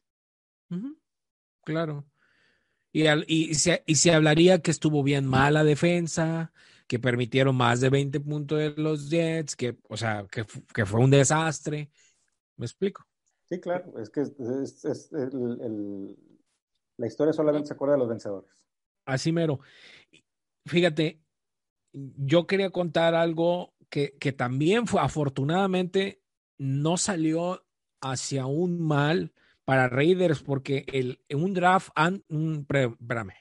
Claro. 1.63 2.03
Y, 2.91 3.07
y, 3.27 3.53
se, 3.55 3.81
y 3.85 3.95
se 3.95 4.13
hablaría 4.13 4.61
que 4.61 4.71
estuvo 4.71 5.03
bien 5.03 5.25
mala 5.25 5.63
defensa, 5.63 6.51
que 6.85 6.99
permitieron 6.99 7.55
más 7.55 7.79
de 7.79 7.89
20 7.89 8.19
puntos 8.19 8.57
de 8.57 8.71
los 8.75 9.09
Jets, 9.09 9.55
que, 9.55 9.77
o 9.87 9.95
sea, 9.95 10.27
que, 10.29 10.45
que 10.73 10.85
fue 10.85 10.99
un 10.99 11.11
desastre. 11.11 11.89
¿Me 12.57 12.65
explico? 12.65 13.05
Sí, 13.45 13.61
claro, 13.61 13.97
es 14.01 14.09
que 14.09 14.19
es, 14.19 15.11
la 16.97 17.07
historia 17.07 17.31
solamente 17.31 17.67
se 17.67 17.73
acuerda 17.73 17.93
de 17.93 17.99
los 17.99 18.09
vencedores. 18.09 18.64
Así 19.05 19.31
mero. 19.31 19.59
Fíjate, 20.65 21.21
yo 21.93 22.47
quería 22.47 22.71
contar 22.71 23.15
algo 23.15 23.73
que, 23.89 24.15
que 24.19 24.31
también 24.31 24.87
fue, 24.87 25.01
afortunadamente, 25.01 26.21
no 26.57 26.97
salió 26.97 27.65
hacia 28.01 28.45
un 28.45 28.81
mal 28.81 29.33
para 29.63 29.89
Raiders 29.89 30.41
porque 30.41 30.85
el, 30.91 31.19
un 31.33 31.53
draft, 31.53 31.89
un, 32.29 32.67
espérame, 32.69 33.33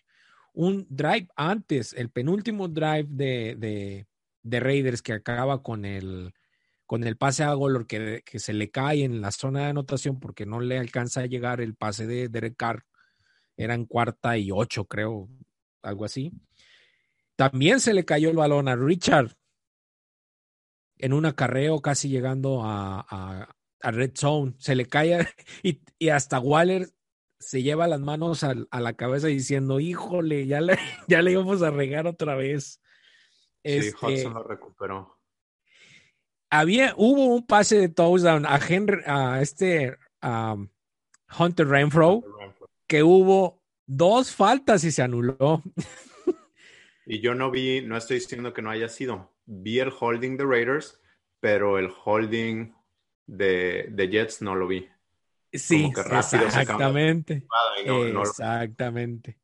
un 0.53 0.87
drive 0.89 1.29
antes, 1.37 1.93
el 1.93 2.11
penúltimo 2.11 2.69
drive 2.69 3.07
de, 3.09 4.07
de, 4.43 4.61
Raiders 4.61 5.03
que 5.03 5.13
acaba 5.13 5.63
con 5.63 5.85
el, 5.85 6.33
con 6.87 7.05
el 7.05 7.17
pase 7.17 7.45
a 7.45 7.53
Golor 7.53 7.87
que, 7.87 8.23
que, 8.25 8.39
se 8.39 8.53
le 8.53 8.71
cae 8.71 9.05
en 9.05 9.21
la 9.21 9.33
zona 9.33 9.61
de 9.61 9.67
anotación 9.67 10.21
porque 10.21 10.47
no 10.47 10.61
le 10.61 10.79
alcanza 10.79 11.23
a 11.23 11.27
llegar 11.27 11.61
el 11.61 11.75
pase 11.75 12.07
de 12.07 12.29
Derek 12.29 12.57
Carr. 12.57 12.85
Eran 13.57 13.85
cuarta 13.85 14.37
y 14.39 14.51
ocho, 14.51 14.87
creo, 14.87 15.29
algo 15.85 16.05
así. 16.05 16.33
También 17.37 17.81
se 17.81 17.95
le 17.95 18.05
cayó 18.05 18.31
el 18.31 18.37
balón 18.37 18.69
a 18.69 18.77
Richard 18.77 19.37
en 20.99 21.13
un 21.13 21.27
acarreo 21.27 21.81
casi 21.81 22.09
llegando 22.09 22.63
a, 22.65 23.05
a, 23.09 23.57
a 23.81 23.91
Red 23.91 24.13
Zone. 24.17 24.55
Se 24.59 24.75
le 24.75 24.87
cae 24.87 25.27
y, 25.63 25.81
y 25.99 26.09
hasta 26.09 26.41
Waller 26.41 26.89
se 27.39 27.63
lleva 27.63 27.87
las 27.87 28.01
manos 28.01 28.43
a, 28.45 28.55
la 28.55 28.93
cabeza 28.95 29.27
diciendo, 29.27 29.81
híjole, 29.81 30.47
ya 30.47 30.61
le, 30.61 30.79
ya 31.09 31.23
le 31.23 31.33
íbamos 31.33 31.63
a 31.63 31.71
regar 31.71 32.07
otra 32.07 32.35
vez. 32.35 32.81
Sí, 33.63 33.73
este, 33.79 34.07
Hudson 34.07 34.35
lo 34.35 34.43
recuperó. 34.43 35.19
Había, 36.51 36.95
hubo 36.97 37.27
un 37.27 37.47
pase 37.47 37.79
de 37.79 37.89
touchdown 37.89 38.47
a 38.47 38.61
Henry, 38.67 39.03
a 39.07 39.41
este 39.41 39.97
Hunter 41.39 41.67
Renfro, 41.67 42.23
que 42.87 43.03
hubo 43.03 43.64
dos 43.87 44.35
faltas 44.35 44.85
y 44.85 44.91
se 44.91 45.03
anuló. 45.03 45.63
Y 47.07 47.21
yo 47.21 47.35
no 47.35 47.51
vi, 47.51 47.83
no 47.83 47.97
estoy 47.97 48.19
diciendo 48.19 48.55
que 48.55 48.63
no 48.63 48.71
haya 48.71 48.89
sido. 48.89 49.31
Vi 49.45 49.79
el 49.79 49.93
holding 49.99 50.37
de 50.39 50.45
Raiders, 50.45 51.01
pero 51.41 51.79
el 51.79 51.91
holding 52.05 52.73
de, 53.27 53.89
de 53.91 54.09
Jets 54.09 54.41
no 54.41 54.55
lo 54.55 54.67
vi. 54.67 54.89
Sí, 55.53 55.85
exactamente. 55.85 57.47
exactamente. 58.33 59.39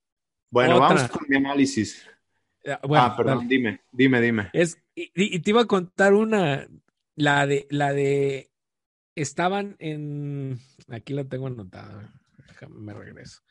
Bueno, 0.51 0.81
vamos 0.81 1.09
con 1.09 1.27
mi 1.29 1.37
análisis. 1.37 2.09
ah, 2.67 3.15
perdón, 3.17 3.47
dime, 3.47 3.83
dime, 3.93 4.21
dime. 4.21 4.51
Es, 4.53 4.83
y, 4.95 5.39
te 5.39 5.51
iba 5.51 5.63
a 5.63 5.67
contar 5.67 6.15
una, 6.15 6.67
la 7.15 7.47
de, 7.47 7.69
la 7.71 7.93
de, 7.93 8.51
estaban 9.15 9.77
en, 9.79 10.59
aquí 10.89 11.13
la 11.13 11.25
tengo 11.25 11.47
anotada, 11.47 12.13
déjame, 12.49 12.81
me 12.81 12.95
regreso. 12.95 13.43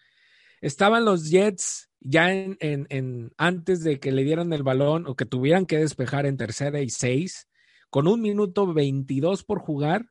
Estaban 0.62 1.05
los 1.05 1.30
Jets 1.30 1.89
ya 2.01 2.32
en, 2.32 3.34
antes 3.38 3.84
de 3.84 3.99
que 3.99 4.12
le 4.12 4.24
dieran 4.24 4.53
el 4.53 4.64
balón 4.64 5.05
o 5.07 5.16
que 5.16 5.26
tuvieran 5.26 5.66
que 5.66 5.78
despejar 5.78 6.26
en 6.26 6.38
tercera 6.38 6.82
y 6.82 6.89
seis, 6.89 7.47
con 7.89 8.07
un 8.07 8.22
minuto 8.22 8.74
22 8.74 9.43
por 9.43 9.60
jugar, 9.60 10.05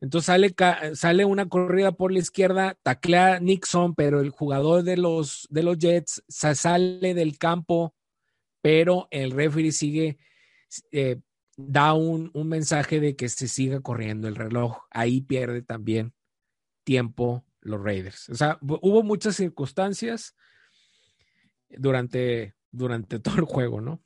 entonces 0.00 0.26
sale, 0.26 0.54
sale 0.94 1.24
una 1.24 1.48
corrida 1.48 1.92
por 1.92 2.10
la 2.10 2.18
izquierda, 2.18 2.76
taclea 2.82 3.38
Nixon, 3.38 3.94
pero 3.94 4.20
el 4.20 4.30
jugador 4.30 4.82
de 4.82 4.96
los, 4.96 5.46
de 5.48 5.62
los 5.62 5.78
Jets 5.78 6.24
sale 6.28 7.14
del 7.14 7.38
campo, 7.38 7.94
pero 8.60 9.06
el 9.12 9.30
referee 9.30 9.70
sigue, 9.70 10.18
eh, 10.90 11.20
da 11.56 11.92
un, 11.92 12.32
un, 12.34 12.48
mensaje 12.48 12.98
de 12.98 13.14
que 13.14 13.28
se 13.28 13.46
siga 13.46 13.80
corriendo 13.80 14.26
el 14.26 14.34
reloj. 14.34 14.78
Ahí 14.90 15.20
pierde 15.20 15.62
también 15.62 16.12
tiempo 16.82 17.44
los 17.62 17.82
Raiders. 17.82 18.28
O 18.28 18.34
sea, 18.34 18.58
hubo 18.60 19.02
muchas 19.02 19.36
circunstancias 19.36 20.36
durante, 21.68 22.54
durante 22.70 23.18
todo 23.20 23.36
el 23.36 23.44
juego, 23.44 23.80
¿no? 23.80 24.02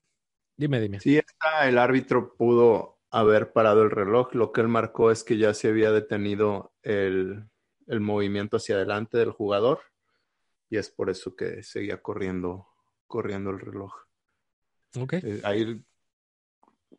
Dime, 0.57 0.81
dime. 0.81 1.01
Sí, 1.01 1.21
el 1.63 1.79
árbitro 1.79 2.35
pudo 2.35 2.99
haber 3.11 3.53
parado 3.53 3.83
el 3.83 3.91
reloj. 3.91 4.35
Lo 4.35 4.53
que 4.53 4.63
él 4.63 4.69
marcó 4.69 5.11
es 5.11 5.23
que 5.23 5.37
ya 5.37 5.53
se 5.53 5.69
había 5.69 5.91
detenido 5.91 6.73
el, 6.83 7.49
movimiento 7.89 8.57
hacia 8.57 8.77
adelante 8.77 9.19
del 9.19 9.31
jugador 9.31 9.81
y 10.69 10.79
es 10.79 10.91
por 10.91 11.09
eso 11.11 11.37
que 11.37 11.63
seguía 11.63 12.03
corriendo, 12.03 12.67
corriendo 13.07 13.51
el 13.51 13.61
reloj. 13.61 13.95
Okay. 14.99 15.21
Eh, 15.23 15.41
ahí 15.45 15.85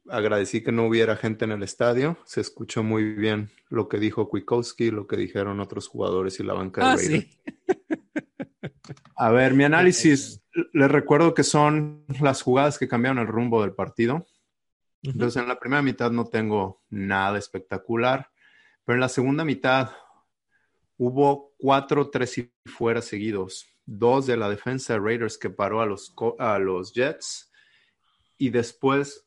agradecí 0.09 0.61
que 0.61 0.71
no 0.71 0.87
hubiera 0.87 1.15
gente 1.15 1.45
en 1.45 1.51
el 1.51 1.63
estadio. 1.63 2.17
Se 2.25 2.41
escuchó 2.41 2.83
muy 2.83 3.13
bien 3.13 3.51
lo 3.69 3.87
que 3.87 3.99
dijo 3.99 4.29
Kwiatkowski, 4.29 4.91
lo 4.91 5.07
que 5.07 5.17
dijeron 5.17 5.59
otros 5.59 5.87
jugadores 5.87 6.39
y 6.39 6.43
la 6.43 6.53
banca 6.53 6.81
de 6.81 6.93
ah, 6.93 6.97
sí. 6.97 7.29
A 9.15 9.31
ver, 9.31 9.53
mi 9.53 9.63
análisis, 9.63 10.43
les 10.73 10.91
recuerdo 10.91 11.33
que 11.33 11.43
son 11.43 12.05
las 12.21 12.41
jugadas 12.41 12.77
que 12.77 12.87
cambiaron 12.87 13.19
el 13.19 13.27
rumbo 13.27 13.61
del 13.61 13.73
partido. 13.73 14.27
Entonces, 15.01 15.41
en 15.41 15.47
la 15.47 15.59
primera 15.59 15.81
mitad 15.81 16.11
no 16.11 16.25
tengo 16.25 16.83
nada 16.89 17.37
espectacular, 17.37 18.29
pero 18.85 18.95
en 18.95 19.01
la 19.01 19.09
segunda 19.09 19.45
mitad 19.45 19.91
hubo 20.97 21.53
cuatro, 21.57 22.09
tres 22.09 22.37
y 22.37 22.51
fuera 22.65 23.01
seguidos. 23.01 23.67
Dos 23.85 24.27
de 24.27 24.37
la 24.37 24.49
defensa 24.49 24.93
de 24.93 24.99
Raiders 24.99 25.37
que 25.37 25.49
paró 25.49 25.81
a 25.81 25.85
los, 25.85 26.13
a 26.39 26.59
los 26.59 26.93
Jets 26.93 27.51
y 28.37 28.49
después, 28.49 29.26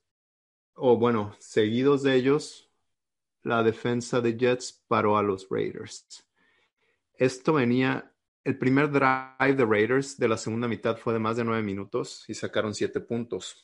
o 0.80 0.96
bueno, 0.96 1.36
seguidos 1.38 2.02
de 2.02 2.14
ellos, 2.14 2.70
la 3.42 3.62
defensa 3.62 4.20
de 4.20 4.36
Jets 4.36 4.84
paró 4.88 5.18
a 5.18 5.22
los 5.22 5.46
Raiders. 5.50 6.26
Esto 7.14 7.52
venía, 7.52 8.14
el 8.44 8.58
primer 8.58 8.90
drive 8.90 9.56
de 9.56 9.66
Raiders 9.66 10.16
de 10.18 10.28
la 10.28 10.38
segunda 10.38 10.68
mitad 10.68 10.96
fue 10.96 11.12
de 11.12 11.18
más 11.18 11.36
de 11.36 11.44
nueve 11.44 11.62
minutos 11.62 12.24
y 12.28 12.34
sacaron 12.34 12.74
siete 12.74 13.00
puntos. 13.00 13.62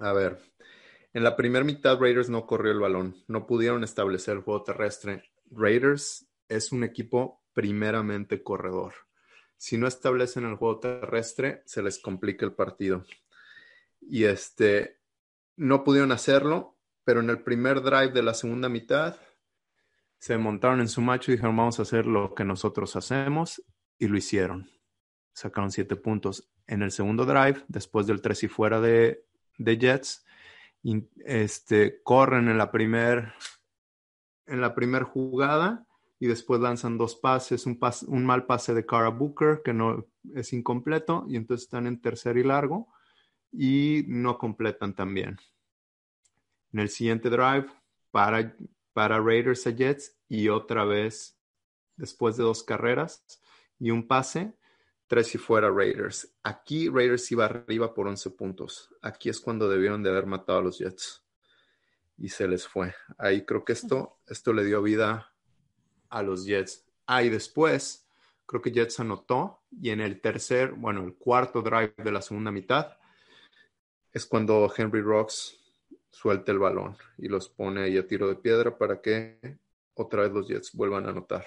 A 0.00 0.12
ver, 0.12 0.38
en 1.12 1.24
la 1.24 1.36
primera 1.36 1.64
mitad, 1.64 1.98
Raiders 1.98 2.30
no 2.30 2.46
corrió 2.46 2.70
el 2.70 2.78
balón, 2.78 3.16
no 3.26 3.46
pudieron 3.46 3.82
establecer 3.82 4.36
el 4.36 4.42
juego 4.42 4.62
terrestre. 4.62 5.24
Raiders 5.50 6.28
es 6.48 6.70
un 6.70 6.84
equipo 6.84 7.42
primeramente 7.52 8.44
corredor. 8.44 8.94
Si 9.56 9.76
no 9.76 9.88
establecen 9.88 10.44
el 10.44 10.54
juego 10.54 10.78
terrestre, 10.78 11.62
se 11.66 11.82
les 11.82 11.98
complica 11.98 12.46
el 12.46 12.54
partido. 12.54 13.04
Y 14.00 14.24
este, 14.24 15.01
no 15.56 15.84
pudieron 15.84 16.12
hacerlo, 16.12 16.76
pero 17.04 17.20
en 17.20 17.30
el 17.30 17.42
primer 17.42 17.82
drive 17.82 18.12
de 18.12 18.22
la 18.22 18.34
segunda 18.34 18.68
mitad, 18.68 19.16
se 20.18 20.38
montaron 20.38 20.80
en 20.80 20.88
su 20.88 21.00
macho 21.00 21.30
y 21.30 21.34
dijeron, 21.34 21.56
vamos 21.56 21.78
a 21.78 21.82
hacer 21.82 22.06
lo 22.06 22.34
que 22.34 22.44
nosotros 22.44 22.94
hacemos, 22.96 23.62
y 23.98 24.08
lo 24.08 24.16
hicieron. 24.16 24.68
Sacaron 25.32 25.70
siete 25.70 25.96
puntos. 25.96 26.48
En 26.66 26.82
el 26.82 26.90
segundo 26.90 27.24
drive, 27.24 27.64
después 27.68 28.06
del 28.06 28.20
tres 28.20 28.42
y 28.42 28.48
fuera 28.48 28.80
de, 28.80 29.24
de 29.58 29.78
Jets, 29.78 30.24
este, 31.24 32.02
corren 32.02 32.48
en 32.48 32.58
la 32.58 32.70
primer, 32.70 33.32
en 34.46 34.60
la 34.60 34.74
primer 34.74 35.04
jugada 35.04 35.86
y 36.18 36.26
después 36.26 36.60
lanzan 36.60 36.98
dos 36.98 37.16
pases, 37.16 37.66
un, 37.66 37.78
pas- 37.78 38.06
un 38.06 38.24
mal 38.24 38.46
pase 38.46 38.74
de 38.74 38.86
Cara 38.86 39.08
Booker 39.08 39.62
que 39.64 39.72
no 39.72 40.06
es 40.34 40.52
incompleto 40.52 41.24
y 41.28 41.36
entonces 41.36 41.64
están 41.64 41.86
en 41.86 42.00
tercer 42.00 42.36
y 42.36 42.44
largo 42.44 42.88
y 43.52 44.04
no 44.08 44.38
completan 44.38 44.94
también. 44.94 45.38
En 46.72 46.80
el 46.80 46.88
siguiente 46.88 47.28
drive 47.28 47.66
para, 48.10 48.56
para 48.92 49.20
Raiders 49.20 49.66
a 49.66 49.70
Jets 49.70 50.16
y 50.28 50.48
otra 50.48 50.84
vez 50.84 51.38
después 51.96 52.36
de 52.36 52.44
dos 52.44 52.64
carreras 52.64 53.24
y 53.78 53.90
un 53.90 54.08
pase, 54.08 54.56
tres 55.06 55.34
y 55.34 55.38
fuera 55.38 55.70
Raiders. 55.70 56.34
Aquí 56.42 56.88
Raiders 56.88 57.30
iba 57.30 57.44
arriba 57.44 57.92
por 57.92 58.08
11 58.08 58.30
puntos. 58.30 58.88
Aquí 59.02 59.28
es 59.28 59.40
cuando 59.40 59.68
debieron 59.68 60.02
de 60.02 60.10
haber 60.10 60.26
matado 60.26 60.60
a 60.60 60.62
los 60.62 60.78
Jets. 60.78 61.22
Y 62.16 62.28
se 62.28 62.48
les 62.48 62.66
fue. 62.66 62.94
Ahí 63.18 63.44
creo 63.44 63.64
que 63.64 63.72
esto, 63.72 64.20
esto 64.26 64.52
le 64.52 64.64
dio 64.64 64.80
vida 64.82 65.34
a 66.08 66.22
los 66.22 66.46
Jets. 66.46 66.86
Ah, 67.06 67.22
y 67.22 67.28
después 67.28 68.08
creo 68.46 68.62
que 68.62 68.70
Jets 68.70 69.00
anotó 69.00 69.62
y 69.70 69.90
en 69.90 70.00
el 70.00 70.20
tercer, 70.20 70.72
bueno, 70.72 71.02
el 71.04 71.14
cuarto 71.14 71.60
drive 71.60 71.94
de 71.98 72.12
la 72.12 72.22
segunda 72.22 72.50
mitad 72.50 72.96
es 74.12 74.26
cuando 74.26 74.72
Henry 74.76 75.00
Rocks 75.00 75.58
suelta 76.10 76.52
el 76.52 76.58
balón 76.58 76.96
y 77.18 77.28
los 77.28 77.48
pone 77.48 77.82
ahí 77.82 77.96
a 77.96 78.06
tiro 78.06 78.28
de 78.28 78.36
piedra 78.36 78.76
para 78.76 79.00
que 79.00 79.58
otra 79.94 80.22
vez 80.22 80.32
los 80.32 80.48
Jets 80.48 80.72
vuelvan 80.74 81.06
a 81.06 81.10
anotar. 81.10 81.44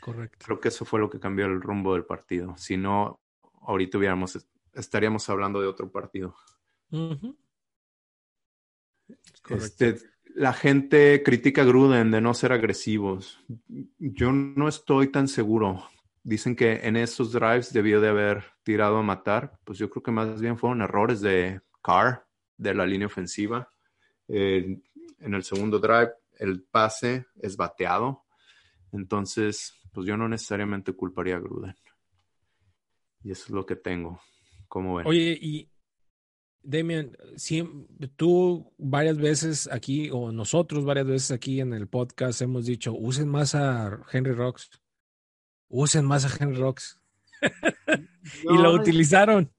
Correcto. 0.00 0.44
Creo 0.44 0.60
que 0.60 0.68
eso 0.68 0.84
fue 0.84 1.00
lo 1.00 1.10
que 1.10 1.18
cambió 1.18 1.46
el 1.46 1.60
rumbo 1.60 1.94
del 1.94 2.04
partido. 2.04 2.56
Si 2.56 2.76
no, 2.76 3.20
ahorita 3.62 3.98
hubiéramos, 3.98 4.38
estaríamos 4.72 5.28
hablando 5.28 5.60
de 5.60 5.66
otro 5.66 5.90
partido. 5.90 6.36
Correcto. 6.90 7.34
Este, 9.48 9.98
la 10.34 10.52
gente 10.52 11.22
critica 11.24 11.62
a 11.62 11.64
Gruden 11.64 12.10
de 12.10 12.20
no 12.20 12.34
ser 12.34 12.52
agresivos. 12.52 13.44
Yo 13.98 14.32
no 14.32 14.68
estoy 14.68 15.08
tan 15.08 15.26
seguro. 15.26 15.84
Dicen 16.22 16.54
que 16.54 16.86
en 16.86 16.96
esos 16.96 17.32
drives 17.32 17.72
debió 17.72 18.00
de 18.00 18.08
haber 18.08 18.44
tirado 18.62 18.98
a 18.98 19.02
matar. 19.02 19.58
Pues 19.64 19.78
yo 19.78 19.90
creo 19.90 20.02
que 20.02 20.12
más 20.12 20.40
bien 20.40 20.58
fueron 20.58 20.82
errores 20.82 21.20
de 21.20 21.60
Carr, 21.88 22.26
de 22.58 22.74
la 22.74 22.84
línea 22.84 23.06
ofensiva. 23.06 23.66
Eh, 24.28 24.78
en 25.20 25.34
el 25.34 25.42
segundo 25.42 25.78
drive, 25.78 26.12
el 26.38 26.62
pase 26.62 27.24
es 27.40 27.56
bateado. 27.56 28.26
Entonces, 28.92 29.72
pues 29.90 30.06
yo 30.06 30.18
no 30.18 30.28
necesariamente 30.28 30.92
culparía 30.92 31.36
a 31.36 31.40
Gruden. 31.40 31.74
Y 33.22 33.30
eso 33.30 33.44
es 33.44 33.50
lo 33.50 33.64
que 33.64 33.76
tengo. 33.76 34.20
¿Cómo 34.68 34.96
ven? 34.96 35.06
Oye, 35.06 35.38
y 35.40 35.70
Demian, 36.62 37.16
siem- 37.36 37.86
tú 38.16 38.74
varias 38.76 39.16
veces 39.16 39.66
aquí, 39.72 40.10
o 40.12 40.30
nosotros 40.30 40.84
varias 40.84 41.06
veces 41.06 41.30
aquí 41.30 41.60
en 41.60 41.72
el 41.72 41.88
podcast 41.88 42.42
hemos 42.42 42.66
dicho, 42.66 42.92
usen 42.92 43.28
más 43.28 43.54
a 43.54 44.04
Henry 44.12 44.32
Rocks. 44.32 44.68
Usen 45.68 46.04
más 46.04 46.26
a 46.26 46.44
Henry 46.44 46.58
Rocks. 46.58 47.00
y 48.44 48.58
lo 48.58 48.74
utilizaron. 48.74 49.50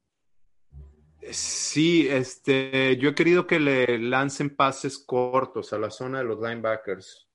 Sí, 1.31 2.07
este, 2.09 2.97
yo 2.97 3.09
he 3.09 3.15
querido 3.15 3.47
que 3.47 3.59
le 3.59 3.99
lancen 3.99 4.55
pases 4.55 4.97
cortos 4.97 5.73
a 5.73 5.79
la 5.79 5.89
zona 5.89 6.19
de 6.19 6.25
los 6.25 6.39
linebackers. 6.39 7.27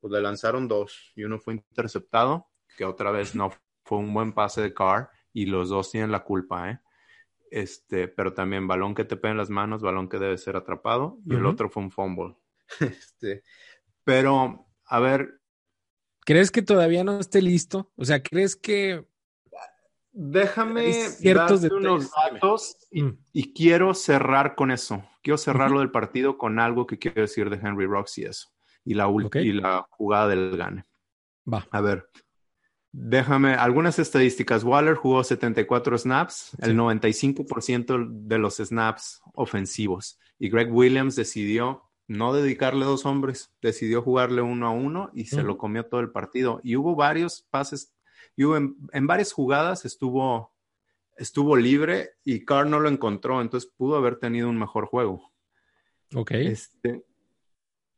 Pues 0.00 0.12
le 0.12 0.20
lanzaron 0.20 0.68
dos 0.68 1.12
y 1.14 1.24
uno 1.24 1.38
fue 1.38 1.54
interceptado, 1.54 2.48
que 2.76 2.84
otra 2.84 3.10
vez 3.10 3.34
no 3.34 3.50
fue 3.84 3.98
un 3.98 4.12
buen 4.12 4.32
pase 4.32 4.60
de 4.60 4.74
Carr 4.74 5.10
y 5.32 5.46
los 5.46 5.68
dos 5.68 5.90
tienen 5.90 6.12
la 6.12 6.22
culpa, 6.22 6.70
¿eh? 6.70 6.80
Este, 7.50 8.08
pero 8.08 8.34
también 8.34 8.66
balón 8.66 8.94
que 8.94 9.04
te 9.04 9.16
pega 9.16 9.32
en 9.32 9.38
las 9.38 9.50
manos, 9.50 9.82
balón 9.82 10.08
que 10.08 10.18
debe 10.18 10.36
ser 10.36 10.56
atrapado 10.56 11.18
y 11.24 11.34
el 11.34 11.46
otro 11.46 11.70
fue 11.70 11.82
un 11.82 11.90
fumble. 11.90 12.36
Este, 12.80 13.42
pero, 14.04 14.66
a 14.86 15.00
ver, 15.00 15.40
¿Crees 16.26 16.50
que 16.50 16.60
todavía 16.60 17.04
no 17.04 17.20
esté 17.20 17.40
listo? 17.40 17.92
O 17.94 18.04
sea, 18.04 18.20
¿crees 18.20 18.56
que... 18.56 19.06
déjame 20.18 20.92
ciertos 20.92 21.60
darte 21.62 21.76
unos 21.76 22.10
datos 22.32 22.76
y 22.90 23.02
Mm, 23.02 23.18
Y 23.32 23.52
quiero 23.52 23.92
cerrar 23.94 24.54
con 24.54 24.70
eso. 24.70 25.04
Quiero 25.22 25.36
cerrar 25.38 25.70
lo 25.70 25.80
del 25.80 25.90
partido 25.90 26.38
con 26.38 26.58
algo 26.58 26.86
que 26.86 26.98
quiero 26.98 27.20
decir 27.22 27.50
de 27.50 27.56
Henry 27.56 27.86
Rocks 27.86 28.16
y 28.18 28.24
eso. 28.24 28.48
Y 28.84 28.94
la, 28.94 29.08
y 29.34 29.52
la 29.52 29.86
jugada 29.90 30.28
del 30.28 30.56
gane. 30.56 30.84
va. 31.52 31.66
A 31.70 31.80
ver, 31.80 32.08
déjame 32.92 33.54
algunas 33.54 33.98
estadísticas. 33.98 34.64
Waller 34.64 34.94
jugó 34.94 35.22
74 35.24 35.98
snaps, 35.98 36.50
Sí. 36.52 36.56
el 36.62 36.76
95% 36.76 37.98
de 38.08 38.38
los 38.38 38.56
snaps 38.56 39.20
ofensivos. 39.34 40.18
Y 40.38 40.48
Greg 40.48 40.72
Williams 40.72 41.16
decidió 41.16 41.82
no 42.08 42.32
dedicarle 42.32 42.84
dos 42.84 43.04
hombres, 43.04 43.52
decidió 43.60 44.00
jugarle 44.00 44.40
uno 44.40 44.68
a 44.68 44.70
uno 44.70 45.10
y 45.12 45.24
se 45.26 45.42
lo 45.42 45.58
comió 45.58 45.86
todo 45.86 46.00
el 46.00 46.12
partido. 46.12 46.60
Y 46.62 46.76
hubo 46.76 46.94
varios 46.94 47.44
pases, 47.50 47.92
y 48.36 48.44
hubo 48.44 48.56
en, 48.56 48.76
en 48.92 49.06
varias 49.06 49.32
jugadas 49.32 49.84
estuvo, 49.84 50.52
estuvo 51.16 51.56
libre 51.56 52.10
y 52.24 52.44
Carr 52.44 52.66
no 52.66 52.78
lo 52.80 52.88
encontró, 52.88 53.40
entonces 53.40 53.70
pudo 53.76 53.96
haber 53.96 54.18
tenido 54.18 54.48
un 54.48 54.58
mejor 54.58 54.86
juego. 54.86 55.32
Ok. 56.14 56.32
Este, 56.32 57.04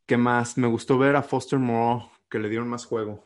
¿qué 0.06 0.16
más? 0.16 0.56
Me 0.56 0.66
gustó 0.68 0.96
ver 0.98 1.16
a 1.16 1.22
Foster 1.22 1.58
Moreau, 1.58 2.08
que 2.30 2.38
le 2.38 2.48
dieron 2.48 2.68
más 2.68 2.86
juego, 2.86 3.24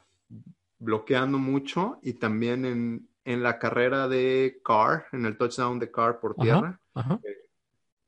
bloqueando 0.79 1.39
mucho 1.39 1.99
y 2.03 2.15
también 2.15 2.65
en, 2.65 3.09
en 3.25 3.43
la 3.43 3.59
carrera 3.59 4.09
de 4.09 4.61
Carr, 4.65 5.07
en 5.13 5.27
el 5.27 5.37
touchdown 5.37 5.79
de 5.79 5.91
Carr 5.91 6.19
por 6.19 6.35
tierra, 6.37 6.81
Ajá. 6.95 7.21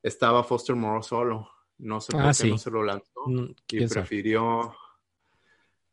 estaba 0.03 0.43
Foster 0.45 0.75
Moreau 0.77 1.03
solo. 1.03 1.49
No 1.79 2.01
sé 2.01 2.13
por 2.13 2.23
Ah, 2.23 2.29
qué 2.29 2.35
sí. 2.35 2.51
no 2.51 2.59
se 2.59 2.71
lo 2.71 2.83
lanzó 2.85 3.11
Mm, 3.27 3.47
y 3.69 3.89
sabe. 3.89 4.07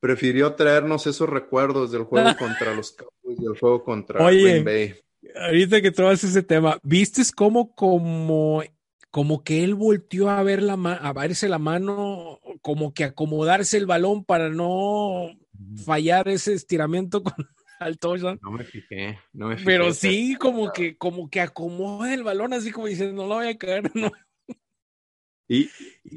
Prefirió 0.01 0.55
traernos 0.55 1.07
esos 1.07 1.29
recuerdos 1.29 1.91
del 1.93 2.03
juego 2.03 2.29
contra 2.37 2.75
los 2.75 2.91
Cowboys 2.91 3.39
y 3.39 3.45
el 3.45 3.57
juego 3.57 3.83
contra 3.85 4.25
Oye. 4.25 4.61
Green 4.61 4.65
Bay. 4.65 4.95
Ahorita 5.35 5.81
que 5.81 5.91
tomas 5.91 6.21
ese 6.23 6.43
tema, 6.43 6.77
¿viste 6.83 7.21
cómo 7.33 7.73
como, 7.73 8.63
como 9.11 9.43
que 9.43 9.63
él 9.63 9.75
volteó 9.75 10.29
a 10.29 10.43
ver 10.43 10.61
la 10.63 10.73
a 10.73 11.13
verse 11.13 11.47
la 11.47 11.59
mano, 11.59 12.39
como 12.61 12.93
que 12.93 13.05
acomodarse 13.05 13.77
el 13.77 13.85
balón 13.85 14.25
para 14.25 14.49
no 14.49 15.29
fallar 15.85 16.27
ese 16.27 16.53
estiramiento 16.53 17.23
con 17.23 17.47
al 17.79 17.97
touchdown? 17.99 18.39
No 18.41 18.51
me 18.51 18.63
fijé, 18.63 19.19
no 19.31 19.47
me 19.47 19.55
fijé. 19.55 19.65
Pero 19.65 19.93
sí, 19.93 20.35
como 20.35 20.73
que, 20.73 20.97
como 20.97 21.29
que 21.29 21.39
acomoda 21.39 22.13
el 22.13 22.23
balón 22.23 22.53
así 22.53 22.71
como 22.71 22.87
diciendo, 22.87 23.21
no 23.21 23.29
lo 23.29 23.35
voy 23.35 23.47
a 23.47 23.57
caer, 23.57 23.91
no. 23.95 24.11
Y, 25.53 25.69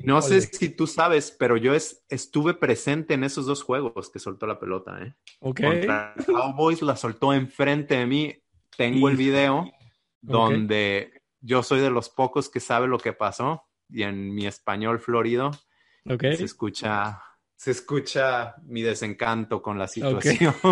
no 0.05 0.23
sé 0.23 0.43
si 0.43 0.69
tú 0.69 0.87
sabes, 0.87 1.33
pero 1.33 1.57
yo 1.57 1.75
es- 1.75 2.05
estuve 2.09 2.55
presente 2.55 3.15
en 3.15 3.25
esos 3.25 3.47
dos 3.47 3.65
juegos 3.65 4.09
que 4.09 4.21
soltó 4.21 4.47
la 4.47 4.61
pelota, 4.61 4.97
¿eh? 5.03 5.13
Ok. 5.41 5.61
Contra 5.61 6.15
Cowboys 6.25 6.83
la 6.83 6.95
soltó 6.95 7.35
enfrente 7.35 7.97
de 7.97 8.07
mí. 8.07 8.33
Tengo 8.77 9.09
el 9.09 9.17
video 9.17 9.73
donde 10.21 11.21
yo 11.41 11.65
soy 11.65 11.81
de 11.81 11.91
los 11.91 12.11
pocos 12.11 12.49
que 12.49 12.61
sabe 12.61 12.87
lo 12.87 12.99
que 12.99 13.13
pasó 13.13 13.65
y 13.89 14.05
en 14.05 14.33
mi 14.35 14.47
español 14.47 15.01
florido 15.01 15.51
se 16.37 16.45
escucha 16.45 17.21
se 17.57 17.71
escucha 17.71 18.57
mi 18.65 18.83
desencanto 18.83 19.63
con 19.63 19.79
la 19.79 19.89
situación. 19.89 20.55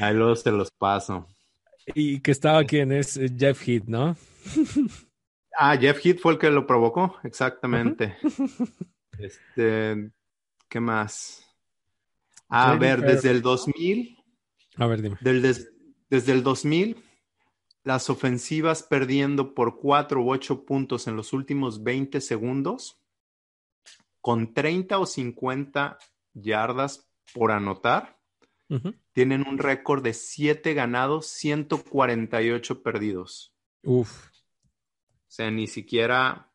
Ahí 0.00 0.14
luego 0.14 0.36
se 0.36 0.50
los 0.50 0.70
paso. 0.70 1.26
Y 1.94 2.20
que 2.20 2.32
estaba 2.32 2.64
quien 2.64 2.92
es 2.92 3.18
Jeff 3.38 3.66
Heath, 3.66 3.84
¿no? 3.86 4.16
Ah, 5.56 5.76
Jeff 5.76 6.04
Heath 6.04 6.18
fue 6.20 6.32
el 6.32 6.38
que 6.38 6.50
lo 6.50 6.66
provocó, 6.66 7.16
exactamente. 7.24 8.16
Este, 9.18 10.12
¿qué 10.68 10.78
más? 10.78 11.44
A 12.48 12.68
Jennifer- 12.74 13.00
ver, 13.00 13.14
desde 13.14 13.30
el 13.30 13.42
2000, 13.42 14.16
A 14.76 14.86
ver, 14.86 15.02
dime. 15.02 15.16
del 15.20 15.42
des- 15.42 15.72
desde 16.08 16.32
el 16.32 16.44
2000, 16.44 17.02
las 17.82 18.10
ofensivas 18.10 18.84
perdiendo 18.84 19.54
por 19.54 19.80
4 19.80 20.22
u 20.22 20.30
8 20.30 20.64
puntos 20.64 21.08
en 21.08 21.16
los 21.16 21.32
últimos 21.32 21.82
20 21.82 22.20
segundos, 22.20 23.00
con 24.20 24.54
30 24.54 24.98
o 25.00 25.06
50 25.06 25.98
yardas 26.34 27.10
por 27.34 27.50
anotar, 27.50 28.20
tienen 29.12 29.48
un 29.48 29.58
récord 29.58 30.02
de 30.04 30.12
7 30.12 30.74
ganados, 30.74 31.26
148 31.26 32.82
perdidos. 32.84 33.52
Uf, 33.82 34.27
sea, 35.30 35.50
ni 35.50 35.66
siquiera 35.66 36.50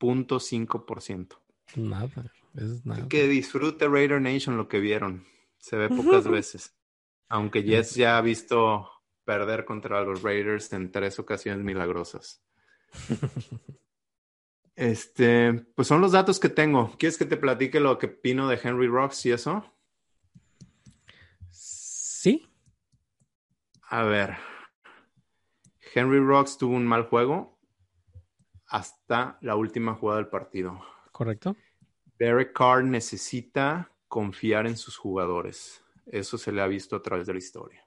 0.5%. 0.00 1.38
nada, 1.76 2.32
es 2.54 2.84
nada. 2.84 3.08
Que 3.08 3.26
disfrute 3.26 3.88
Raider 3.88 4.20
Nation 4.20 4.56
lo 4.56 4.68
que 4.68 4.80
vieron. 4.80 5.24
Se 5.58 5.76
ve 5.76 5.88
pocas 5.88 6.28
veces. 6.28 6.74
Aunque 7.28 7.62
Jets 7.62 7.94
ya 7.94 8.18
ha 8.18 8.20
visto 8.20 8.90
perder 9.24 9.64
contra 9.64 10.02
los 10.02 10.22
Raiders 10.22 10.72
en 10.72 10.92
tres 10.92 11.18
ocasiones 11.18 11.64
milagrosas. 11.64 12.42
Este, 14.76 15.52
pues 15.76 15.86
son 15.86 16.00
los 16.00 16.10
datos 16.10 16.40
que 16.40 16.48
tengo. 16.48 16.96
¿Quieres 16.98 17.16
que 17.16 17.26
te 17.26 17.36
platique 17.36 17.78
lo 17.78 17.96
que 17.96 18.06
opino 18.06 18.48
de 18.48 18.58
Henry 18.60 18.88
Rocks 18.88 19.24
y 19.26 19.30
eso? 19.30 19.64
Sí, 21.50 22.50
A 23.88 24.02
ver. 24.02 24.36
Henry 25.94 26.18
Rocks 26.18 26.58
tuvo 26.58 26.74
un 26.74 26.86
mal 26.86 27.04
juego. 27.04 27.53
Hasta 28.74 29.38
la 29.40 29.54
última 29.54 29.94
jugada 29.94 30.18
del 30.18 30.28
partido. 30.28 30.84
¿Correcto? 31.12 31.54
Derek 32.18 32.52
Carr 32.52 32.82
necesita 32.82 33.88
confiar 34.08 34.66
en 34.66 34.76
sus 34.76 34.96
jugadores. 34.96 35.84
Eso 36.06 36.36
se 36.38 36.50
le 36.50 36.60
ha 36.60 36.66
visto 36.66 36.96
a 36.96 37.02
través 37.02 37.28
de 37.28 37.34
la 37.34 37.38
historia. 37.38 37.86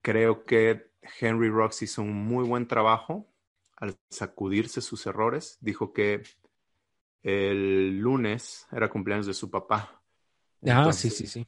Creo 0.00 0.44
que 0.44 0.92
Henry 1.20 1.50
Rocks 1.50 1.82
hizo 1.82 2.02
un 2.02 2.14
muy 2.14 2.44
buen 2.44 2.68
trabajo 2.68 3.26
al 3.74 3.96
sacudirse 4.10 4.80
sus 4.80 5.04
errores. 5.06 5.58
Dijo 5.60 5.92
que 5.92 6.22
el 7.24 7.98
lunes 7.98 8.68
era 8.70 8.88
cumpleaños 8.88 9.26
de 9.26 9.34
su 9.34 9.50
papá. 9.50 10.04
Ah, 10.68 10.92
sí, 10.92 11.10
sí, 11.10 11.26
sí. 11.26 11.44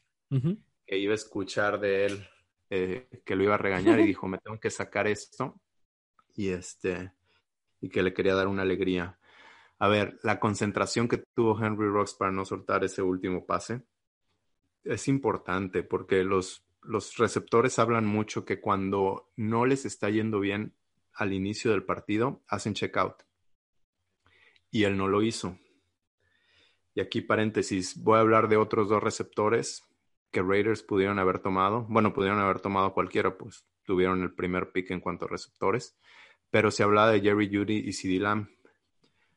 Que 0.85 0.99
iba 0.99 1.13
a 1.13 1.15
escuchar 1.15 1.79
de 1.79 2.07
él 2.07 2.29
eh, 2.71 3.23
que 3.25 3.37
lo 3.37 3.45
iba 3.45 3.55
a 3.55 3.59
regañar 3.59 4.01
y 4.01 4.07
dijo, 4.09 4.27
me 4.27 4.39
tengo 4.39 4.59
que 4.59 4.71
sacar 4.71 5.07
esto. 5.07 5.61
Y 6.35 6.49
este, 6.49 7.13
y 7.81 7.89
que 7.89 8.03
le 8.03 8.15
quería 8.15 8.35
dar 8.35 8.49
una 8.49 8.63
alegría. 8.63 9.19
A 9.79 9.89
ver, 9.89 10.19
la 10.23 10.41
concentración 10.41 11.09
que 11.09 11.19
tuvo 11.19 11.63
Henry 11.63 11.89
Rocks 11.89 12.15
para 12.15 12.33
no 12.33 12.45
soltar 12.45 12.85
ese 12.85 13.03
último 13.03 13.47
pase 13.47 13.83
es 14.85 15.09
importante 15.09 15.83
porque 15.83 16.25
los, 16.25 16.65
los 16.83 17.17
receptores 17.17 17.79
hablan 17.79 18.07
mucho 18.07 18.45
que 18.45 18.61
cuando 18.61 19.31
no 19.37 19.67
les 19.67 19.85
está 19.85 20.11
yendo 20.11 20.41
bien 20.41 20.75
al 21.15 21.33
inicio 21.33 21.71
del 21.73 21.85
partido, 21.85 22.43
hacen 22.49 22.75
checkout. 22.75 23.25
Y 24.71 24.85
él 24.85 24.97
no 24.97 25.09
lo 25.09 25.23
hizo. 25.23 25.59
Y 26.95 27.01
aquí 27.01 27.21
paréntesis, 27.21 28.03
voy 28.03 28.17
a 28.17 28.21
hablar 28.21 28.49
de 28.49 28.57
otros 28.57 28.89
dos 28.89 29.03
receptores 29.03 29.85
que 30.31 30.43
Raiders 30.43 30.83
pudieron 30.83 31.19
haber 31.19 31.39
tomado. 31.39 31.87
Bueno, 31.89 32.13
pudieron 32.13 32.39
haber 32.41 32.61
tomado 32.61 32.93
cualquiera, 32.93 33.37
pues 33.37 33.65
tuvieron 33.85 34.23
el 34.23 34.35
primer 34.35 34.71
pick 34.73 34.91
en 34.91 35.01
cuanto 35.01 35.25
a 35.25 35.29
receptores. 35.29 35.97
Pero 36.51 36.71
se 36.71 36.83
hablaba 36.83 37.11
de 37.11 37.21
Jerry 37.21 37.49
Judy 37.55 37.77
y 37.87 37.93
CD 37.93 38.19
Lamb. 38.21 38.49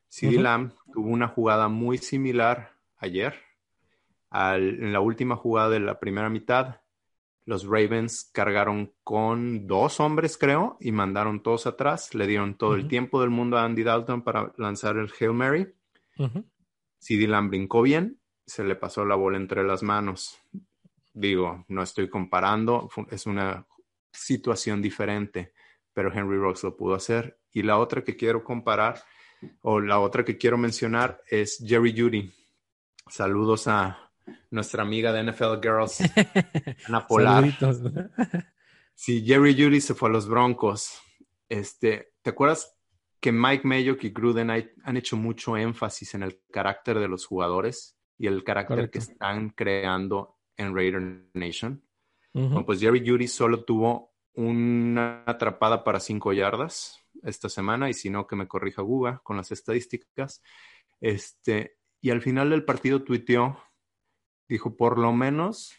CD 0.07 0.35
Ujú. 0.35 0.43
Lamb 0.43 0.71
tuvo 0.93 1.09
una 1.09 1.27
jugada 1.27 1.67
muy 1.67 1.97
similar 1.97 2.73
ayer. 2.97 3.35
Al- 4.29 4.81
en 4.83 4.93
la 4.93 4.99
última 5.01 5.35
jugada 5.35 5.69
de 5.69 5.79
la 5.81 5.99
primera 5.99 6.29
mitad, 6.29 6.81
los 7.45 7.65
Ravens 7.65 8.29
cargaron 8.33 8.93
con 9.03 9.67
dos 9.67 9.99
hombres, 9.99 10.37
creo, 10.37 10.77
y 10.79 10.91
mandaron 10.91 11.41
todos 11.43 11.67
atrás. 11.67 12.13
Le 12.13 12.27
dieron 12.27 12.55
todo 12.55 12.75
el 12.75 12.87
tiempo 12.87 13.19
del 13.19 13.29
mundo 13.29 13.57
a 13.57 13.65
Andy 13.65 13.83
Dalton 13.83 14.21
para 14.21 14.53
lanzar 14.57 14.97
el 14.97 15.11
Hail 15.19 15.33
Mary. 15.33 15.73
Ujú. 16.17 16.45
CD 16.97 17.27
Lamb 17.27 17.49
brincó 17.49 17.81
bien, 17.81 18.19
se 18.45 18.63
le 18.63 18.75
pasó 18.75 19.03
la 19.05 19.15
bola 19.15 19.37
entre 19.37 19.63
las 19.63 19.81
manos. 19.83 20.39
Digo, 21.13 21.65
no 21.67 21.81
estoy 21.81 22.09
comparando, 22.09 22.89
es 23.09 23.25
una 23.25 23.65
situación 24.11 24.81
diferente, 24.81 25.51
pero 25.93 26.11
Henry 26.13 26.37
Rocks 26.37 26.63
lo 26.63 26.75
pudo 26.75 26.95
hacer. 26.95 27.39
Y 27.51 27.63
la 27.63 27.77
otra 27.77 28.03
que 28.03 28.15
quiero 28.15 28.43
comparar, 28.43 29.01
o 29.61 29.79
la 29.79 29.99
otra 29.99 30.23
que 30.23 30.37
quiero 30.37 30.57
mencionar, 30.57 31.21
es 31.29 31.63
Jerry 31.65 31.93
Judy. 31.99 32.31
Saludos 33.09 33.67
a 33.67 34.11
nuestra 34.51 34.83
amiga 34.83 35.11
de 35.11 35.23
NFL 35.31 35.59
Girls, 35.61 35.99
Ana 36.87 37.05
Polar. 37.07 37.43
Sí, 38.93 39.25
Jerry 39.25 39.55
Judy 39.59 39.81
se 39.81 39.95
fue 39.95 40.09
a 40.09 40.11
los 40.11 40.27
Broncos. 40.27 40.99
Este, 41.49 42.13
¿te 42.21 42.29
acuerdas 42.29 42.77
que 43.19 43.31
Mike 43.31 43.67
Mayock 43.67 44.03
y 44.03 44.09
Gruden 44.11 44.51
hay- 44.51 44.69
han 44.83 44.95
hecho 44.97 45.17
mucho 45.17 45.57
énfasis 45.57 46.13
en 46.13 46.21
el 46.23 46.39
carácter 46.51 46.99
de 46.99 47.07
los 47.07 47.25
jugadores 47.25 47.97
y 48.19 48.27
el 48.27 48.43
carácter 48.43 48.77
Correcto. 48.77 48.91
que 48.91 48.99
están 48.99 49.49
creando 49.51 50.37
en 50.55 50.75
Raider 50.75 51.25
Nation? 51.33 51.83
Bueno, 52.33 52.63
pues 52.65 52.79
Jerry 52.79 53.03
Judy 53.05 53.27
solo 53.27 53.63
tuvo 53.65 54.10
una 54.33 55.23
atrapada 55.25 55.83
para 55.83 55.99
cinco 55.99 56.33
yardas 56.33 56.99
esta 57.23 57.49
semana, 57.49 57.89
y 57.89 57.93
si 57.93 58.09
no, 58.09 58.27
que 58.27 58.35
me 58.35 58.47
corrija 58.47 58.81
Guga 58.81 59.19
con 59.23 59.37
las 59.37 59.51
estadísticas. 59.51 60.41
Este, 60.99 61.77
y 61.99 62.09
al 62.11 62.21
final 62.21 62.49
del 62.49 62.65
partido 62.65 63.03
tuiteó, 63.03 63.61
dijo, 64.47 64.75
por 64.75 64.97
lo 64.97 65.13
menos 65.13 65.75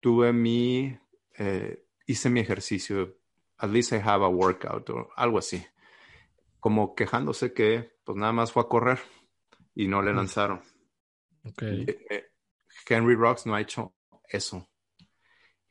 tuve 0.00 0.32
mi, 0.32 0.98
eh, 1.38 1.86
hice 2.06 2.30
mi 2.30 2.40
ejercicio, 2.40 3.16
at 3.58 3.70
least 3.70 3.92
I 3.92 3.96
have 3.96 4.24
a 4.24 4.28
workout, 4.28 4.90
o 4.90 5.08
algo 5.16 5.38
así. 5.38 5.64
Como 6.58 6.94
quejándose 6.94 7.52
que, 7.52 7.98
pues 8.04 8.16
nada 8.16 8.32
más 8.32 8.52
fue 8.52 8.62
a 8.62 8.68
correr 8.68 8.98
y 9.74 9.86
no 9.88 10.02
le 10.02 10.12
Mm. 10.12 10.16
lanzaron. 10.16 10.60
Ok. 11.44 11.62
Eh, 11.62 12.06
eh, 12.10 12.26
Henry 12.86 13.14
Rocks 13.14 13.46
no 13.46 13.54
ha 13.54 13.60
hecho 13.60 13.94
eso. 14.28 14.68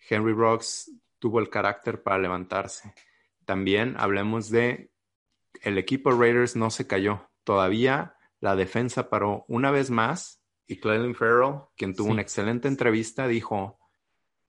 Henry 0.10 0.34
Rocks 0.34 0.92
tuvo 1.20 1.40
el 1.40 1.50
carácter 1.50 2.02
para 2.04 2.18
levantarse. 2.18 2.94
También 3.46 3.96
hablemos 3.98 4.50
de 4.50 4.92
el 5.62 5.78
equipo 5.78 6.12
Raiders 6.12 6.56
no 6.56 6.70
se 6.70 6.88
cayó. 6.88 7.30
Todavía 7.44 8.16
la 8.40 8.56
defensa 8.56 9.10
paró 9.10 9.46
una 9.48 9.72
vez 9.72 9.90
más 9.90 10.42
y 10.68 10.80
Clelin 10.80 11.16
Farrell, 11.16 11.62
quien 11.76 11.96
tuvo 11.96 12.08
Sí. 12.08 12.14
una 12.14 12.22
excelente 12.22 12.68
entrevista, 12.68 13.28
dijo, 13.28 13.80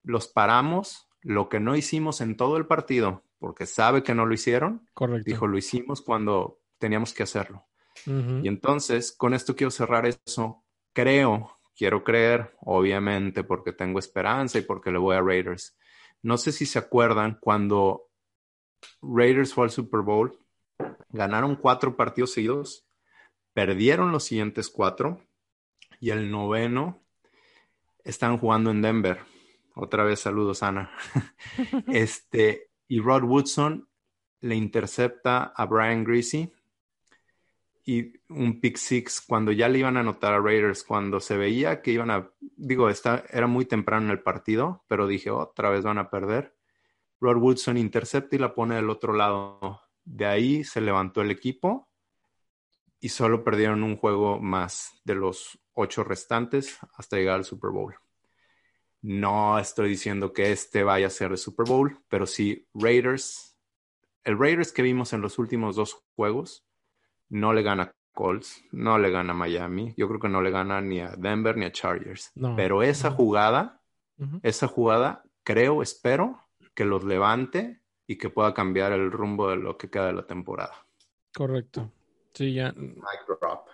los 0.03 0.29
paramos, 0.29 1.09
lo 1.23 1.49
que 1.49 1.61
no 1.61 1.77
hicimos 1.77 2.21
en 2.21 2.37
todo 2.37 2.57
el 2.57 2.67
partido, 2.67 3.25
porque 3.39 3.67
sabe 3.67 4.03
que 4.03 4.15
no 4.15 4.27
lo 4.27 4.35
hicieron, 4.35 4.87
Correcto. 4.95 5.25
dijo, 5.27 5.47
lo 5.47 5.57
hicimos 5.59 6.03
cuando 6.03 6.61
teníamos 6.79 7.13
que 7.15 7.23
hacerlo. 7.23 7.67
Y 8.07 8.49
entonces, 8.49 9.13
con 9.13 9.35
esto 9.35 9.55
quiero 9.57 9.71
cerrar 9.71 10.07
eso. 10.07 10.65
Creo, 10.95 11.59
quiero 11.77 12.03
creer, 12.05 12.55
obviamente, 12.61 13.43
porque 13.45 13.73
tengo 13.73 13.99
esperanza 13.99 14.59
y 14.59 14.63
porque 14.63 14.91
le 14.91 14.99
voy 14.99 15.17
a 15.17 15.21
Raiders. 15.21 15.77
No 16.23 16.37
sé 16.39 16.53
si 16.53 16.67
se 16.67 16.79
acuerdan 16.79 17.39
cuando 17.41 18.09
Raiders 19.03 19.55
fue 19.55 19.65
al 19.65 19.71
Super 19.71 20.01
Bowl, 20.01 20.39
ganaron 21.11 21.57
cuatro 21.57 21.97
partidos 21.97 22.33
seguidos, 22.33 22.87
perdieron 23.53 24.13
los 24.13 24.25
siguientes 24.25 24.69
cuatro 24.69 25.21
y 25.99 26.11
el 26.11 26.31
noveno 26.31 27.03
están 28.05 28.39
jugando 28.39 28.71
en 28.71 28.83
Denver. 28.83 29.21
Otra 29.75 30.05
vez 30.05 30.21
saludos, 30.21 30.63
Ana. 30.63 30.91
este, 31.89 32.71
y 32.89 33.01
Rod 33.01 33.25
Woodson 33.25 33.89
le 34.41 34.55
intercepta 34.55 35.53
a 35.55 35.67
Brian 35.67 36.05
Greasy 36.05 36.53
y 37.85 38.13
un 38.29 38.61
pick 38.61 38.77
six 38.77 39.21
cuando 39.21 39.53
ya 39.53 39.69
le 39.69 39.79
iban 39.79 39.97
a 39.97 40.01
anotar 40.01 40.35
a 40.35 40.41
Raiders, 40.41 40.85
cuando 40.85 41.21
se 41.21 41.37
veía 41.37 41.83
que 41.83 41.93
iban 41.93 42.11
a, 42.11 42.31
digo, 42.41 42.89
está, 42.89 43.25
era 43.31 43.47
muy 43.47 43.65
temprano 43.65 44.07
en 44.07 44.13
el 44.13 44.23
partido, 44.23 44.85
pero 44.87 45.07
dije, 45.07 45.31
otra 45.31 45.71
vez 45.71 45.83
van 45.85 45.99
a 45.99 46.11
perder. 46.11 46.55
Rod 47.21 47.39
Woodson 47.39 47.77
intercepta 47.77 48.37
y 48.37 48.39
la 48.39 48.55
pone 48.55 48.77
del 48.77 48.91
otro 48.91 49.13
lado. 49.13 49.81
De 50.05 50.27
ahí 50.27 50.65
se 50.65 50.81
levantó 50.81 51.21
el 51.21 51.31
equipo 51.31 51.91
y 53.01 53.09
solo 53.09 53.45
perdieron 53.45 53.83
un 53.83 53.97
juego 53.97 54.41
más 54.41 55.01
de 55.05 55.15
los 55.15 55.59
ocho 55.73 56.05
restantes 56.05 56.79
hasta 56.95 57.17
llegar 57.17 57.37
al 57.37 57.45
Super 57.45 57.71
Bowl. 57.71 57.95
No 59.03 59.59
estoy 59.59 59.89
diciendo 59.89 60.33
que 60.33 60.53
este 60.53 60.83
vaya 60.83 61.07
a 61.07 61.11
ser 61.11 61.31
el 61.33 61.39
Super 61.39 61.67
Bowl, 61.67 61.99
pero 62.09 62.27
sí 62.27 62.69
Raiders, 62.75 63.57
el 64.25 64.39
Raiders 64.39 64.73
que 64.73 64.83
vimos 64.83 65.15
en 65.15 65.23
los 65.23 65.39
últimos 65.39 65.77
dos 65.77 66.05
juegos, 66.15 66.67
no 67.31 67.53
le 67.53 67.63
gana 67.63 67.91
Colts, 68.13 68.63
no 68.73 68.99
le 68.99 69.11
gana 69.11 69.33
Miami, 69.33 69.95
yo 69.97 70.07
creo 70.09 70.21
que 70.21 70.29
no 70.29 70.43
le 70.43 70.51
gana 70.51 70.81
ni 70.83 71.01
a 71.01 71.15
Denver 71.17 71.57
ni 71.57 71.65
a 71.65 71.73
Chargers. 71.73 72.31
No. 72.35 72.55
Pero 72.57 72.83
esa 72.83 73.11
jugada, 73.11 73.81
esa 74.43 74.67
jugada, 74.67 75.23
creo, 75.45 75.81
espero 75.81 76.39
que 76.75 76.85
los 76.85 77.03
levante 77.05 77.81
y 78.07 78.19
que 78.19 78.29
pueda 78.29 78.53
cambiar 78.53 78.93
el 78.93 79.11
rumbo 79.11 79.49
de 79.49 79.57
lo 79.57 79.79
que 79.79 79.89
queda 79.89 80.07
de 80.09 80.13
la 80.13 80.27
temporada. 80.27 80.75
Correcto. 81.35 81.91
Sí, 82.35 82.53
ya. 82.55 82.73
Drop. 83.27 83.69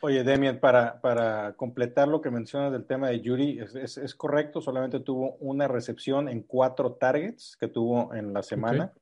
Oye, 0.00 0.22
Demian, 0.22 0.60
para, 0.60 1.00
para 1.00 1.54
completar 1.56 2.06
lo 2.08 2.20
que 2.20 2.30
mencionas 2.30 2.70
del 2.72 2.86
tema 2.86 3.08
de 3.08 3.20
Yuri, 3.20 3.58
es, 3.60 3.74
es- 3.74 3.98
es 3.98 4.14
correcto, 4.14 4.60
solamente 4.60 5.00
tuvo 5.00 5.36
una 5.40 5.66
recepción 5.68 6.28
en 6.28 6.42
cuatro 6.42 6.92
targets 6.94 7.56
que 7.58 7.66
tuvo 7.68 8.14
en 8.14 8.32
la 8.32 8.42
semana, 8.42 8.92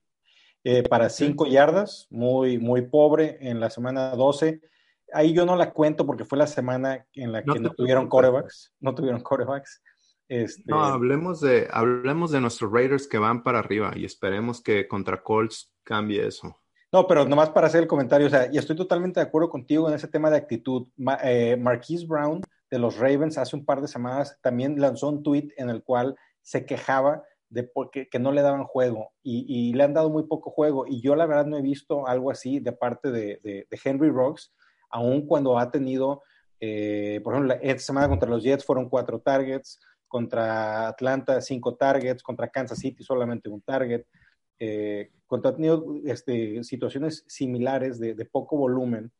eh, 0.64 0.82
para 0.82 1.08
cinco 1.10 1.46
yardas, 1.46 2.06
muy, 2.10 2.58
muy 2.58 2.82
pobre 2.82 3.38
en 3.40 3.60
la 3.60 3.70
semana 3.70 4.10
12. 4.16 4.60
Ahí 5.12 5.32
yo 5.32 5.46
no 5.46 5.54
la 5.56 5.72
cuento 5.72 6.06
porque 6.06 6.24
fue 6.24 6.38
la 6.38 6.46
semana 6.46 7.06
en 7.12 7.30
la 7.32 7.44
que 7.44 7.60
No 7.60 7.70
tuvieron 7.70 8.08
corebacks, 8.08 8.74
no 8.80 8.94
tuvieron 8.94 9.20
corebacks. 9.20 9.82
Este, 10.26 10.62
No, 10.66 10.82
hablemos 10.82 11.40
de, 11.40 11.68
hablemos 11.70 12.30
de 12.30 12.40
nuestros 12.40 12.72
Raiders 12.72 13.06
que 13.06 13.18
van 13.18 13.42
para 13.42 13.58
arriba 13.58 13.92
y 13.94 14.04
esperemos 14.06 14.62
que 14.62 14.88
contra 14.88 15.22
Colts 15.22 15.70
cambie 15.84 16.26
eso. 16.26 16.58
No, 16.90 17.06
pero 17.06 17.24
nomás 17.26 17.50
para 17.50 17.66
hacer 17.66 17.82
el 17.82 17.88
comentario, 17.88 18.28
o 18.28 18.30
sea, 18.30 18.48
y 18.50 18.56
estoy 18.56 18.76
totalmente 18.76 19.20
de 19.20 19.26
acuerdo 19.26 19.50
contigo 19.50 19.88
en 19.88 19.94
ese 19.94 20.08
tema 20.08 20.30
de 20.30 20.36
actitud. 20.38 20.86
Ma- 20.96 21.18
eh, 21.22 21.56
Marquise 21.56 22.06
Brown 22.06 22.40
de 22.70 22.78
los 22.78 22.96
Ravens 22.96 23.36
hace 23.36 23.54
un 23.54 23.64
par 23.64 23.80
de 23.82 23.88
semanas 23.88 24.38
también 24.40 24.80
lanzó 24.80 25.08
un 25.10 25.22
tweet 25.22 25.48
en 25.58 25.68
el 25.70 25.82
cual 25.82 26.16
se 26.40 26.64
quejaba 26.64 27.22
de 27.54 27.62
porque, 27.64 28.08
que 28.08 28.18
no 28.18 28.32
le 28.32 28.42
daban 28.42 28.64
juego 28.64 29.12
y, 29.22 29.46
y 29.48 29.72
le 29.74 29.84
han 29.84 29.94
dado 29.94 30.10
muy 30.10 30.24
poco 30.24 30.50
juego. 30.50 30.86
Y 30.86 31.00
yo 31.00 31.16
la 31.16 31.26
verdad 31.26 31.46
no 31.46 31.56
he 31.56 31.62
visto 31.62 32.06
algo 32.06 32.30
así 32.30 32.60
de 32.60 32.72
parte 32.72 33.10
de, 33.10 33.40
de- 33.42 33.66
de 33.70 33.80
Henry 33.84 34.10
Rocks, 34.10 34.52
aun 34.90 35.26
cuando 35.26 35.58
ha 35.58 35.70
tenido, 35.70 36.22
eh, 36.60 37.20
por 37.24 37.34
ejemplo, 37.34 37.54
esta 37.62 37.82
semana 37.82 38.08
contra 38.08 38.28
los 38.28 38.42
Jets 38.44 38.64
fueron 38.64 38.88
cuatro 38.90 39.20
targets, 39.20 39.80
contra 40.08 40.88
Atlanta 40.88 41.40
cinco 41.40 41.74
targets, 41.76 42.22
contra 42.22 42.48
Kansas 42.48 42.78
City 42.78 43.02
solamente 43.04 43.48
un 43.48 43.62
target. 43.62 44.04
eh, 44.60 45.10
cuando 45.26 45.48
ha 45.48 45.54
tenido 45.56 45.84
este, 46.06 46.62
situaciones 46.62 47.24
similares 47.26 47.98
de, 47.98 48.14
de, 48.14 48.24
poco 48.24 48.56
volumen 48.56 49.10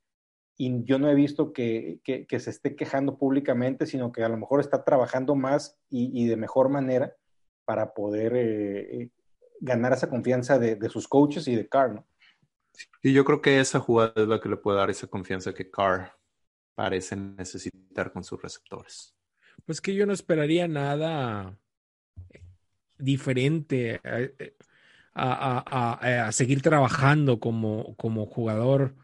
y 0.56 0.84
yo 0.84 0.98
no 1.00 1.08
he 1.10 1.14
visto 1.16 1.52
que, 1.52 1.98
que, 2.04 2.26
que, 2.26 2.38
se 2.38 2.50
esté 2.50 2.76
quejando 2.76 3.18
públicamente, 3.18 3.86
sino 3.86 4.12
que 4.12 4.22
a 4.22 4.28
lo 4.28 4.36
mejor 4.36 4.60
está 4.60 4.84
trabajando 4.84 5.34
más 5.34 5.76
y, 5.90 6.10
y 6.14 6.28
de 6.28 6.36
mejor 6.36 6.68
manera 6.68 7.16
para 7.64 7.94
poder 7.94 8.36
eh, 8.36 9.02
eh 9.02 9.10
ganar 9.60 9.92
esa 9.92 10.10
confianza 10.10 10.58
de, 10.58 10.76
de, 10.76 10.88
sus 10.90 11.08
coaches 11.08 11.48
y 11.48 11.54
de 11.54 11.66
Carr, 11.66 11.94
¿no? 11.94 12.06
Y 13.02 13.12
yo 13.12 13.24
creo 13.24 13.40
que 13.40 13.60
esa 13.60 13.80
jugada 13.80 14.12
es 14.16 14.28
la 14.28 14.40
que 14.40 14.48
le 14.48 14.56
puede 14.56 14.78
dar 14.78 14.90
esa 14.90 15.06
confianza 15.06 15.54
que 15.54 15.70
Carr 15.70 16.12
parece 16.74 17.16
necesitar 17.16 18.12
con 18.12 18.24
sus 18.24 18.42
receptores. 18.42 19.14
Pues 19.64 19.80
que 19.80 19.94
yo 19.94 20.06
no 20.06 20.12
esperaría 20.12 20.68
nada 20.68 21.56
diferente 22.98 24.00
a, 25.14 25.62
a, 25.64 26.26
a, 26.26 26.32
seguir 26.32 26.62
trabajando 26.62 27.38
como, 27.38 27.94
como 27.96 28.26
jugador 28.26 28.94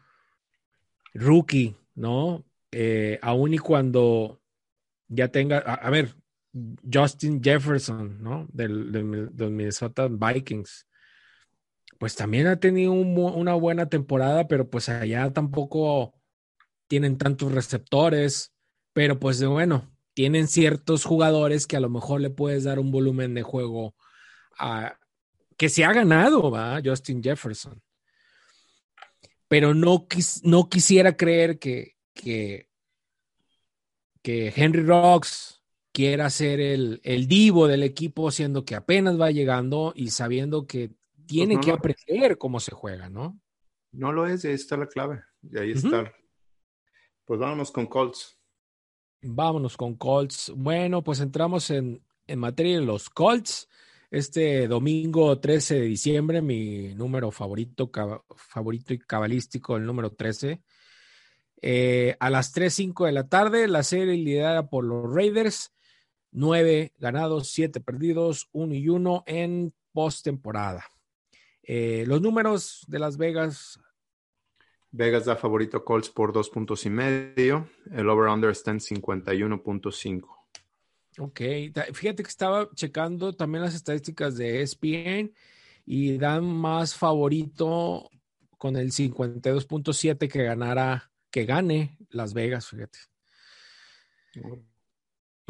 rookie, 1.13 1.75
¿no? 1.95 2.43
Eh, 2.71 3.19
aún 3.21 3.53
y 3.53 3.57
cuando 3.57 4.41
ya 5.07 5.29
tenga, 5.29 5.59
a, 5.59 5.89
ver, 5.89 6.15
Justin 6.91 7.41
Jefferson, 7.41 8.21
¿no? 8.21 8.47
Del, 8.51 8.91
Minnesota 9.51 10.07
Vikings. 10.09 10.87
Pues 11.97 12.15
también 12.15 12.47
ha 12.47 12.59
tenido 12.59 12.93
un, 12.93 13.17
una 13.17 13.53
buena 13.53 13.87
temporada, 13.87 14.47
pero 14.47 14.69
pues 14.69 14.89
allá 14.89 15.31
tampoco 15.31 16.13
tienen 16.87 17.17
tantos 17.17 17.51
receptores, 17.51 18.53
pero 18.93 19.19
pues 19.19 19.43
bueno, 19.43 19.89
tienen 20.13 20.47
ciertos 20.47 21.05
jugadores 21.05 21.67
que 21.67 21.77
a 21.77 21.79
lo 21.79 21.89
mejor 21.89 22.21
le 22.21 22.29
puedes 22.29 22.63
dar 22.63 22.79
un 22.79 22.91
volumen 22.91 23.33
de 23.33 23.43
juego 23.43 23.95
que 25.57 25.69
se 25.69 25.85
ha 25.85 25.93
ganado, 25.93 26.51
¿va? 26.51 26.81
Justin 26.83 27.23
Jefferson. 27.23 27.81
Pero 29.47 29.73
no, 29.73 30.07
quis, 30.07 30.43
no 30.43 30.69
quisiera 30.69 31.15
creer 31.15 31.59
que, 31.59 31.95
que, 32.13 32.67
que 34.21 34.53
Henry 34.55 34.83
Rocks 34.83 35.60
quiera 35.91 36.29
ser 36.29 36.59
el, 36.59 37.01
el, 37.03 37.27
divo 37.27 37.67
del 37.67 37.83
equipo, 37.83 38.31
siendo 38.31 38.65
que 38.65 38.75
apenas 38.75 39.19
va 39.19 39.31
llegando 39.31 39.93
y 39.95 40.09
sabiendo 40.09 40.65
que 40.65 40.91
tiene 41.25 41.55
pues 41.55 41.67
no, 41.67 41.73
que 41.73 41.77
aprender 41.77 42.37
cómo 42.37 42.59
se 42.59 42.71
juega, 42.71 43.09
¿no? 43.09 43.39
No 43.91 44.11
lo 44.11 44.27
es, 44.27 44.43
y 44.43 44.49
ahí 44.49 44.53
está 44.53 44.77
la 44.77 44.87
clave. 44.87 45.23
Y 45.41 45.57
ahí 45.57 45.71
está. 45.71 45.87
Uh 45.87 46.05
-huh. 46.05 46.13
Pues 47.25 47.39
vámonos 47.39 47.71
con 47.71 47.85
Colts. 47.87 48.37
Vámonos 49.21 49.77
con 49.77 49.95
Colts. 49.95 50.51
Bueno, 50.55 51.03
pues 51.03 51.19
entramos 51.19 51.69
en, 51.69 52.03
en 52.27 52.39
materia 52.39 52.79
de 52.79 52.85
los 52.85 53.09
Colts. 53.09 53.67
Este 54.09 54.67
domingo 54.67 55.39
13 55.39 55.75
de 55.75 55.85
diciembre, 55.85 56.41
mi 56.41 56.93
número 56.95 57.31
favorito, 57.31 57.89
favorito 58.35 58.93
y 58.93 58.99
cabalístico, 58.99 59.77
el 59.77 59.85
número 59.85 60.11
13. 60.11 60.61
Eh, 61.61 62.17
a 62.19 62.29
las 62.29 62.53
3.05 62.53 63.05
de 63.05 63.11
la 63.11 63.29
tarde, 63.29 63.67
la 63.67 63.83
serie 63.83 64.15
liderada 64.15 64.67
por 64.67 64.83
los 64.83 65.13
Raiders. 65.13 65.71
9 66.31 66.93
ganados, 66.97 67.49
7 67.51 67.79
perdidos, 67.81 68.49
1 68.51 68.73
y 68.75 68.89
1 68.89 69.23
en 69.27 69.73
postemporada. 69.91 70.85
Eh, 71.63 72.05
los 72.07 72.21
números 72.21 72.83
de 72.87 72.99
Las 72.99 73.17
Vegas 73.17 73.79
Vegas 74.93 75.23
da 75.23 75.37
favorito 75.37 75.85
Colts 75.85 76.09
por 76.09 76.33
dos 76.33 76.49
puntos 76.49 76.85
y 76.85 76.89
medio. 76.89 77.69
El 77.91 78.09
over-under 78.09 78.49
está 78.49 78.71
en 78.71 78.79
51.5. 78.79 80.27
Ok, 81.17 81.41
fíjate 81.93 82.23
que 82.23 82.29
estaba 82.29 82.69
checando 82.73 83.33
también 83.33 83.63
las 83.63 83.75
estadísticas 83.75 84.35
de 84.35 84.61
ESPN 84.61 85.33
y 85.85 86.17
dan 86.17 86.45
más 86.45 86.95
favorito 86.95 88.09
con 88.57 88.75
el 88.75 88.91
52.7 88.91 90.29
que 90.29 90.43
ganara, 90.43 91.11
que 91.29 91.45
gane 91.45 91.97
Las 92.09 92.33
Vegas, 92.33 92.67
fíjate. 92.67 92.99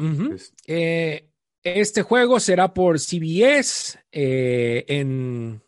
Uh 0.02 0.06
-huh. 0.06 0.52
eh, 0.66 1.28
este 1.62 2.02
juego 2.02 2.40
será 2.40 2.74
por 2.74 2.98
CBS 2.98 3.98
eh, 4.10 4.84
en 4.88 5.62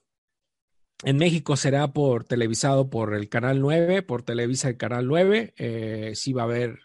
en 1.04 1.18
México 1.18 1.56
será 1.56 1.92
por 1.92 2.24
televisado 2.24 2.88
por 2.88 3.14
el 3.14 3.28
canal 3.28 3.60
9, 3.60 4.02
por 4.02 4.22
Televisa 4.22 4.70
el 4.70 4.78
canal 4.78 5.06
9. 5.06 5.52
Eh, 5.58 6.12
sí 6.14 6.32
va 6.32 6.42
a 6.42 6.44
haber 6.46 6.78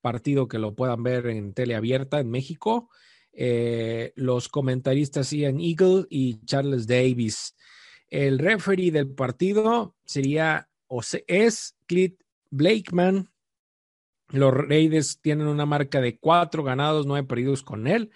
partido 0.00 0.46
que 0.46 0.60
lo 0.60 0.76
puedan 0.76 1.02
ver 1.02 1.26
en 1.26 1.54
teleabierta 1.54 2.20
en 2.20 2.30
México. 2.30 2.88
Eh, 3.32 4.12
los 4.14 4.48
comentaristas 4.48 5.32
Ian 5.32 5.58
Eagle 5.60 6.06
y 6.08 6.44
Charles 6.44 6.86
Davis. 6.86 7.56
El 8.08 8.38
referee 8.38 8.92
del 8.92 9.10
partido 9.10 9.96
sería 10.04 10.68
o 10.86 11.00
es 11.26 11.76
Clint 11.86 12.20
Blakeman. 12.50 13.28
Los 14.30 14.52
Raiders 14.52 15.20
tienen 15.20 15.46
una 15.46 15.66
marca 15.66 16.00
de 16.00 16.18
cuatro 16.18 16.62
ganados, 16.62 17.06
nueve 17.06 17.26
perdidos 17.26 17.62
con 17.62 17.86
él. 17.86 18.10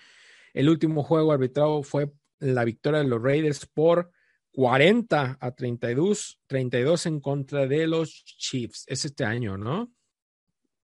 El 0.53 0.69
último 0.69 1.03
juego 1.03 1.33
arbitrado 1.33 1.83
fue 1.83 2.13
la 2.39 2.65
victoria 2.65 3.01
de 3.01 3.09
los 3.09 3.23
Raiders 3.23 3.67
por 3.67 4.11
40 4.53 5.39
a 5.41 5.51
32, 5.55 6.41
32 6.47 7.07
en 7.07 7.21
contra 7.21 7.67
de 7.67 7.87
los 7.87 8.25
Chiefs. 8.25 8.85
Es 8.87 9.05
este 9.05 9.25
año, 9.25 9.57
¿no? 9.57 9.93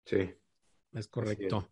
Sí. 0.05 0.29
Es 0.91 1.07
correcto. 1.07 1.69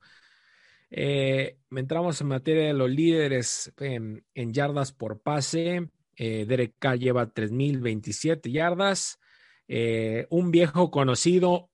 Eh, 0.90 1.58
entramos 1.72 2.20
en 2.22 2.28
materia 2.28 2.68
de 2.68 2.74
los 2.74 2.90
líderes 2.90 3.72
en, 3.78 4.26
en 4.34 4.54
yardas 4.54 4.92
por 4.92 5.22
pase. 5.22 5.90
Eh, 6.16 6.46
Derek 6.46 6.76
Carr 6.80 7.00
lleva 7.00 7.34
3.027 7.34 8.52
yardas. 8.52 9.20
Eh, 9.68 10.28
un 10.30 10.52
viejo 10.52 10.92
conocido 10.92 11.71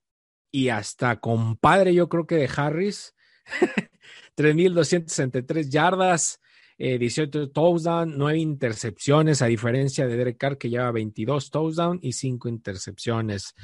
y 0.50 0.68
hasta 0.68 1.20
compadre, 1.20 1.94
yo 1.94 2.08
creo 2.08 2.26
que 2.26 2.36
de 2.36 2.50
Harris. 2.54 3.14
3.263 4.36 5.68
yardas 5.68 6.40
eh, 6.80 6.96
18 6.96 7.50
touchdowns, 7.50 8.16
9 8.16 8.38
intercepciones, 8.38 9.42
a 9.42 9.46
diferencia 9.46 10.06
de 10.06 10.16
Derek 10.16 10.38
Carr 10.38 10.58
que 10.58 10.70
lleva 10.70 10.92
22 10.92 11.50
touchdowns 11.50 11.98
y 12.04 12.12
5 12.12 12.48
intercepciones. 12.48 13.54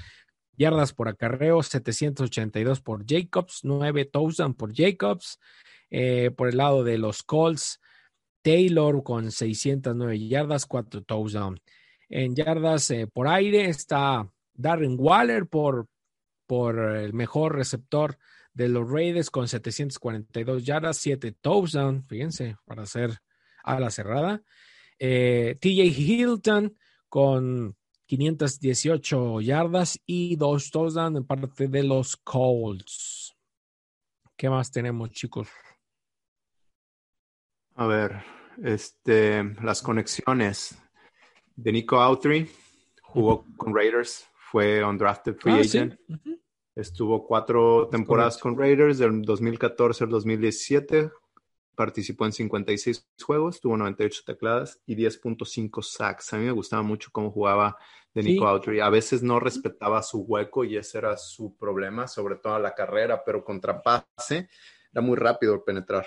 Yardas 0.56 0.92
por 0.92 1.08
acarreo, 1.08 1.62
782 1.62 2.80
por 2.80 3.04
Jacobs, 3.06 3.60
9 3.62 4.06
touchdowns 4.06 4.56
por 4.56 4.74
Jacobs. 4.74 5.38
Eh, 5.90 6.32
por 6.36 6.48
el 6.48 6.56
lado 6.56 6.82
de 6.82 6.98
los 6.98 7.22
Colts, 7.22 7.80
Taylor 8.42 9.04
con 9.04 9.30
609 9.30 10.26
yardas, 10.26 10.66
4 10.66 11.02
touchdowns. 11.04 11.60
En 12.08 12.34
yardas 12.34 12.90
eh, 12.90 13.06
por 13.06 13.28
aire 13.28 13.66
está 13.66 14.28
Darren 14.54 14.96
Waller 14.98 15.46
por, 15.46 15.86
por 16.46 16.78
el 16.78 17.12
mejor 17.12 17.54
receptor 17.54 18.18
de 18.52 18.68
los 18.68 18.88
Raiders 18.88 19.30
con 19.30 19.48
742 19.48 20.64
yardas, 20.64 20.96
7 20.98 21.32
touchdowns, 21.40 22.06
fíjense, 22.06 22.56
para 22.64 22.82
hacer 22.82 23.20
a 23.64 23.80
la 23.80 23.90
cerrada. 23.90 24.42
Eh, 24.98 25.58
TJ 25.60 25.82
Hilton 25.98 26.76
con 27.08 27.76
518 28.06 29.40
yardas 29.40 30.00
y 30.06 30.36
2 30.36 30.70
touchdowns 30.70 31.16
en 31.16 31.26
parte 31.26 31.68
de 31.68 31.82
los 31.82 32.16
Colts. 32.16 33.34
¿Qué 34.36 34.48
más 34.48 34.70
tenemos, 34.70 35.10
chicos? 35.10 35.48
A 37.76 37.86
ver, 37.86 38.22
este, 38.62 39.42
las 39.62 39.82
conexiones 39.82 40.78
de 41.56 41.72
Nico 41.72 42.00
Autry 42.00 42.48
jugó 43.02 43.46
con 43.56 43.74
Raiders, 43.74 44.28
fue 44.54 44.84
undrafted 44.84 45.34
free 45.34 45.52
ah, 45.52 45.56
agent. 45.56 45.94
Sí. 45.94 46.12
Uh 46.12 46.16
-huh. 46.16 46.40
Estuvo 46.76 47.26
cuatro 47.26 47.88
temporadas 47.88 48.38
con 48.38 48.56
Raiders, 48.56 48.98
del 48.98 49.22
2014 49.22 50.04
al 50.04 50.10
2017. 50.10 51.10
Participó 51.74 52.24
en 52.24 52.32
56 52.32 53.04
juegos, 53.20 53.60
tuvo 53.60 53.76
98 53.76 54.22
tecladas 54.24 54.80
y 54.86 54.94
10.5 54.94 55.82
sacks. 55.82 56.32
A 56.32 56.38
mí 56.38 56.44
me 56.44 56.52
gustaba 56.52 56.84
mucho 56.84 57.10
cómo 57.10 57.32
jugaba 57.32 57.76
de 58.14 58.22
Nico 58.22 58.44
sí. 58.44 58.48
Autry. 58.48 58.78
A 58.80 58.90
veces 58.90 59.24
no 59.24 59.40
respetaba 59.40 60.00
su 60.04 60.20
hueco 60.20 60.62
y 60.62 60.76
ese 60.76 60.98
era 60.98 61.16
su 61.16 61.56
problema, 61.56 62.06
sobre 62.06 62.36
todo 62.36 62.54
a 62.54 62.60
la 62.60 62.76
carrera, 62.76 63.24
pero 63.24 63.44
contra 63.44 63.82
pase 63.82 64.48
era 64.92 65.02
muy 65.02 65.16
rápido 65.16 65.64
penetrar. 65.64 66.06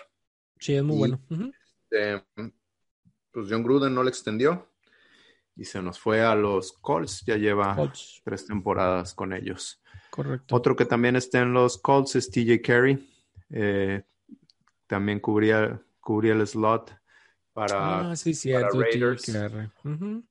Sí, 0.57 0.73
es 0.73 0.83
muy 0.83 0.95
y, 0.95 0.99
bueno. 0.99 1.19
Uh 1.29 1.35
-huh. 1.35 1.53
eh, 1.91 2.21
pues 3.29 3.47
John 3.49 3.63
Gruden 3.63 3.93
no 3.93 4.03
le 4.03 4.09
extendió 4.09 4.69
y 5.57 5.65
se 5.65 5.81
nos 5.81 5.99
fue 5.99 6.21
a 6.21 6.35
los 6.35 6.73
Colts. 6.73 7.23
Ya 7.25 7.35
lleva 7.35 7.75
Colts. 7.75 8.21
tres 8.23 8.45
temporadas 8.45 9.13
con 9.13 9.33
ellos. 9.33 9.81
Correcto. 10.09 10.55
Otro 10.55 10.75
que 10.75 10.85
también 10.85 11.15
está 11.15 11.39
en 11.41 11.53
los 11.53 11.77
Colts 11.77 12.15
es 12.15 12.29
TJ 12.29 12.61
Carey. 12.61 13.09
Eh, 13.49 14.03
también 14.85 15.19
cubría, 15.19 15.81
cubría 15.99 16.33
el 16.33 16.47
slot 16.47 16.95
para, 17.53 18.11
ah, 18.11 18.15
sí, 18.15 18.33
para 18.51 18.69
Raiders. 18.69 19.27
Uh 19.29 19.89
-huh. 19.89 20.23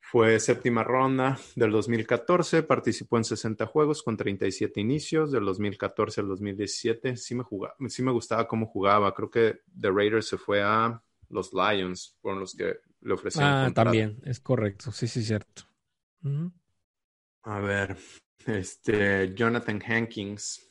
Fue 0.00 0.38
séptima 0.38 0.84
ronda 0.84 1.38
del 1.56 1.72
2014, 1.72 2.62
participó 2.62 3.16
en 3.16 3.24
60 3.24 3.66
juegos 3.66 4.02
con 4.02 4.16
37 4.16 4.80
inicios, 4.80 5.32
del 5.32 5.44
2014 5.44 6.20
al 6.20 6.28
2017. 6.28 7.16
Sí 7.16 7.34
me, 7.34 7.42
jugaba, 7.42 7.74
sí 7.88 8.02
me 8.02 8.12
gustaba 8.12 8.46
cómo 8.46 8.66
jugaba. 8.66 9.14
Creo 9.14 9.30
que 9.30 9.62
The 9.78 9.90
Raiders 9.90 10.28
se 10.28 10.38
fue 10.38 10.62
a 10.62 11.02
los 11.34 11.52
Lions, 11.52 12.16
fueron 12.22 12.40
los 12.40 12.54
que 12.54 12.76
le 13.02 13.12
ofrecieron. 13.12 13.50
Ah, 13.50 13.64
contrato. 13.66 13.90
también, 13.90 14.20
es 14.24 14.40
correcto. 14.40 14.92
Sí, 14.92 15.08
sí, 15.08 15.22
cierto. 15.22 15.64
A 17.42 17.58
ver, 17.58 17.98
este 18.46 19.34
Jonathan 19.34 19.82
Hankins 19.86 20.70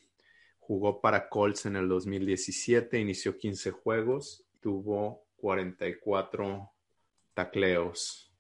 jugó 0.57 1.01
para 1.01 1.29
Colts 1.29 1.65
en 1.65 1.75
el 1.75 1.87
2017, 1.87 2.99
inició 2.99 3.37
15 3.37 3.71
juegos, 3.71 4.45
tuvo 4.61 5.27
44 5.35 6.71
tacleos. 7.33 8.33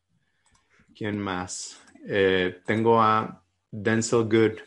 ¿Quién 0.95 1.19
más? 1.19 1.81
Eh, 2.07 2.61
tengo 2.65 3.01
a 3.01 3.43
Denzel 3.69 4.23
Good. 4.23 4.59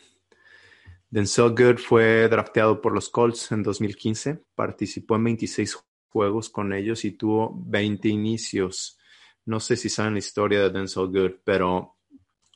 Denzel 1.09 1.49
Good 1.49 1.79
fue 1.79 2.27
drafteado 2.29 2.81
por 2.81 2.93
los 2.93 3.09
Colts 3.09 3.51
en 3.51 3.63
2015, 3.63 4.43
participó 4.55 5.15
en 5.15 5.23
26 5.23 5.86
juegos 6.17 6.49
con 6.49 6.73
ellos 6.73 7.05
y 7.05 7.11
tuvo 7.11 7.53
20 7.63 8.09
inicios. 8.09 8.97
No 9.45 9.59
sé 9.59 9.77
si 9.77 9.87
saben 9.87 10.13
la 10.13 10.19
historia 10.19 10.63
de 10.63 10.71
Denzel 10.71 11.09
Good, 11.09 11.41
pero 11.43 11.97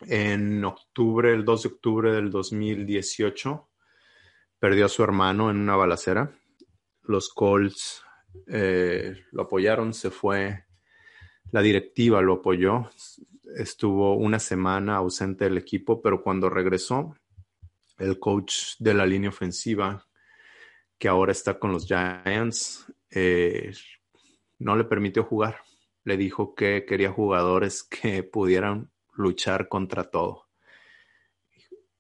en 0.02 0.66
octubre, 0.66 1.32
el 1.32 1.46
2 1.46 1.62
de 1.62 1.70
octubre 1.70 2.12
del 2.12 2.32
2018, 2.32 3.70
perdió 4.58 4.88
a 4.88 4.90
su 4.90 5.04
hermano 5.04 5.52
en 5.52 5.58
una 5.58 5.76
balacera. 5.76 6.36
Los 7.04 7.30
Colts 7.30 8.02
eh, 8.48 9.16
lo 9.32 9.44
apoyaron, 9.44 9.94
se 9.94 10.10
fue. 10.10 10.66
La 11.52 11.62
directiva 11.62 12.20
lo 12.24 12.34
apoyó. 12.34 12.90
Estuvo 13.56 14.16
una 14.16 14.40
semana 14.40 14.96
ausente 14.96 15.44
del 15.44 15.60
equipo, 15.60 16.02
pero 16.02 16.24
cuando 16.24 16.50
regresó, 16.50 17.16
el 18.00 18.18
coach 18.18 18.78
de 18.80 18.96
la 18.96 19.06
línea 19.06 19.30
ofensiva, 19.30 20.08
que 20.98 21.08
ahora 21.08 21.32
está 21.32 21.58
con 21.58 21.72
los 21.72 21.88
Giants, 21.88 22.86
eh, 23.12 23.74
no 24.60 24.76
le 24.76 24.84
permitió 24.84 25.24
jugar. 25.24 25.62
Le 26.04 26.18
dijo 26.18 26.56
que 26.56 26.86
quería 26.86 27.12
jugadores 27.12 27.84
que 27.84 28.24
pudieran 28.24 28.92
luchar 29.14 29.68
contra 29.68 30.10
todo. 30.10 30.48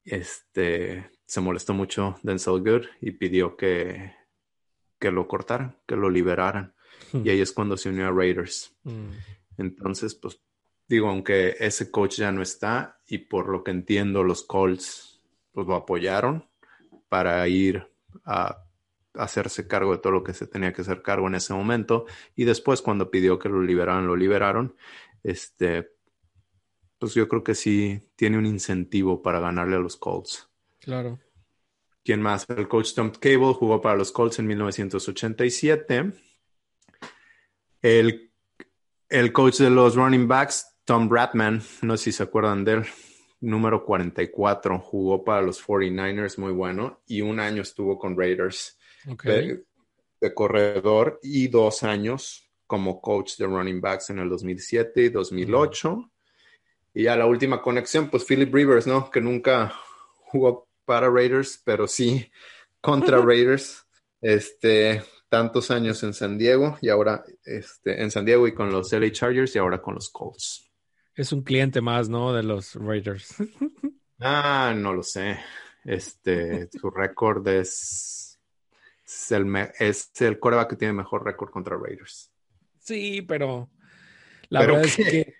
Este 0.03 1.11
se 1.25 1.41
molestó 1.41 1.73
mucho 1.73 2.17
Denzel 2.23 2.61
Good 2.61 2.87
y 2.99 3.11
pidió 3.11 3.55
que, 3.55 4.13
que 4.99 5.11
lo 5.11 5.27
cortaran, 5.27 5.77
que 5.87 5.95
lo 5.95 6.09
liberaran. 6.09 6.73
Y 7.13 7.29
ahí 7.29 7.41
es 7.41 7.51
cuando 7.51 7.77
se 7.77 7.89
unió 7.89 8.07
a 8.07 8.11
Raiders. 8.11 8.75
Mm. 8.83 9.11
Entonces, 9.57 10.15
pues 10.15 10.41
digo, 10.87 11.09
aunque 11.09 11.55
ese 11.59 11.89
coach 11.89 12.17
ya 12.17 12.31
no 12.31 12.41
está 12.41 12.99
y 13.07 13.19
por 13.19 13.47
lo 13.49 13.63
que 13.63 13.71
entiendo 13.71 14.23
los 14.23 14.43
Colts 14.43 15.21
pues 15.53 15.67
lo 15.67 15.75
apoyaron 15.75 16.47
para 17.09 17.47
ir 17.47 17.87
a 18.25 18.65
hacerse 19.13 19.67
cargo 19.67 19.91
de 19.91 19.97
todo 19.99 20.13
lo 20.13 20.23
que 20.23 20.33
se 20.33 20.47
tenía 20.47 20.73
que 20.73 20.81
hacer 20.81 21.01
cargo 21.01 21.27
en 21.27 21.35
ese 21.35 21.53
momento 21.53 22.05
y 22.35 22.45
después 22.45 22.81
cuando 22.81 23.11
pidió 23.11 23.39
que 23.39 23.49
lo 23.49 23.61
liberaran, 23.61 24.07
lo 24.07 24.15
liberaron. 24.15 24.75
Este, 25.23 25.91
pues 26.97 27.13
yo 27.13 27.27
creo 27.27 27.43
que 27.43 27.55
sí 27.55 28.09
tiene 28.15 28.37
un 28.37 28.45
incentivo 28.45 29.21
para 29.21 29.39
ganarle 29.39 29.75
a 29.75 29.79
los 29.79 29.97
Colts. 29.97 30.49
Claro. 30.79 31.19
¿Quién 32.03 32.21
más? 32.21 32.47
El 32.49 32.67
coach 32.67 32.93
Tom 32.93 33.11
Cable 33.11 33.53
jugó 33.53 33.81
para 33.81 33.95
los 33.95 34.11
Colts 34.11 34.39
en 34.39 34.47
1987. 34.47 36.13
El, 37.81 38.31
el 39.09 39.33
coach 39.33 39.57
de 39.57 39.69
los 39.69 39.95
running 39.95 40.27
backs, 40.27 40.77
Tom 40.85 41.07
Bradman, 41.07 41.61
no 41.81 41.97
sé 41.97 42.05
si 42.05 42.11
se 42.11 42.23
acuerdan 42.23 42.63
de 42.63 42.73
él, 42.73 42.85
número 43.39 43.85
44, 43.85 44.79
jugó 44.79 45.23
para 45.23 45.41
los 45.41 45.63
49ers, 45.65 46.37
muy 46.37 46.51
bueno, 46.53 47.01
y 47.07 47.21
un 47.21 47.39
año 47.39 47.61
estuvo 47.61 47.97
con 47.97 48.17
Raiders 48.17 48.79
Ok. 49.07 49.23
de, 49.23 49.63
de 50.19 50.33
corredor 50.33 51.19
y 51.23 51.47
dos 51.47 51.83
años 51.83 52.49
como 52.67 53.01
coach 53.01 53.37
de 53.37 53.47
running 53.47 53.81
backs 53.81 54.09
en 54.11 54.19
el 54.19 54.29
2007 54.29 55.01
y 55.03 55.09
2008. 55.09 56.11
Y 56.93 57.03
ya 57.03 57.15
la 57.15 57.25
última 57.25 57.61
conexión, 57.61 58.09
pues 58.09 58.25
Philip 58.25 58.53
Rivers, 58.53 58.87
¿no? 58.87 59.09
Que 59.09 59.21
nunca 59.21 59.73
jugó 60.25 60.67
para 60.85 61.09
Raiders, 61.09 61.61
pero 61.63 61.87
sí 61.87 62.29
contra 62.81 63.17
Raiders. 63.19 63.85
Este, 64.21 65.01
tantos 65.31 65.71
años 65.71 66.03
en 66.03 66.13
San 66.13 66.37
Diego 66.37 66.77
y 66.81 66.89
ahora 66.89 67.23
este, 67.45 68.01
en 68.01 68.11
San 68.11 68.25
Diego 68.25 68.47
y 68.47 68.53
con 68.53 68.71
los 68.71 68.91
LA 68.91 69.11
Chargers 69.11 69.55
y 69.55 69.59
ahora 69.59 69.81
con 69.81 69.95
los 69.95 70.09
Colts. 70.09 70.69
Es 71.15 71.31
un 71.31 71.41
cliente 71.41 71.79
más, 71.81 72.09
¿no? 72.09 72.33
De 72.33 72.43
los 72.43 72.75
Raiders. 72.75 73.35
Ah, 74.23 74.71
no 74.77 74.93
lo 74.93 75.01
sé. 75.01 75.39
Este, 75.83 76.69
su 76.79 76.91
récord 76.91 77.47
es, 77.47 78.20
es 79.13 79.31
el, 79.31 79.55
es 79.79 80.11
el 80.21 80.39
coreback 80.39 80.71
que 80.71 80.75
tiene 80.75 80.93
mejor 80.93 81.25
récord 81.25 81.51
contra 81.51 81.77
Raiders. 81.77 82.31
Sí, 82.79 83.21
pero 83.21 83.69
la 84.49 84.61
¿Pero 84.61 84.73
verdad 84.73 84.87
es 84.87 84.95
que 84.95 85.33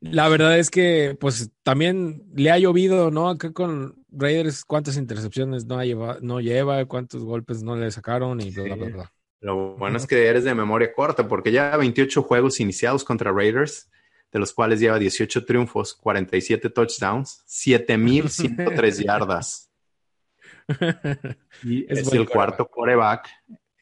la 0.00 0.28
verdad 0.28 0.58
es 0.58 0.70
que 0.70 1.16
pues 1.18 1.50
también 1.62 2.22
le 2.34 2.50
ha 2.50 2.58
llovido, 2.58 3.10
¿no? 3.10 3.28
Acá 3.28 3.52
con 3.52 4.04
Raiders 4.10 4.64
cuántas 4.64 4.96
intercepciones 4.96 5.66
no 5.66 5.78
ha 5.78 5.84
lleva, 5.84 6.18
no 6.20 6.40
lleva, 6.40 6.84
cuántos 6.86 7.24
golpes 7.24 7.62
no 7.62 7.76
le 7.76 7.90
sacaron 7.90 8.40
y 8.40 8.50
bla 8.50 8.64
bla 8.64 8.76
bla. 8.76 8.88
bla. 8.88 9.12
Lo 9.40 9.76
bueno 9.76 9.96
es 9.96 10.06
que 10.06 10.26
eres 10.26 10.44
de 10.44 10.54
memoria 10.54 10.92
corta 10.92 11.28
porque 11.28 11.52
ya 11.52 11.76
28 11.76 12.22
juegos 12.22 12.60
iniciados 12.60 13.04
contra 13.04 13.32
Raiders, 13.32 13.90
de 14.32 14.38
los 14.38 14.52
cuales 14.52 14.80
lleva 14.80 14.98
18 14.98 15.44
triunfos, 15.44 15.94
47 15.94 16.70
touchdowns, 16.70 17.42
7103 17.46 18.98
yardas. 19.04 19.65
Y 21.62 21.84
Es 21.92 22.00
es, 22.00 22.12
el 22.12 22.28
cuarto 22.28 22.68
coreback. 22.68 23.28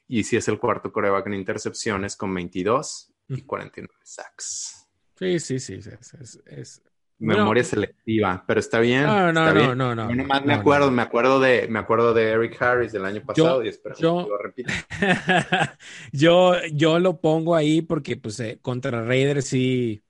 Y 0.07 0.25
si 0.25 0.37
es 0.37 0.47
el 0.49 0.59
cuarto 0.59 0.93
coreback 0.93 1.27
en 1.29 1.35
intercepciones 1.35 2.17
con 2.17 2.33
22 2.35 3.11
y 3.29 3.43
49 3.43 3.95
sacks. 4.05 4.87
Sí, 5.19 5.39
sí, 5.41 5.59
sí, 5.59 5.81
sí, 5.81 5.91
es, 6.01 6.15
es- 6.15 6.43
es- 6.47 6.83
Memoria 7.17 7.63
No. 7.63 7.69
selectiva, 7.69 8.45
pero 8.47 8.59
está 8.59 8.81
bien. 8.81 9.05
No, 9.05 9.33
no, 9.33 9.49
está 9.49 9.55
no, 9.55 9.61
bien. 9.61 9.79
no, 9.79 9.95
no, 9.95 10.11
Yo 10.11 10.17
no, 10.17 10.25
me 10.25 10.41
no. 10.47 10.53
acuerdo, 10.55 10.91
me 10.91 11.01
acuerdo 11.01 11.39
de, 11.39 11.69
me 11.69 11.79
acuerdo 11.79 12.13
de 12.13 12.31
Eric 12.33 12.61
Harris 12.61 12.91
del 12.93 13.05
año 13.05 13.23
pasado 13.25 13.65
y 13.65 13.69
espero 13.69 13.95
yo- 13.97 14.25
que 14.25 14.31
lo 14.31 14.39
repita. 14.39 14.73
yo, 16.13 16.55
yo 16.73 16.99
lo 16.99 17.21
pongo 17.21 17.55
ahí 17.55 17.83
porque 17.83 18.17
pues 18.17 18.41
eh, 18.41 18.59
contra 18.61 19.05
Raiders 19.05 19.47
sí, 19.47 20.03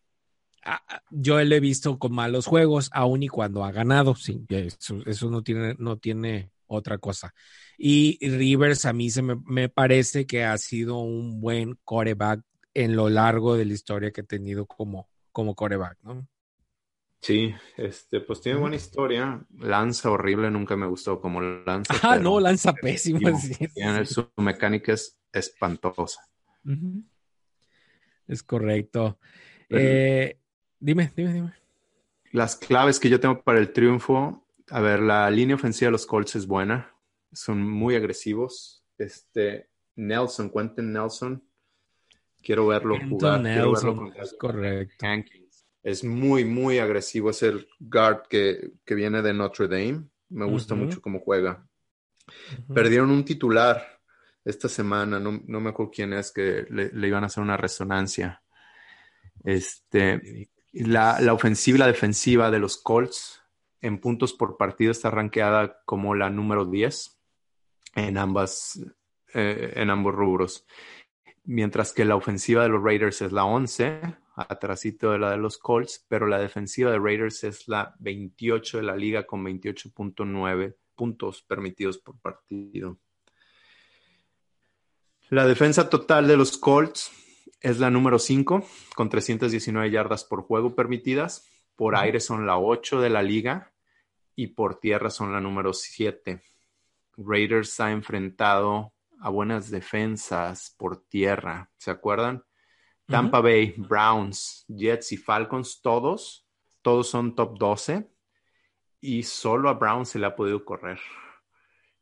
yo 1.11 1.43
lo 1.45 1.55
he 1.55 1.61
visto 1.61 1.99
con 1.99 2.13
malos 2.15 2.47
juegos, 2.47 2.89
aun 2.93 3.23
y 3.23 3.29
cuando 3.29 3.65
ha 3.65 3.71
ganado, 3.71 4.15
sí, 4.17 4.45
eso, 4.49 4.97
eso 5.05 5.31
no 5.31 5.43
tiene, 5.43 5.77
no 5.79 5.99
tiene 5.99 6.51
otra 6.75 6.99
cosa. 6.99 7.35
Y 7.79 8.19
Rivers 8.29 8.85
a 8.85 8.93
mí 8.93 9.11
se 9.11 9.23
me, 9.23 9.37
me 9.47 9.69
parece 9.69 10.27
que 10.27 10.45
ha 10.45 10.57
sido 10.59 10.99
un 10.99 11.41
buen 11.41 11.79
coreback 11.85 12.43
en 12.75 12.97
lo 12.97 13.09
largo 13.09 13.57
de 13.57 13.65
la 13.65 13.73
historia 13.73 14.11
que 14.11 14.21
ha 14.23 14.25
tenido 14.25 14.67
como, 14.67 15.09
como 15.33 15.55
coreback, 15.55 15.99
¿no? 16.03 16.27
Sí, 17.21 17.55
este, 17.79 18.21
pues 18.21 18.43
tiene 18.43 18.59
buena 18.61 18.77
historia. 18.77 19.43
Lanza 19.59 20.11
horrible, 20.11 20.51
nunca 20.51 20.77
me 20.77 20.87
gustó 20.87 21.21
como 21.21 21.41
lanza. 21.41 21.95
Ah, 22.03 22.19
no, 22.19 22.39
lanza 22.39 22.75
pésimo. 22.75 23.19
tiene- 23.19 23.39
sí, 23.41 23.55
sí, 23.55 24.07
su 24.07 24.29
mecánica 24.37 24.93
es 24.93 25.17
espantosa. 25.33 26.21
Es 28.27 28.43
correcto. 28.43 29.19
Pero- 29.69 29.83
Eh, 29.83 30.39
dime, 30.79 31.13
dime, 31.17 31.33
dime. 31.33 31.53
Las 32.33 32.57
claves 32.57 32.99
que 32.99 33.09
yo 33.09 33.21
tengo 33.21 33.43
para 33.43 33.59
el 33.59 33.73
triunfo, 33.73 34.44
a 34.75 34.81
ver, 34.81 34.99
la 34.99 35.31
línea 35.31 35.55
ofensiva 35.55 35.87
de 35.87 35.93
los 35.93 36.05
Colts 36.05 36.35
es 36.35 36.49
buena, 36.49 36.93
son 37.33 37.63
muy 37.63 37.95
agresivos. 37.95 38.85
Este, 38.99 39.71
Nelson, 39.95 40.51
Quentin 40.51 40.93
Nelson, 40.93 41.45
quiero 42.43 42.67
verlo 42.67 42.97
jugar. 43.09 43.41
Quiero 43.41 43.73
verlo 43.73 43.95
contra 43.95 44.25
es 44.25 44.35
correcto. 44.37 45.07
Hankins. 45.07 45.65
Es 45.81 46.03
muy, 46.03 46.45
muy 46.45 46.81
agresivo. 46.81 47.31
Es 47.31 47.45
el 47.45 47.69
guard 47.79 48.23
que, 48.29 48.73
que 48.85 48.97
viene 48.97 49.23
de 49.23 49.33
Notre 49.33 49.69
Dame. 49.69 50.09
Me 50.31 50.45
gusta 50.45 50.75
mucho 50.75 51.01
cómo 51.01 51.21
juega. 51.21 51.65
Perdieron 52.75 53.13
un 53.13 53.25
titular 53.25 54.01
esta 54.45 54.69
semana, 54.69 55.21
no, 55.21 55.41
no 55.47 55.61
me 55.61 55.71
acuerdo 55.71 55.93
quién 55.95 56.13
es, 56.15 56.33
que 56.33 56.67
le, 56.69 56.91
le 56.93 57.07
iban 57.07 57.23
a 57.23 57.29
hacer 57.29 57.45
una 57.45 57.57
resonancia. 57.57 58.43
Este, 59.45 60.51
la, 60.73 61.21
la 61.21 61.33
ofensiva 61.33 61.77
y 61.77 61.79
la 61.79 61.87
defensiva 61.87 62.51
de 62.51 62.59
los 62.59 62.77
Colts 62.77 63.44
en 63.85 63.99
puntos 63.99 64.33
por 64.33 64.57
partido 64.57 64.91
está 64.91 65.11
rankeada 65.11 65.83
como 65.85 66.15
la 66.15 66.31
número 66.31 66.65
10 66.65 67.21
en, 67.97 68.17
ambas, 68.17 68.83
eh, 69.35 69.75
en 69.77 69.91
ambos 69.91 70.15
rubros. 70.15 70.67
Mientras 71.45 71.93
que 71.93 72.07
la 72.07 72.17
ofensiva 72.17 72.63
de 72.63 72.71
los 72.71 72.83
Raiders 72.83 73.21
es 73.21 73.31
la 73.31 73.45
11, 73.45 74.01
atrasito 74.37 75.13
de 75.13 75.19
la 75.19 75.33
de 75.33 75.37
los 75.37 75.59
Colts, 75.59 76.03
pero 76.09 76.27
la 76.27 76.39
defensiva 76.39 76.91
de 76.91 76.99
Raiders 76.99 77.45
es 77.45 77.69
la 77.69 77.95
28 77.99 78.79
de 78.79 78.83
la 78.85 78.97
liga 78.97 79.27
con 79.27 79.45
28.9 79.45 80.77
puntos 80.95 81.43
permitidos 81.43 81.99
por 81.99 82.19
partido. 82.19 82.99
La 85.29 85.47
defensa 85.47 85.91
total 85.91 86.27
de 86.27 86.39
los 86.39 86.57
Colts 86.57 87.13
es 87.61 87.79
la 87.81 87.91
número 87.91 88.19
5, 88.19 88.65
con 88.97 89.11
319 89.11 89.91
yardas 89.91 90.25
por 90.25 90.41
juego 90.41 90.75
permitidas. 90.75 91.51
Por 91.77 91.97
aire 91.97 92.21
son 92.21 92.47
la 92.47 92.57
8 92.57 93.03
de 93.03 93.11
la 93.11 93.23
liga 93.23 93.73
y 94.37 94.49
por 94.49 94.81
tierra 94.81 95.11
son 95.11 95.33
la 95.33 95.41
número 95.41 95.73
7. 95.73 96.43
Raiders 97.17 97.79
ha 97.81 97.91
enfrentado 97.93 98.93
a 99.21 99.31
buenas 99.31 99.71
defensas 99.71 100.75
por 100.77 101.05
tierra. 101.07 101.71
¿Se 101.77 101.91
acuerdan? 101.91 102.45
Tampa 103.07 103.41
Bay, 103.41 103.75
Browns, 103.77 104.65
Jets 104.67 105.13
y 105.13 105.17
Falcons, 105.19 105.83
todos, 105.83 106.47
todos 106.81 107.09
son 107.09 107.35
top 107.35 107.59
12 107.59 108.09
y 109.01 109.23
solo 109.23 109.69
a 109.69 109.75
Brown 109.75 110.07
se 110.07 110.19
le 110.19 110.27
ha 110.27 110.35
podido 110.35 110.65
correr. 110.65 110.99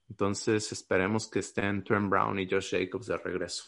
Entonces 0.08 0.70
esperemos 0.70 1.28
que 1.28 1.40
estén 1.40 1.82
Trent 1.82 2.08
Brown 2.08 2.38
y 2.38 2.48
Josh 2.48 2.70
Jacobs 2.70 3.06
de 3.06 3.18
regreso. 3.18 3.64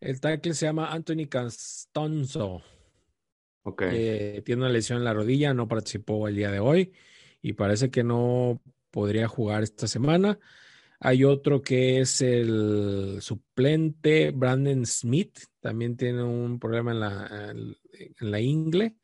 El 0.00 0.20
tackle 0.20 0.54
se 0.54 0.66
llama 0.66 0.90
Anthony 0.90 1.26
Castonzo. 1.28 2.62
Ok. 3.64 3.82
Eh, 3.90 4.42
tiene 4.46 4.62
una 4.62 4.70
lesión 4.70 4.98
en 4.98 5.04
la 5.04 5.12
rodilla, 5.12 5.52
no 5.52 5.68
participó 5.68 6.26
el 6.28 6.36
día 6.36 6.50
de 6.50 6.60
hoy 6.60 6.92
y 7.42 7.54
parece 7.54 7.90
que 7.90 8.04
no 8.04 8.60
podría 8.90 9.28
jugar 9.28 9.62
esta 9.62 9.86
semana. 9.86 10.38
Hay 11.00 11.22
otro 11.24 11.62
que 11.62 12.00
es 12.00 12.20
el 12.20 13.18
suplente 13.20 14.32
Brandon 14.32 14.84
Smith, 14.84 15.38
también 15.60 15.96
tiene 15.96 16.22
un 16.22 16.58
problema 16.58 16.92
en 16.92 17.00
la, 17.00 17.52
en 17.52 18.30
la 18.30 18.40
ingle 18.40 18.96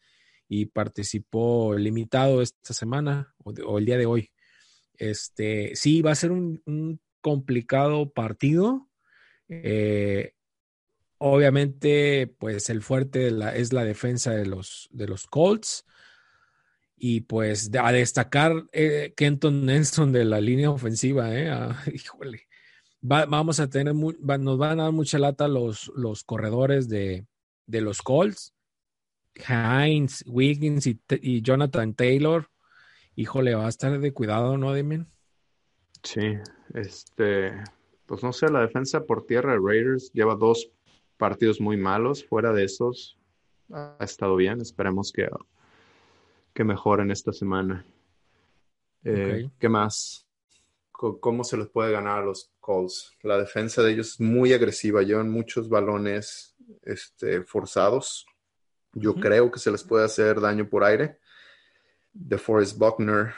y 0.48 0.66
participó 0.66 1.74
limitado 1.76 2.42
esta 2.42 2.74
semana 2.74 3.34
o, 3.44 3.78
el 3.78 3.84
día 3.84 3.98
de 3.98 4.06
hoy. 4.06 4.30
Este, 4.96 5.74
sí, 5.74 6.02
va 6.02 6.12
a 6.12 6.16
ser 6.16 6.32
un, 6.32 7.00
complicado 7.20 8.10
partido. 8.12 8.90
Eh, 9.48 10.34
obviamente, 11.16 12.26
pues 12.38 12.68
el 12.68 12.82
fuerte 12.82 13.28
es 13.28 13.72
la 13.72 13.84
defensa 13.84 14.32
de 14.32 14.44
los, 14.44 14.88
de 14.92 15.06
los 15.06 15.26
Colts. 15.26 15.86
Y 17.06 17.20
pues 17.20 17.70
a 17.78 17.92
destacar 17.92 18.64
eh, 18.72 19.12
Kenton 19.14 19.66
Nelson 19.66 20.10
de 20.10 20.24
la 20.24 20.40
línea 20.40 20.70
ofensiva, 20.70 21.38
¿eh? 21.38 21.50
Ah, 21.50 21.78
híjole. 21.92 22.48
vamos 23.02 23.60
a 23.60 23.68
tener, 23.68 23.94
nos 23.94 24.56
van 24.56 24.80
a 24.80 24.84
dar 24.84 24.92
mucha 24.92 25.18
lata 25.18 25.46
los, 25.46 25.92
los 25.96 26.24
corredores 26.24 26.88
de, 26.88 27.26
de 27.66 27.80
los 27.82 28.00
Colts. 28.00 28.54
Hines, 29.36 30.24
Wiggins 30.26 30.86
y, 30.86 31.42
Jonathan 31.42 31.92
Taylor. 31.92 32.48
Híjole, 33.16 33.54
va 33.54 33.66
a 33.66 33.68
estar 33.68 34.00
de 34.00 34.12
cuidado, 34.14 34.56
¿no, 34.56 34.72
Demian? 34.72 35.06
Sí, 36.02 36.38
este, 36.72 37.52
pues 38.06 38.22
no 38.22 38.32
sé, 38.32 38.50
la 38.50 38.62
defensa 38.62 39.04
por 39.04 39.26
tierra 39.26 39.52
de 39.52 39.58
Raiders 39.62 40.10
lleva 40.14 40.36
dos 40.36 40.70
partidos 41.18 41.60
muy 41.60 41.76
malos. 41.76 42.24
Fuera 42.24 42.54
de 42.54 42.64
esos, 42.64 43.18
ha 43.70 43.98
estado 44.00 44.36
bien. 44.36 44.62
Esperemos 44.62 45.12
que, 45.12 45.28
que 46.54 46.64
mejoren 46.64 47.10
esta 47.10 47.32
semana. 47.32 47.84
Eh, 49.02 49.50
¿Qué 49.58 49.68
más? 49.68 50.26
¿Cómo 50.92 51.44
se 51.44 51.56
les 51.56 51.66
puede 51.68 51.92
ganar 51.92 52.20
a 52.20 52.24
los 52.24 52.52
Colts? 52.60 53.12
La 53.22 53.36
defensa 53.36 53.82
de 53.82 53.92
ellos 53.92 54.12
es 54.12 54.20
muy 54.20 54.52
agresiva, 54.52 55.02
llevan 55.02 55.28
muchos 55.28 55.68
balones 55.68 56.54
este, 56.82 57.42
forzados. 57.42 58.24
Yo 58.92 59.14
creo 59.14 59.50
que 59.50 59.58
se 59.58 59.72
les 59.72 59.82
puede 59.82 60.04
hacer 60.04 60.40
daño 60.40 60.68
por 60.68 60.84
aire. 60.84 61.18
De 62.12 62.38
Forrest 62.38 62.78
Buckner, 62.78 63.34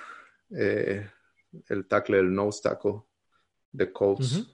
eh, 0.50 1.08
el 1.70 1.86
tackle 1.86 2.18
del 2.18 2.32
nose 2.32 2.60
tackle 2.62 3.02
de 3.72 3.90
Colts, 3.90 4.46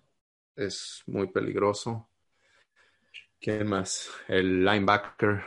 es 0.55 1.03
muy 1.07 1.27
peligroso. 1.27 2.09
¿Quién 3.41 3.67
más? 3.67 4.09
El 4.29 4.65
linebacker, 4.65 5.43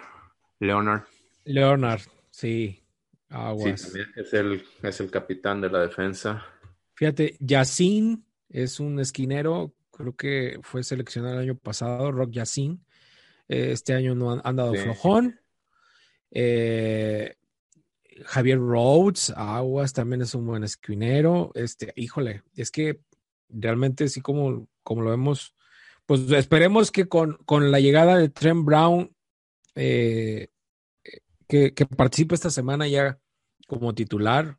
Leonard. 0.60 1.06
Leonard, 1.46 2.02
sí. 2.30 2.85
Aguas. 3.30 3.82
Sí, 3.82 4.00
es 4.16 4.34
el, 4.34 4.64
es 4.82 5.00
el 5.00 5.12
capitán 5.12 5.62
de 5.62 5.70
la 5.70 5.82
defensa. 5.82 6.46
Fíjate, 6.94 7.36
Yacine 7.40 8.20
es 8.50 8.80
un 8.80 9.00
esquinero, 9.00 9.74
creo 9.92 10.16
que 10.16 10.60
fue 10.62 10.84
seleccionado 10.84 11.36
el 11.36 11.42
año 11.42 11.58
pasado, 11.58 12.12
Rock 12.12 12.32
Yacine. 12.32 12.80
Eh, 13.48 13.72
este 13.72 13.94
año 13.94 14.16
no 14.16 14.42
han, 14.44 14.56
dado 14.56 14.74
flojón. 14.74 15.40
Eh, 16.32 17.36
Javier 18.26 18.60
Rhodes, 18.60 19.32
Aguas, 19.36 19.94
también 19.94 20.22
es 20.22 20.34
un 20.36 20.46
buen 20.46 20.64
esquinero. 20.64 21.52
Este, 21.54 21.92
híjole, 21.96 22.44
es 22.56 22.72
que 22.72 23.02
realmente 23.50 24.08
sí 24.08 24.22
como, 24.22 24.68
como 24.84 25.02
lo 25.02 25.10
vemos, 25.10 25.56
pues 26.06 26.30
esperemos 26.32 26.92
que 26.92 27.08
con, 27.08 27.38
la 27.50 27.80
llegada 27.80 28.18
de 28.18 28.30
Trent 28.30 28.64
Brown, 28.64 29.16
eh, 29.76 30.50
que, 31.48 31.74
que, 31.74 31.86
participe 31.86 32.36
esta 32.36 32.50
semana 32.50 32.88
ya 32.88 33.20
como 33.68 33.94
titular, 33.94 34.58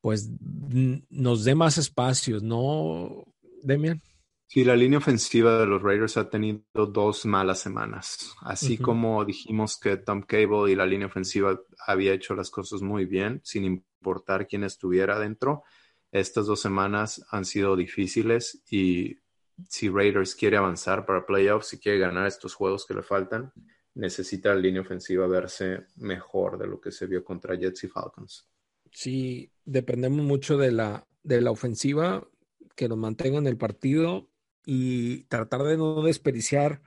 pues 0.00 0.30
nos 0.40 1.44
dé 1.44 1.54
más 1.54 1.78
espacios, 1.78 2.42
¿no, 2.42 3.24
Demian? 3.62 4.02
Sí, 4.46 4.64
la 4.64 4.76
línea 4.76 4.98
ofensiva 4.98 5.58
de 5.58 5.66
los 5.66 5.82
Raiders 5.82 6.16
ha 6.16 6.30
tenido 6.30 6.62
dos 6.72 7.26
malas 7.26 7.60
semanas. 7.60 8.34
Así 8.40 8.78
como 8.78 9.22
dijimos 9.26 9.78
que 9.78 9.98
Tom 9.98 10.22
Cable 10.22 10.72
y 10.72 10.74
la 10.74 10.86
línea 10.86 11.06
ofensiva 11.06 11.60
había 11.86 12.14
hecho 12.14 12.34
las 12.34 12.48
cosas 12.48 12.80
muy 12.80 13.04
bien, 13.04 13.42
sin 13.44 13.64
importar 13.64 14.46
quién 14.46 14.64
estuviera 14.64 15.18
dentro, 15.18 15.64
estas 16.10 16.46
dos 16.46 16.62
semanas 16.62 17.22
han 17.30 17.44
sido 17.44 17.76
difíciles 17.76 18.62
y 18.70 19.18
si 19.68 19.90
Raiders 19.90 20.34
quiere 20.34 20.56
avanzar 20.56 21.04
para 21.04 21.26
playoffs, 21.26 21.68
si 21.68 21.78
quiere 21.78 21.98
ganar 21.98 22.26
estos 22.26 22.54
juegos 22.54 22.86
que 22.86 22.94
le 22.94 23.02
faltan, 23.02 23.52
necesita 23.98 24.54
la 24.54 24.60
línea 24.60 24.80
ofensiva 24.80 25.26
verse 25.26 25.86
mejor 25.96 26.56
de 26.56 26.68
lo 26.68 26.80
que 26.80 26.92
se 26.92 27.06
vio 27.06 27.24
contra 27.24 27.56
Jets 27.56 27.84
y 27.84 27.88
Falcons. 27.88 28.48
Sí, 28.92 29.50
dependemos 29.64 30.24
mucho 30.24 30.56
de 30.56 30.72
la, 30.72 31.06
de 31.22 31.40
la 31.40 31.50
ofensiva 31.50 32.26
que 32.76 32.88
nos 32.88 32.96
mantenga 32.96 33.38
en 33.38 33.48
el 33.48 33.56
partido 33.56 34.28
y 34.64 35.24
tratar 35.24 35.64
de 35.64 35.76
no 35.76 36.02
desperdiciar 36.02 36.80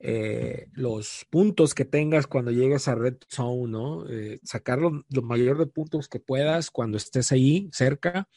eh, 0.00 0.68
los 0.72 1.24
puntos 1.30 1.74
que 1.74 1.84
tengas 1.84 2.26
cuando 2.26 2.50
llegues 2.50 2.88
a 2.88 2.96
Red 2.96 3.18
Zone, 3.28 3.70
¿no? 3.70 4.08
Eh, 4.08 4.40
sacar 4.42 4.80
lo, 4.80 5.04
mayor 5.22 5.56
de 5.58 5.66
puntos 5.66 6.08
que 6.08 6.18
puedas 6.18 6.70
cuando 6.70 6.96
estés 6.96 7.30
ahí 7.30 7.68
cerca 7.72 8.28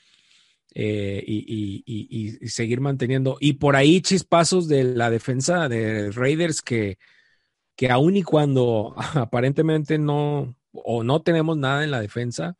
eh, 0.75 1.23
y, 1.25 2.47
seguir 2.47 2.79
manteniendo. 2.79 3.37
Y 3.39 3.53
por 3.53 3.75
ahí 3.75 4.01
chispazos 4.01 4.67
de 4.67 4.83
la 4.83 5.09
defensa 5.09 5.67
de 5.67 6.11
Raiders 6.11 6.61
que, 6.61 6.97
que 7.81 7.89
aun 7.89 8.15
y 8.15 8.21
cuando 8.21 8.93
aparentemente 9.15 9.97
no 9.97 10.55
o 10.71 11.03
no 11.03 11.23
tenemos 11.23 11.57
nada 11.57 11.83
en 11.83 11.89
la 11.89 11.99
defensa, 11.99 12.55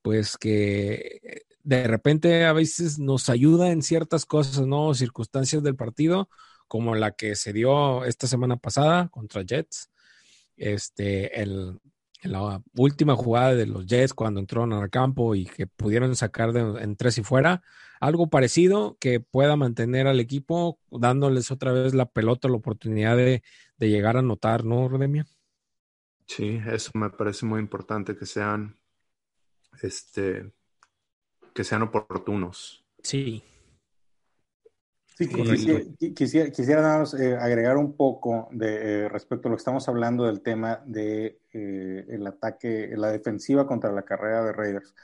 pues 0.00 0.36
que 0.38 1.42
de 1.64 1.88
repente 1.88 2.44
a 2.44 2.52
veces 2.52 3.00
nos 3.00 3.30
ayuda 3.30 3.72
en 3.72 3.82
ciertas 3.82 4.26
cosas, 4.26 4.68
¿no? 4.68 4.94
Circunstancias 4.94 5.64
del 5.64 5.74
partido, 5.74 6.28
como 6.68 6.94
la 6.94 7.10
que 7.10 7.34
se 7.34 7.52
dio 7.52 8.04
esta 8.04 8.28
semana 8.28 8.58
pasada 8.58 9.08
contra 9.08 9.42
Jets. 9.42 9.90
Este, 10.56 11.42
el, 11.42 11.80
la 12.22 12.62
última 12.76 13.16
jugada 13.16 13.56
de 13.56 13.66
los 13.66 13.86
Jets 13.86 14.14
cuando 14.14 14.38
entraron 14.38 14.72
al 14.72 14.88
campo 14.88 15.34
y 15.34 15.46
que 15.46 15.66
pudieron 15.66 16.14
sacar 16.14 16.52
de, 16.52 16.60
en 16.80 16.94
tres 16.94 17.18
y 17.18 17.24
fuera, 17.24 17.60
algo 17.98 18.28
parecido 18.30 18.96
que 19.00 19.18
pueda 19.18 19.56
mantener 19.56 20.06
al 20.06 20.20
equipo 20.20 20.78
dándoles 20.92 21.50
otra 21.50 21.72
vez 21.72 21.92
la 21.92 22.06
pelota, 22.06 22.48
la 22.48 22.54
oportunidad 22.54 23.16
de, 23.16 23.42
de 23.80 23.88
llegar 23.88 24.16
a 24.16 24.20
anotar, 24.20 24.64
¿no, 24.64 24.88
Rodemia? 24.88 25.26
Sí, 26.26 26.60
eso 26.68 26.92
me 26.94 27.10
parece 27.10 27.44
muy 27.46 27.58
importante 27.58 28.16
que 28.16 28.26
sean 28.26 28.76
este 29.82 30.52
que 31.54 31.64
sean 31.64 31.82
oportunos. 31.82 32.84
Sí. 33.02 33.42
Sí, 35.16 35.28
quisiera, 36.14 36.50
quisiera, 36.50 37.04
eh, 37.18 37.36
agregar 37.38 37.76
un 37.76 37.94
poco 37.94 38.48
de, 38.52 39.04
eh, 39.04 39.08
respecto 39.08 39.48
a 39.48 39.50
lo 39.50 39.56
que 39.56 39.60
estamos 39.60 39.86
hablando 39.88 40.24
del 40.24 40.40
tema 40.40 40.82
de 40.86 41.40
eh, 41.52 42.06
el 42.08 42.26
ataque, 42.26 42.90
la 42.96 43.10
defensiva 43.10 43.66
contra 43.66 43.92
la 43.92 44.02
carrera 44.02 44.44
de 44.44 44.52
Raiders. 44.52 44.94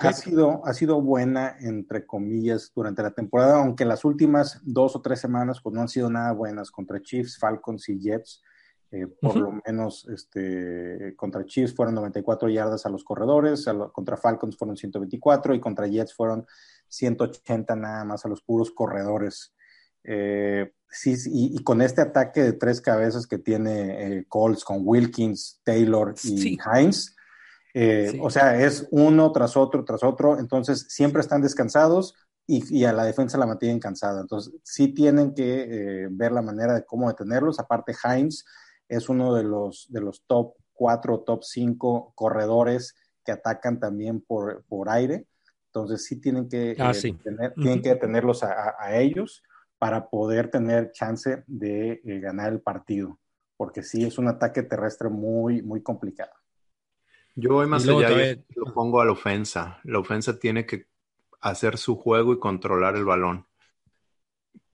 Ha, 0.00 0.12
sido, 0.12 0.64
ha 0.64 0.72
sido 0.72 1.00
buena, 1.00 1.56
entre 1.60 2.06
comillas, 2.06 2.72
durante 2.74 3.02
la 3.02 3.10
temporada, 3.10 3.58
aunque 3.58 3.84
las 3.84 4.04
últimas 4.04 4.60
dos 4.64 4.96
o 4.96 5.02
tres 5.02 5.20
semanas 5.20 5.60
pues, 5.62 5.74
no 5.74 5.82
han 5.82 5.88
sido 5.88 6.10
nada 6.10 6.32
buenas 6.32 6.70
contra 6.70 7.02
Chiefs, 7.02 7.38
Falcons 7.38 7.88
y 7.88 8.00
Jets. 8.00 8.42
Eh, 8.90 9.06
por 9.20 9.36
lo 9.36 9.52
menos 9.66 10.08
este, 10.08 11.14
contra 11.14 11.44
Chiefs 11.44 11.74
fueron 11.74 11.94
94 11.94 12.48
yardas 12.48 12.86
a 12.86 12.88
los 12.88 13.04
corredores, 13.04 13.66
contra 13.92 14.16
Falcons 14.16 14.56
fueron 14.56 14.78
124 14.78 15.54
y 15.54 15.60
contra 15.60 15.86
Jets 15.86 16.14
fueron 16.14 16.46
180 16.88 17.76
nada 17.76 18.04
más 18.04 18.24
a 18.24 18.28
los 18.28 18.40
puros 18.40 18.70
corredores. 18.70 19.54
Eh, 20.04 20.72
sí, 20.88 21.16
y, 21.26 21.62
con 21.62 21.82
este 21.82 22.00
ataque 22.00 22.42
de 22.42 22.54
tres 22.54 22.80
cabezas 22.80 23.26
que 23.26 23.36
tiene 23.36 24.20
eh, 24.20 24.24
Colts 24.26 24.64
con 24.64 24.78
Wilkins, 24.80 25.60
Taylor 25.64 26.14
y 26.24 26.56
Hines, 26.74 27.14
o 28.20 28.30
sea, 28.30 28.60
es 28.60 28.88
uno 28.90 29.30
tras 29.32 29.56
otro, 29.56 29.84
tras 29.84 30.02
otro, 30.02 30.38
entonces 30.38 30.86
siempre 30.88 31.20
están 31.20 31.42
descansados 31.42 32.14
y, 32.46 32.78
y 32.78 32.84
a 32.84 32.92
la 32.92 33.04
defensa 33.04 33.38
la 33.38 33.46
mantienen 33.46 33.78
cansada. 33.78 34.20
Entonces, 34.20 34.54
sí 34.62 34.88
tienen 34.88 35.34
que 35.34 36.08
ver 36.10 36.32
la 36.32 36.42
manera 36.42 36.74
de 36.74 36.84
cómo 36.84 37.08
detenerlos. 37.08 37.60
Aparte, 37.60 37.94
Hines 38.04 38.44
es 38.88 39.08
uno 39.08 39.34
de 39.34 39.44
los, 39.44 39.86
de 39.90 40.00
los 40.00 40.24
top 40.26 40.54
4, 40.78 41.20
top 41.20 41.44
5 41.44 42.12
corredores 42.14 42.94
que 43.24 43.32
atacan 43.32 43.78
también 43.78 44.20
por, 44.20 44.64
por 44.68 44.88
aire. 44.88 45.26
Entonces 45.66 46.04
sí 46.06 46.20
tienen 46.20 46.48
que, 46.48 46.74
ah, 46.78 46.92
eh, 46.92 47.14
Tener, 47.22 47.52
tienen 47.54 47.82
que 47.82 47.90
a, 48.42 48.96
ellos 48.96 49.42
para 49.78 50.08
poder 50.08 50.50
tener 50.50 50.92
chance 50.92 51.44
de 51.46 52.00
eh, 52.04 52.20
ganar 52.20 52.52
el 52.52 52.60
partido. 52.60 53.18
porque 53.56 53.82
sí 53.82 54.04
es 54.04 54.18
un 54.18 54.28
ataque 54.28 54.62
terrestre 54.62 55.08
muy, 55.08 55.62
muy 55.62 55.82
complicado. 55.82 56.32
Yo 57.40 57.50
voy 57.54 57.68
más 57.68 57.86
allá 57.86 58.08
todavía- 58.08 58.32
y 58.32 58.44
lo 58.56 58.74
pongo 58.74 59.00
a 59.00 59.04
la 59.04 59.12
ofensa. 59.12 59.78
La 59.84 60.00
ofensa 60.00 60.40
tiene 60.40 60.66
que 60.66 60.86
hacer 61.40 61.78
su 61.78 61.94
juego 61.94 62.32
y 62.32 62.40
controlar 62.40 62.96
el 62.96 63.04
balón. 63.04 63.46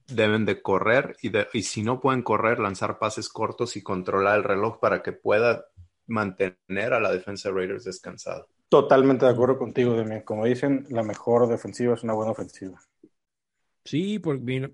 Deben 0.07 0.45
de 0.45 0.61
correr 0.63 1.15
y, 1.21 1.29
de- 1.29 1.47
y 1.53 1.61
si 1.61 1.83
no 1.83 1.99
pueden 1.99 2.23
correr, 2.23 2.59
lanzar 2.59 2.97
pases 2.97 3.29
cortos 3.29 3.75
y 3.75 3.83
controlar 3.83 4.37
el 4.39 4.43
reloj 4.43 4.79
para 4.79 5.03
que 5.03 5.11
pueda 5.11 5.65
mantener 6.07 6.93
a 6.93 6.99
la 6.99 7.11
defensa 7.11 7.49
de 7.49 7.55
Raiders 7.55 7.83
descansada. 7.83 8.47
Totalmente 8.69 9.25
de 9.25 9.31
acuerdo 9.31 9.59
contigo, 9.59 9.93
Demian. 9.93 10.21
Como 10.21 10.45
dicen, 10.45 10.87
la 10.89 11.03
mejor 11.03 11.47
defensiva 11.47 11.93
es 11.93 12.03
una 12.03 12.13
buena 12.13 12.31
ofensiva. 12.31 12.79
Sí, 13.83 14.17
porque 14.17 14.41
mira, 14.41 14.71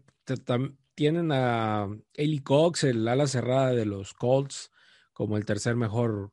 tienen 0.96 1.32
a 1.34 1.90
Eli 2.14 2.40
Cox, 2.40 2.86
el 2.86 3.06
ala 3.06 3.28
cerrada 3.28 3.72
de 3.72 3.86
los 3.86 4.14
Colts, 4.14 4.72
como 5.12 5.36
el 5.36 5.46
tercer 5.46 5.76
mejor 5.76 6.32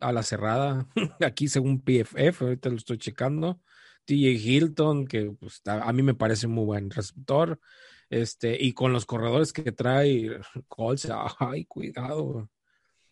ala 0.00 0.22
cerrada. 0.22 0.86
Aquí 1.24 1.48
según 1.48 1.80
PFF, 1.80 2.42
ahorita 2.44 2.68
lo 2.68 2.76
estoy 2.76 2.98
checando. 2.98 3.60
TJ 4.04 4.38
Hilton, 4.38 5.06
que 5.06 5.32
pues, 5.38 5.60
a, 5.66 5.88
a 5.88 5.92
mí 5.92 6.02
me 6.02 6.14
parece 6.14 6.46
muy 6.46 6.64
buen 6.64 6.90
receptor. 6.90 7.58
Este, 8.10 8.56
y 8.58 8.72
con 8.72 8.92
los 8.94 9.04
corredores 9.04 9.52
que 9.52 9.70
trae 9.72 10.40
Colts, 10.68 11.08
ay, 11.38 11.64
cuidado. 11.66 12.48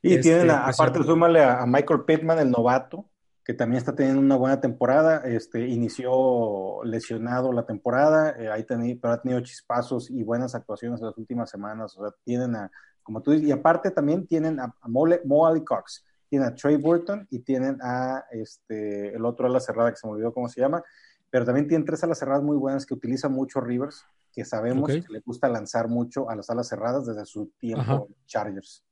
Y 0.01 0.14
Este, 0.14 0.22
tienen, 0.22 0.51
a- 0.51 0.68
aparte, 0.68 1.03
súmale 1.03 1.41
a, 1.43 1.61
a 1.62 1.66
Michael 1.66 2.05
Pittman, 2.07 2.39
el 2.39 2.51
novato, 2.51 3.11
que 3.45 3.53
también 3.53 3.78
está 3.78 3.95
teniendo 3.95 4.20
una 4.20 4.37
buena 4.37 4.59
temporada. 4.61 5.18
Este, 5.26 5.66
inició 5.68 6.82
lesionado 6.84 7.53
la 7.53 7.66
temporada, 7.66 8.34
eh, 8.39 8.49
ahí 8.51 8.62
teni- 8.64 8.99
pero 9.01 9.12
ha 9.14 9.20
tenido 9.20 9.41
chispazos 9.41 10.11
y 10.11 10.22
buenas 10.22 10.55
actuaciones 10.55 11.01
en 11.01 11.07
las 11.09 11.18
últimas 11.18 11.51
semanas. 11.51 11.95
O 11.99 12.03
sea, 12.07 12.14
tienen 12.24 12.57
a, 12.57 12.70
como 13.03 13.20
tú 13.20 13.32
dices, 13.32 13.49
y 13.49 13.53
aparte 13.53 13.91
también 13.91 14.26
tienen 14.26 14.59
a, 14.61 14.74
a 14.80 14.89
Mole- 14.89 15.20
Mo 15.26 15.47
Ali 15.47 15.62
Cox, 15.62 16.06
tienen 16.29 16.49
a 16.49 16.55
Trey 16.55 16.77
Burton 16.77 17.27
y 17.31 17.41
tienen 17.41 17.79
a 17.83 18.24
este, 18.31 19.14
el 19.14 19.24
otro 19.24 19.47
ala 19.47 19.61
cerrada 19.61 19.91
que 19.91 19.97
se 19.97 20.07
me 20.07 20.14
olvidó 20.14 20.33
cómo 20.33 20.49
se 20.49 20.61
llama, 20.61 20.83
pero 21.31 21.45
también 21.45 21.68
tienen 21.68 21.85
tres 21.85 22.03
alas 22.05 22.18
cerradas 22.18 22.43
muy 22.43 22.57
buenas 22.57 22.87
que 22.87 22.95
utiliza 22.95 23.29
mucho 23.29 23.61
Rivers, 23.61 24.05
que 24.33 24.45
sabemos 24.45 24.91
que 24.91 25.05
le 25.09 25.20
gusta 25.20 25.49
lanzar 25.49 25.89
mucho 25.89 26.29
a 26.29 26.37
las 26.37 26.51
alas 26.51 26.68
cerradas 26.68 27.07
desde 27.07 27.24
su 27.24 27.53
tiempo 27.59 27.81
Ajá. 27.81 28.03
Chargers. 28.27 28.85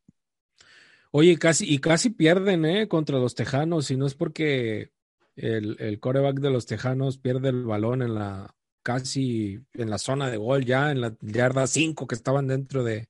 Oye, 1.11 1.39
casi, 1.39 1.72
y 1.72 1.78
casi 1.78 2.11
pierden, 2.11 2.64
¿eh? 2.64 2.89
Contra 2.89 3.18
los 3.18 3.35
Tejanos, 3.35 3.91
y 3.91 3.97
no 3.97 4.07
es 4.07 4.14
porque 4.14 4.91
el, 5.37 5.76
el 5.78 6.01
coreback 6.01 6.41
de 6.41 6.51
los 6.51 6.66
Tejanos 6.66 7.18
pierde 7.18 7.51
el 7.51 7.64
balón 7.64 8.03
en 8.03 8.14
la 8.14 8.55
casi 8.82 9.61
en 9.72 9.91
la 9.91 9.99
zona 9.99 10.30
de 10.30 10.37
gol, 10.37 10.64
ya 10.64 10.91
en 10.91 11.01
la 11.01 11.16
yarda 11.20 11.66
5 11.66 12.07
que 12.07 12.14
estaban 12.14 12.47
dentro 12.47 12.85
de, 12.85 13.09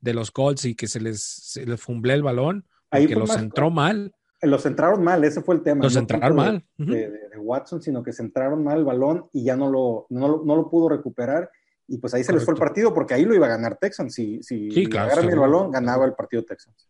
de 0.00 0.14
los 0.14 0.30
Colts 0.30 0.64
y 0.64 0.74
que 0.74 0.86
se 0.86 1.00
les, 1.00 1.20
se 1.20 1.66
les 1.66 1.80
fumblé 1.80 2.14
el 2.14 2.22
balón, 2.22 2.66
Ahí 2.96 3.06
fue 3.06 3.16
los 3.20 3.28
más- 3.28 3.42
entró 3.42 3.70
mal. 3.70 4.12
Los 4.42 4.62
centraron 4.62 5.02
mal, 5.02 5.24
ese 5.24 5.40
fue 5.42 5.54
el 5.56 5.62
tema. 5.62 5.82
Los 5.82 5.94
no 5.94 6.00
centraron 6.00 6.36
de- 6.36 6.42
mal. 6.42 6.64
De, 6.76 7.10
de- 7.10 7.28
de 7.30 7.38
Watson, 7.38 7.80
sino 7.80 8.02
que 8.02 8.12
centraron 8.12 8.62
mal 8.62 8.78
el 8.78 8.84
balón 8.84 9.28
y 9.32 9.44
ya 9.44 9.56
no 9.56 9.70
lo, 9.70 10.06
no, 10.10 10.28
lo- 10.28 10.42
no 10.44 10.56
lo 10.56 10.68
pudo 10.68 10.88
recuperar. 10.90 11.50
Y 11.88 11.98
pues 11.98 12.12
ahí 12.14 12.22
se 12.24 12.32
les 12.32 12.44
fue 12.44 12.54
el 12.54 12.60
partido 12.60 12.92
porque 12.92 13.14
ahí 13.14 13.24
lo 13.24 13.34
iba 13.34 13.46
a 13.46 13.50
ganar 13.50 13.76
Texans. 13.78 14.12
Si, 14.14 14.42
si 14.42 14.70
Sí, 14.70 14.86
claro, 14.86 15.06
agarran 15.12 15.30
el 15.32 15.38
balón, 15.38 15.70
ganaba 15.70 16.04
el 16.04 16.14
partido 16.14 16.44
Texans. 16.44 16.88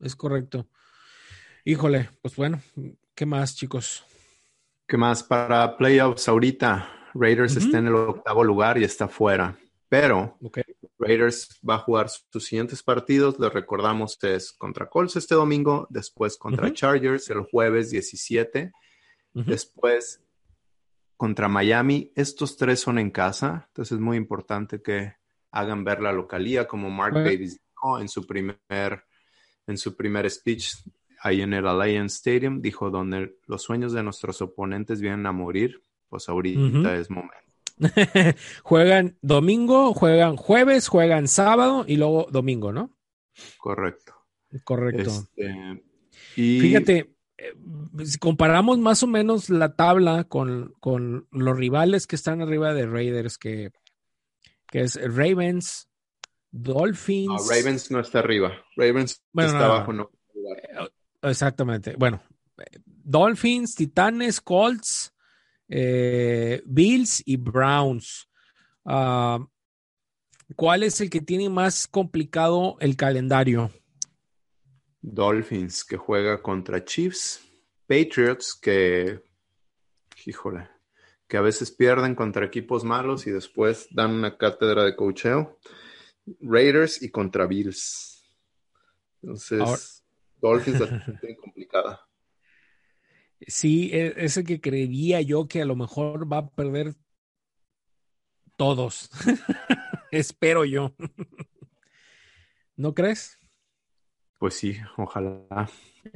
Es 0.00 0.16
correcto. 0.16 0.66
Híjole, 1.64 2.08
pues 2.22 2.36
bueno, 2.36 2.60
¿qué 3.14 3.26
más, 3.26 3.54
chicos? 3.54 4.04
¿Qué 4.86 4.96
más? 4.96 5.22
Para 5.22 5.76
playoffs 5.76 6.28
ahorita, 6.28 6.88
Raiders 7.14 7.56
está 7.56 7.78
en 7.78 7.88
el 7.88 7.94
octavo 7.94 8.44
lugar 8.44 8.78
y 8.78 8.84
está 8.84 9.08
fuera. 9.08 9.56
Pero 9.88 10.36
Ok. 10.42 10.58
Raiders 11.00 11.58
va 11.68 11.76
a 11.76 11.78
jugar 11.78 12.08
sus 12.08 12.44
siguientes 12.44 12.82
partidos. 12.82 13.38
Les 13.38 13.52
recordamos 13.52 14.18
es 14.22 14.52
contra 14.52 14.88
Colts 14.88 15.16
este 15.16 15.34
domingo, 15.34 15.86
después 15.90 16.36
contra. 16.36 16.72
Chargers 16.72 17.30
el 17.30 17.40
jueves 17.42 17.90
17, 17.90 18.70
Ujú. 19.34 19.50
después 19.50 20.20
contra 21.16 21.48
Miami. 21.48 22.12
Estos 22.14 22.56
tres 22.56 22.80
son 22.80 22.98
en 22.98 23.10
casa, 23.10 23.66
entonces 23.68 23.92
es 23.92 24.00
muy 24.00 24.16
importante 24.16 24.82
que 24.82 25.14
hagan 25.50 25.84
ver 25.84 26.00
la 26.00 26.12
localía, 26.12 26.68
como 26.68 26.90
Mark. 26.90 27.14
Davis 27.14 27.58
dijo 27.58 27.98
en 27.98 28.08
su 28.08 28.26
primer 28.26 29.04
en 29.66 29.78
su 29.78 29.96
primer 29.96 30.28
speech 30.30 30.74
ahí 31.22 31.42
en 31.42 31.52
el 31.54 31.66
Alliance 31.66 32.16
Stadium, 32.16 32.60
dijo 32.60 32.90
donde 32.90 33.36
los 33.46 33.62
sueños 33.62 33.92
de 33.92 34.02
nuestros 34.02 34.40
oponentes 34.42 35.00
vienen 35.00 35.26
a 35.26 35.32
morir, 35.32 35.82
pues 36.08 36.28
ahorita 36.28 36.96
es 36.96 37.10
momento. 37.10 37.49
juegan 38.62 39.16
domingo, 39.22 39.94
juegan 39.94 40.36
jueves, 40.36 40.88
juegan 40.88 41.28
sábado 41.28 41.84
y 41.86 41.96
luego 41.96 42.28
domingo, 42.30 42.72
¿no? 42.72 42.96
Correcto. 43.58 44.14
Correcto. 44.64 45.10
Este, 45.10 45.82
y 46.36 46.60
Fíjate, 46.60 47.14
eh, 47.38 47.54
si 48.04 48.18
comparamos 48.18 48.78
más 48.78 49.02
o 49.02 49.06
menos 49.06 49.48
la 49.50 49.74
tabla 49.76 50.24
con, 50.24 50.74
con 50.80 51.26
los 51.30 51.56
rivales 51.56 52.06
que 52.06 52.16
están 52.16 52.42
arriba 52.42 52.74
de 52.74 52.86
Raiders, 52.86 53.38
que, 53.38 53.70
que 54.66 54.80
es 54.80 54.96
Ravens, 54.96 55.88
Dolphins. 56.50 57.28
no, 57.28 57.38
Ravens 57.48 57.90
no 57.90 58.00
está 58.00 58.18
arriba. 58.18 58.52
Ravens 58.76 59.22
Bueno, 59.32 59.50
está 59.50 59.66
no, 59.66 59.72
abajo, 59.72 59.92
no. 59.92 60.10
no. 60.74 61.28
Exactamente. 61.28 61.94
Bueno, 61.96 62.22
eh, 62.58 62.78
Dolphins, 62.84 63.74
Titanes, 63.74 64.40
Colts, 64.40 65.14
eh, 65.70 66.62
Bills 66.66 67.22
y 67.24 67.36
Browns. 67.36 68.28
Ah, 68.84 69.38
¿Cuál 70.56 70.82
es 70.82 71.00
el 71.00 71.08
que 71.08 71.20
tiene 71.20 71.48
más 71.48 71.86
complicado 71.86 72.76
el 72.80 72.96
calendario? 72.96 73.70
Dolphins 75.00 75.84
que 75.84 75.96
juega 75.96 76.42
contra 76.42 76.84
Chiefs. 76.84 77.40
Patriots 77.86 78.54
que, 78.60 79.22
híjole, 80.26 80.68
que 81.26 81.36
a 81.36 81.40
veces 81.40 81.70
pierden 81.70 82.14
contra 82.14 82.44
equipos 82.46 82.84
malos 82.84 83.26
y 83.26 83.30
después 83.30 83.88
dan 83.90 84.10
una 84.12 84.36
cátedra 84.36 84.84
de 84.84 84.94
cocheo. 84.96 85.58
Raiders 86.40 87.02
y 87.02 87.10
contra 87.10 87.46
Bills. 87.46 88.22
Entonces, 89.22 89.60
Ahora- 89.60 89.80
Dolphins 90.40 90.80
la 90.80 90.86
tiene 91.20 91.36
complicada. 91.36 92.00
Sí, 93.46 93.90
e- 93.92 94.14
es 94.16 94.36
el 94.36 94.44
que 94.44 94.60
creería 94.60 95.20
yo 95.20 95.48
que 95.48 95.62
a 95.62 95.64
lo 95.64 95.76
mejor 95.76 96.30
va 96.30 96.38
a 96.38 96.50
perder 96.50 96.94
todos. 98.56 99.10
Espero 100.10 100.64
yo. 100.64 100.94
¿No 102.76 102.94
crees? 102.94 103.38
Pues 104.38 104.54
sí, 104.54 104.76
ojalá. 104.96 105.70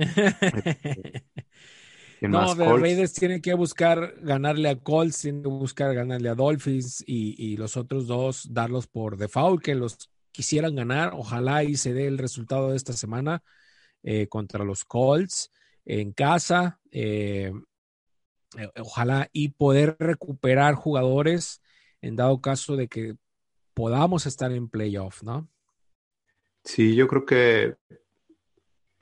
¿Quién 2.18 2.30
No, 2.30 2.55
pero. 2.56 2.78
Raiders 2.78 3.12
tienen 3.12 3.40
que 3.42 3.55
buscar 3.55 4.14
ganarle 4.22 4.70
a 4.70 4.76
Colts, 4.78 5.20
tienen 5.20 5.42
que 5.42 5.48
buscar 5.48 5.94
ganarle 5.94 6.28
a 6.30 6.34
Dolphins 6.34 7.05
y, 7.06 7.34
y 7.52 7.56
los 7.56 7.76
otros 7.76 8.06
dos 8.06 8.52
darlos 8.52 8.86
por 8.86 9.16
default, 9.16 9.62
que 9.62 9.74
los 9.74 10.10
quisieran 10.32 10.74
ganar. 10.74 11.12
Ojalá 11.14 11.64
y 11.64 11.76
se 11.76 11.92
dé 11.92 12.06
el 12.06 12.18
resultado 12.18 12.70
de 12.70 12.76
esta 12.76 12.94
semana 12.94 13.42
eh, 14.02 14.26
contra 14.28 14.64
los 14.64 14.84
Colts 14.84 15.51
en 15.85 16.12
casa. 16.12 16.81
eh, 16.90 17.52
eh, 18.56 18.69
ojalá 18.81 19.28
y 19.32 19.48
poder 19.48 19.97
recuperar 19.98 20.74
jugadores 20.74 21.61
en 22.01 22.16
dado 22.16 22.40
caso 22.40 22.77
de 22.77 22.89
que 22.89 23.16
podamos 23.74 24.27
estar 24.27 24.52
en 24.52 24.69
playoff, 24.69 25.23
¿no? 25.23 25.48
Sí, 26.62 26.94
yo 26.94 27.09
creo 27.09 27.27
que 27.27 27.77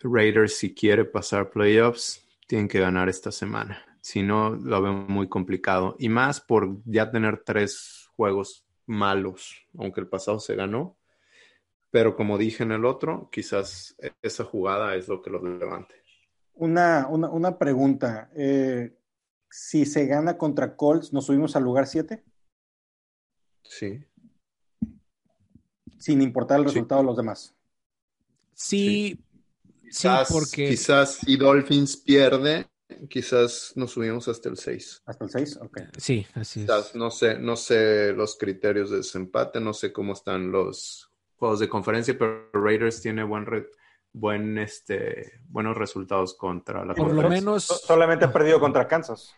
Raiders, 0.00 0.56
si 0.56 0.74
quiere 0.74 1.04
pasar 1.04 1.50
playoffs, 1.50 2.26
tienen 2.46 2.68
que 2.68 2.80
ganar 2.80 3.08
esta 3.08 3.30
semana. 3.30 3.84
Si 4.00 4.22
no, 4.22 4.50
lo 4.50 4.82
veo 4.82 4.92
muy 4.92 5.28
complicado. 5.28 5.94
Y 5.98 6.08
más 6.08 6.40
por 6.40 6.78
ya 6.84 7.10
tener 7.10 7.42
tres 7.44 8.10
juegos 8.16 8.64
malos, 8.86 9.64
aunque 9.78 10.00
el 10.00 10.08
pasado 10.08 10.40
se 10.40 10.56
ganó. 10.56 10.96
Pero 11.90 12.16
como 12.16 12.38
dije 12.38 12.62
en 12.62 12.72
el 12.72 12.84
otro, 12.84 13.28
quizás 13.30 13.96
esa 14.22 14.44
jugada 14.44 14.96
es 14.96 15.08
lo 15.08 15.20
que 15.22 15.30
los 15.30 15.42
levante. 15.42 16.01
Una, 16.54 17.06
una, 17.08 17.30
una 17.30 17.58
pregunta. 17.58 18.30
eh, 18.34 18.96
si 19.50 19.84
se 19.84 20.06
gana 20.06 20.38
contra 20.38 20.76
Colts, 20.76 21.12
¿nos 21.12 21.26
subimos 21.26 21.56
al 21.56 21.64
lugar 21.64 21.86
7? 21.86 22.24
Sí. 23.64 24.04
Sin 25.98 26.22
importar 26.22 26.58
el 26.60 26.64
Sí. 26.64 26.68
resultado 26.74 27.02
de 27.02 27.06
los 27.06 27.16
demás. 27.16 27.54
Sí, 28.54 29.18
sí, 29.64 29.88
Quizás, 29.88 30.28
porque 30.30 30.68
quizás 30.68 31.14
si 31.14 31.36
Dolphins 31.36 31.96
pierde, 31.98 32.66
quizás 33.10 33.72
nos 33.76 33.90
subimos 33.92 34.26
hasta 34.28 34.48
el 34.48 34.56
6. 34.56 35.02
¿Hasta 35.04 35.24
el 35.24 35.30
6? 35.30 35.56
Ok. 35.60 35.80
sí, 35.98 36.26
así 36.34 36.60
es. 36.60 36.66
Quizás, 36.66 36.94
no 36.94 37.10
sé, 37.10 37.38
no 37.38 37.56
sé 37.56 38.12
los 38.12 38.36
criterios 38.38 38.90
de 38.90 38.98
desempate, 38.98 39.60
no 39.60 39.74
sé 39.74 39.92
cómo 39.92 40.12
están 40.14 40.50
los 40.50 41.10
juegos 41.36 41.60
de 41.60 41.68
conferencia, 41.68 42.16
pero 42.18 42.50
Raiders 42.52 43.00
tiene 43.02 43.22
buen 43.24 43.44
re- 43.46 43.68
buen 44.12 44.58
este 44.58 45.40
buenos 45.48 45.76
resultados 45.76 46.34
contra 46.34 46.84
la 46.84 46.94
Por 46.94 47.08
lo 47.08 47.14
conferencia. 47.14 47.40
menos, 47.40 47.64
So- 47.64 47.74
Solamente 47.76 48.24
ha 48.26 48.32
perdido 48.32 48.60
contra 48.60 48.86
Kansas. 48.86 49.34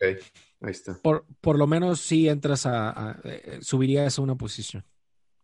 Ahí 0.00 0.16
está. 0.62 0.98
por, 1.02 1.26
por 1.40 1.58
lo 1.58 1.66
menos 1.66 2.00
sí 2.00 2.28
entras 2.28 2.66
a, 2.66 2.90
a- 3.10 3.20
eh, 3.24 3.58
subirías 3.62 4.18
a 4.18 4.22
una 4.22 4.34
posición, 4.34 4.84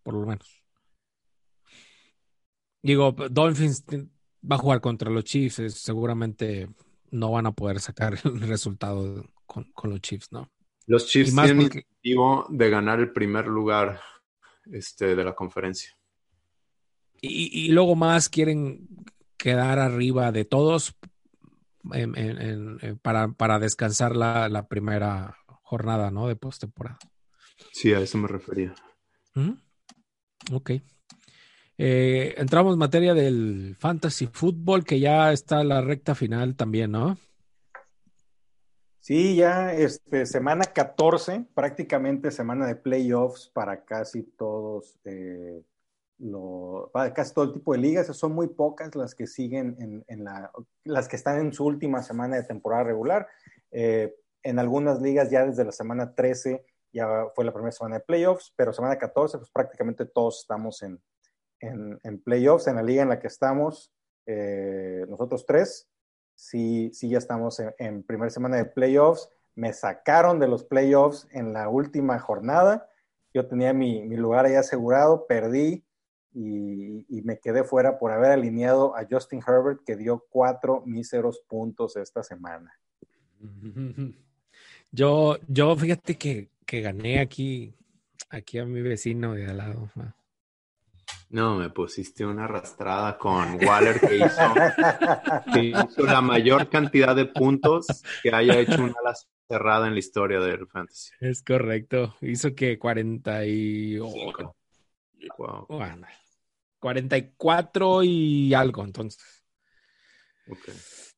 por 0.02 0.14
lo 0.14 0.26
menos. 0.26 0.62
Digo, 2.82 3.12
Dolphins 3.12 3.84
va 4.48 4.56
a 4.56 4.58
jugar 4.58 4.80
contra 4.80 5.10
los 5.10 5.24
Chiefs, 5.24 5.74
seguramente 5.74 6.68
no 7.10 7.32
van 7.32 7.46
a 7.46 7.52
poder 7.52 7.80
sacar 7.80 8.14
el 8.24 8.40
resultado 8.42 9.24
con, 9.46 9.70
los 9.84 10.00
Chiefs, 10.00 10.32
¿no? 10.32 10.50
Los 10.86 11.06
Chiefs 11.06 11.34
tienen 11.34 11.60
el 11.60 11.66
objetivo 11.66 12.46
de 12.48 12.70
ganar 12.70 13.00
el 13.00 13.12
primer 13.12 13.46
lugar 13.46 14.00
este, 14.72 15.16
de 15.16 15.24
la 15.24 15.34
conferencia. 15.34 15.96
Y, 17.28 17.68
luego 17.68 17.96
más 17.96 18.28
quieren 18.28 18.88
quedar 19.36 19.78
arriba 19.78 20.32
de 20.32 20.44
todos 20.44 20.96
para, 23.02 23.28
para, 23.28 23.58
descansar 23.58 24.16
la, 24.16 24.66
primera 24.68 25.36
jornada, 25.62 26.10
¿no? 26.10 26.28
De 26.28 26.36
postemporada. 26.36 26.98
Sí, 27.72 27.92
a 27.92 28.00
eso 28.00 28.18
me 28.18 28.28
refería. 28.28 28.74
Ok. 30.52 30.70
Eh, 31.78 32.34
entramos 32.38 32.72
en 32.72 32.78
materia 32.78 33.12
del 33.12 33.76
fantasy 33.78 34.26
fútbol, 34.26 34.84
que 34.84 34.98
ya 34.98 35.32
está 35.32 35.62
la 35.62 35.82
recta 35.82 36.14
final 36.14 36.56
también, 36.56 36.92
¿no? 36.92 37.18
Sí, 39.00 39.36
ya 39.36 39.72
este, 39.72 40.26
semana 40.26 40.64
14, 40.64 41.46
prácticamente 41.54 42.32
semana 42.32 42.66
de 42.66 42.74
playoffs 42.74 43.48
para 43.54 43.84
casi 43.84 44.24
todos, 44.24 44.98
eh, 45.04 45.62
casi 47.14 47.34
todo 47.34 47.44
el 47.44 47.52
tipo 47.52 47.72
de 47.72 47.78
ligas. 47.78 48.06
Son 48.16 48.32
muy 48.32 48.48
pocas 48.48 48.94
las 48.94 49.14
que 49.14 49.26
siguen 49.26 50.04
en, 50.06 50.24
la, 50.24 50.50
las 50.84 51.08
que 51.08 51.16
están 51.16 51.38
en 51.38 51.52
su 51.52 51.64
última 51.64 52.02
semana 52.02 52.36
de 52.36 52.44
temporada 52.44 52.84
regular. 52.84 53.26
Eh, 53.70 54.14
en 54.42 54.58
algunas 54.58 55.00
ligas 55.00 55.30
ya 55.30 55.44
desde 55.44 55.64
la 55.64 55.72
semana 55.72 56.14
13 56.14 56.64
ya 56.92 57.26
fue 57.34 57.44
la 57.44 57.52
primera 57.52 57.72
semana 57.72 57.96
de 57.96 58.04
playoffs, 58.04 58.52
pero 58.56 58.72
semana 58.72 58.96
14 58.96 59.38
pues 59.38 59.50
prácticamente 59.50 60.06
todos 60.06 60.40
estamos 60.40 60.82
en, 60.82 61.00
en, 61.60 62.22
playoffs, 62.22 62.66
en 62.66 62.76
la 62.76 62.82
liga 62.82 63.02
en 63.02 63.08
la 63.08 63.18
que 63.18 63.26
estamos, 63.26 63.92
eh, 64.26 65.04
nosotros 65.08 65.46
tres, 65.46 65.88
sí, 66.34 66.90
sí 66.92 67.08
ya 67.08 67.18
estamos 67.18 67.60
en, 67.78 68.02
primera 68.02 68.30
semana 68.30 68.56
de 68.56 68.64
playoffs. 68.66 69.28
Me 69.54 69.72
sacaron 69.72 70.38
de 70.38 70.48
los 70.48 70.64
playoffs 70.64 71.26
en 71.32 71.52
la 71.52 71.68
última 71.68 72.18
jornada. 72.18 72.88
Yo 73.32 73.46
tenía 73.46 73.72
mi, 73.72 74.06
lugar 74.16 74.44
ahí 74.44 74.54
asegurado, 74.54 75.26
perdí 75.26 75.85
y, 76.38 77.22
me 77.22 77.38
quedé 77.38 77.64
fuera 77.64 77.98
por 77.98 78.12
haber 78.12 78.30
alineado 78.32 78.94
a 78.94 79.06
Justin 79.10 79.40
Herbert, 79.46 79.80
que 79.84 79.96
dio 79.96 80.26
cuatro 80.28 80.82
míseros 80.84 81.40
puntos 81.48 81.96
esta 81.96 82.22
semana. 82.22 82.78
Yo, 84.92 85.36
yo 85.48 85.76
fíjate 85.76 86.16
que, 86.16 86.48
que 86.64 86.80
gané 86.80 87.18
aquí, 87.18 87.74
aquí 88.30 88.58
a 88.58 88.64
mi 88.64 88.80
vecino 88.80 89.34
de 89.34 89.46
al 89.46 89.58
lado. 89.58 89.90
No, 91.28 91.56
me 91.56 91.68
pusiste 91.70 92.24
una 92.24 92.44
arrastrada 92.44 93.18
con 93.18 93.62
Waller 93.62 94.00
que 95.52 95.64
hizo, 95.64 96.06
la 96.06 96.22
mayor 96.22 96.70
cantidad 96.70 97.14
de 97.16 97.26
puntos 97.26 97.86
que 98.22 98.32
haya 98.32 98.58
hecho 98.58 98.84
una 98.84 98.94
ala 99.04 99.14
cerrada 99.48 99.88
en 99.88 99.94
la 99.94 99.98
historia 99.98 100.40
del 100.40 100.66
fantasy. 100.68 101.12
Es 101.20 101.42
correcto. 101.42 102.14
Hizo 102.22 102.54
que 102.54 102.78
40 102.78 103.44
y... 103.44 103.98
44 106.78 108.02
y 108.02 108.54
algo, 108.54 108.84
entonces. 108.84 109.44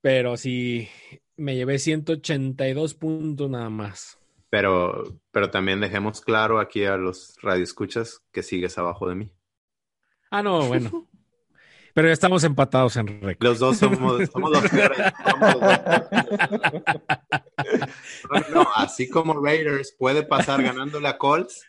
Pero 0.00 0.36
sí, 0.36 0.88
me 1.36 1.56
llevé 1.56 1.78
182 1.78 2.94
puntos 2.94 3.50
nada 3.50 3.70
más. 3.70 4.18
Pero, 4.50 5.20
pero 5.30 5.50
también 5.50 5.80
dejemos 5.80 6.20
claro 6.20 6.58
aquí 6.58 6.84
a 6.84 6.96
los 6.96 7.36
radioescuchas 7.42 8.22
que 8.32 8.42
sigues 8.42 8.78
abajo 8.78 9.08
de 9.08 9.14
mí. 9.14 9.32
Ah, 10.30 10.42
no, 10.42 10.66
bueno. 10.66 11.08
Pero 11.94 12.06
ya 12.06 12.12
estamos 12.12 12.44
empatados 12.44 12.96
en 12.96 13.08
récord. 13.20 13.44
Los 13.44 13.58
dos 13.58 13.78
somos, 13.78 14.28
somos 14.32 14.50
los 14.52 14.70
peores. 14.70 14.98
no, 18.52 18.68
así 18.76 19.08
como 19.08 19.42
Raiders 19.44 19.96
puede 19.98 20.22
pasar 20.22 20.62
ganándole 20.62 21.08
a 21.08 21.18
Colts, 21.18 21.66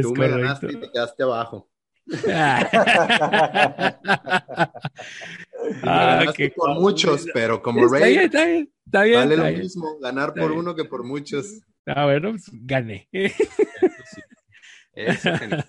tú 0.00 0.14
me 0.14 0.28
ganaste 0.28 0.72
y 0.72 0.76
te 0.76 0.90
quedaste 0.90 1.24
abajo. 1.24 1.68
ah, 5.82 6.32
por 6.56 6.80
muchos, 6.80 7.26
pero 7.32 7.62
como 7.62 7.86
Raiders, 7.86 8.24
está 8.26 8.44
bien, 8.44 8.72
está 8.84 9.02
bien, 9.02 9.18
vale 9.20 9.36
lo 9.36 9.44
mismo 9.58 9.98
ganar 10.00 10.34
por 10.34 10.52
uno 10.52 10.74
que 10.74 10.84
por 10.84 11.04
muchos. 11.04 11.60
Ah, 11.86 12.04
bueno, 12.04 12.30
pues, 12.30 12.50
gané. 12.52 13.08
Eso 13.12 13.34
sí. 14.12 14.20
Eso, 14.94 15.30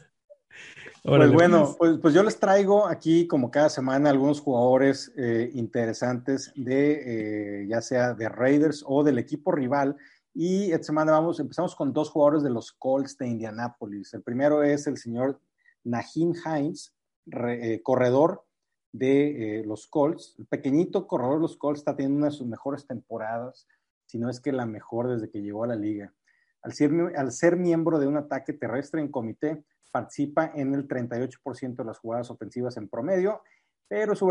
pues 1.04 1.32
bueno, 1.32 1.76
pues, 1.78 1.98
pues, 2.02 2.14
yo 2.14 2.24
les 2.24 2.40
traigo 2.40 2.88
aquí 2.88 3.28
como 3.28 3.50
cada 3.50 3.70
semana 3.70 4.10
algunos 4.10 4.40
jugadores 4.40 5.12
eh, 5.18 5.50
interesantes 5.54 6.52
de 6.56 7.62
eh, 7.64 7.68
ya 7.68 7.82
sea 7.82 8.14
de 8.14 8.30
Raiders 8.30 8.84
o 8.86 9.04
del 9.04 9.18
equipo 9.18 9.52
rival. 9.52 9.96
Y 10.34 10.72
esta 10.72 10.86
semana 10.86 11.12
vamos, 11.12 11.40
empezamos 11.40 11.76
con 11.76 11.92
dos 11.92 12.10
jugadores 12.10 12.44
de 12.44 12.52
los 12.52 12.72
Colts 12.72 13.18
de 13.18 13.28
Indianápolis. 13.28 14.14
El 14.14 14.22
primero 14.22 14.64
es 14.64 14.88
el 14.88 14.98
señor 14.98 15.40
Nahim 15.84 16.34
Hines, 16.46 16.96
eh, 17.32 17.82
corredor 17.84 18.46
de 18.92 19.64
los 19.66 19.88
Colts. 19.88 20.36
El 20.38 20.48
pequeñito 20.48 21.08
corredor 21.08 21.36
de 21.36 21.42
los 21.42 21.58
Colts 21.58 21.80
está 21.80 21.96
teniendo 21.96 22.18
una 22.18 22.28
de 22.28 22.36
sus 22.36 22.48
mejores 22.48 22.86
temporadas, 22.86 23.68
si 24.06 24.20
no 24.20 24.30
es 24.30 24.40
que 24.40 24.52
la 24.52 24.66
mejor 24.66 25.10
desde 25.10 25.30
que 25.30 25.42
llegó 25.42 25.64
a 25.64 25.68
la 25.68 25.76
liga. 25.76 26.14
Al 26.62 26.74
ser, 26.74 26.92
al 27.16 27.32
ser 27.32 27.56
miembro 27.56 28.00
de 28.00 28.08
un 28.08 28.18
ataque 28.18 28.54
terrestre 28.54 29.02
en 29.02 29.10
comité, 29.10 29.64
participa 29.92 30.52
en 30.56 30.74
el 30.74 30.88
38% 30.88 31.76
de 31.76 31.86
las 31.86 32.00
jugadas 32.00 32.32
ofensivas 32.32 32.78
en 32.78 32.90
promedio, 32.90 33.42
pero 33.88 34.16
su 34.16 34.26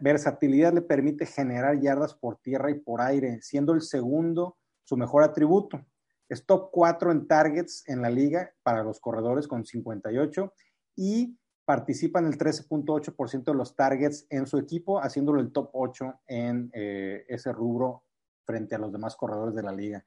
versatilidad 0.00 0.74
le 0.74 0.82
permite 0.82 1.24
generar 1.24 1.80
yardas 1.80 2.14
por 2.14 2.36
tierra 2.36 2.70
y 2.70 2.80
por 2.80 3.00
aire, 3.00 3.40
siendo 3.40 3.72
el 3.72 3.80
segundo 3.80 4.58
su 4.84 4.96
mejor 4.96 5.22
atributo. 5.22 5.80
Es 6.28 6.44
top 6.44 6.70
4 6.70 7.10
en 7.10 7.26
targets 7.26 7.82
en 7.88 8.02
la 8.02 8.10
liga 8.10 8.52
para 8.62 8.84
los 8.84 9.00
corredores 9.00 9.48
con 9.48 9.64
58 9.64 10.52
y 10.96 11.38
participa 11.64 12.18
en 12.18 12.26
el 12.26 12.36
13.8% 12.36 13.44
de 13.44 13.54
los 13.54 13.76
targets 13.76 14.26
en 14.28 14.46
su 14.46 14.58
equipo, 14.58 15.00
haciéndolo 15.00 15.40
el 15.40 15.52
top 15.52 15.70
8 15.72 16.20
en 16.26 16.70
eh, 16.74 17.24
ese 17.28 17.52
rubro 17.52 18.02
frente 18.44 18.74
a 18.74 18.78
los 18.78 18.90
demás 18.90 19.14
corredores 19.14 19.54
de 19.54 19.62
la 19.62 19.72
liga. 19.72 20.04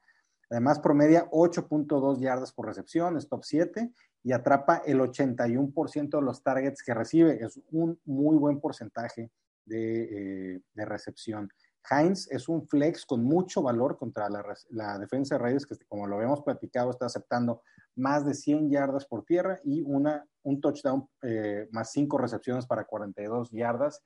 Además, 0.49 0.79
promedia 0.79 1.29
8.2 1.31 2.19
yardas 2.19 2.51
por 2.51 2.67
recepción, 2.67 3.17
es 3.17 3.27
top 3.27 3.43
7 3.43 3.91
y 4.23 4.33
atrapa 4.33 4.83
el 4.85 4.99
81% 4.99 6.09
de 6.09 6.21
los 6.21 6.43
targets 6.43 6.83
que 6.83 6.93
recibe. 6.93 7.43
Es 7.43 7.59
un 7.71 7.99
muy 8.05 8.35
buen 8.37 8.59
porcentaje 8.59 9.31
de, 9.65 10.55
eh, 10.55 10.61
recepción. 10.75 11.49
Heinz 11.89 12.29
es 12.31 12.47
un 12.47 12.67
flex 12.67 13.05
con 13.05 13.23
mucho 13.23 13.61
valor 13.61 13.97
contra 13.97 14.27
la, 14.29 14.99
defensa 14.99 15.35
de 15.35 15.43
Reyes, 15.43 15.65
que 15.65 15.75
como 15.87 16.07
lo 16.07 16.15
habíamos 16.15 16.41
platicado, 16.41 16.91
está 16.91 17.05
aceptando 17.05 17.61
más 17.95 18.25
de 18.25 18.33
100 18.33 18.69
yardas 18.69 19.05
por 19.05 19.25
tierra 19.25 19.59
y 19.63 19.81
una, 19.81 20.25
un 20.43 20.61
touchdown 20.61 21.07
eh, 21.21 21.67
más 21.71 21.91
5 21.91 22.17
recepciones 22.17 22.65
para 22.65 22.85
42 22.85 23.51
yardas 23.51 24.01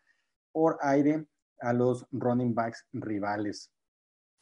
por 0.52 0.78
aire 0.82 1.28
a 1.60 1.74
los 1.74 2.06
running 2.12 2.54
backs 2.54 2.86
rivales. 2.94 3.72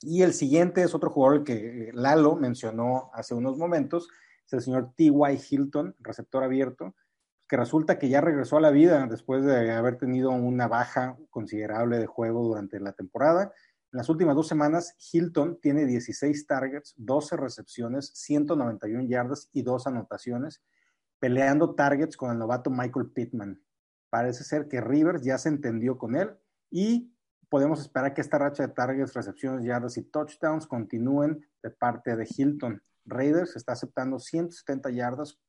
Y 0.02 0.22
el 0.22 0.34
siguiente 0.34 0.84
es 0.84 0.94
otro 0.94 1.10
jugador 1.10 1.44
que 1.44 1.92
Lalo 1.94 2.36
mencionó 2.36 3.10
hace 3.14 3.34
unos 3.34 3.58
momentos, 3.58 4.08
es 4.46 4.54
el 4.54 4.62
señor 4.62 4.94
T.Y. 4.96 5.40
Hilton, 5.50 5.96
receptor 6.00 6.44
abierto, 6.44 6.94
que 7.48 7.58
resulta 7.58 8.00
que 8.00 8.10
ya 8.10 8.22
regresó 8.22 8.58
a 8.58 8.62
la 8.62 8.72
vida 8.72 9.06
después 9.08 9.44
de 9.46 9.72
haber 9.72 9.98
tenido 9.98 10.32
una 10.32 10.68
baja 10.68 11.18
considerable 11.30 12.00
de 12.00 12.08
juego 12.08 12.44
durante 12.44 12.80
la 12.80 12.94
temporada. 12.94 13.54
En 13.92 13.98
las 13.98 14.10
últimas 14.10 14.36
dos 14.36 14.48
semanas, 14.48 14.96
Hilton 15.12 15.60
tiene 15.62 15.86
16 15.86 16.48
targets, 16.48 16.94
12 16.98 17.38
recepciones, 17.38 18.12
191 18.16 19.08
yardas 19.08 19.50
y 19.54 19.62
dos 19.62 19.88
anotaciones, 19.88 20.62
peleando 21.20 21.76
targets 21.76 22.18
con 22.18 22.32
el 22.32 22.40
novato 22.40 22.70
Michael 22.70 23.12
Pittman. 23.12 23.62
Parece 24.10 24.44
ser 24.44 24.68
que 24.68 24.82
Rivers 24.82 25.24
ya 25.24 25.38
se 25.38 25.50
entendió 25.50 25.98
con 25.98 26.16
él 26.16 26.32
y 26.72 27.16
podemos 27.50 27.80
esperar 27.80 28.14
que 28.14 28.22
esta 28.22 28.38
racha 28.38 28.66
de 28.68 28.74
targets, 28.74 29.14
recepciones, 29.14 29.64
yardas 29.64 29.98
y 29.98 30.04
touchdowns 30.04 30.68
continúen 30.68 31.46
de 31.62 31.70
parte 31.70 32.16
de 32.16 32.28
Hilton. 32.30 32.82
Raiders 33.06 33.56
está 33.56 33.74
aceptando 33.74 34.20
170 34.20 34.90
yardas 34.90 35.40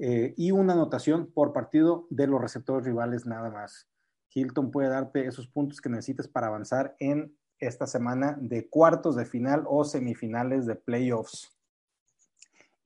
eh, 0.00 0.34
y 0.36 0.50
una 0.50 0.74
anotación 0.74 1.30
por 1.32 1.52
partido 1.52 2.06
de 2.10 2.26
los 2.26 2.40
receptores 2.40 2.84
rivales 2.84 3.26
nada 3.26 3.50
más. 3.50 3.88
Hilton 4.34 4.70
puede 4.70 4.88
darte 4.88 5.26
esos 5.26 5.48
puntos 5.48 5.80
que 5.80 5.88
necesitas 5.88 6.28
para 6.28 6.48
avanzar 6.48 6.94
en 6.98 7.34
esta 7.58 7.86
semana 7.86 8.36
de 8.40 8.68
cuartos 8.68 9.16
de 9.16 9.24
final 9.24 9.64
o 9.66 9.84
semifinales 9.84 10.66
de 10.66 10.74
playoffs. 10.74 11.56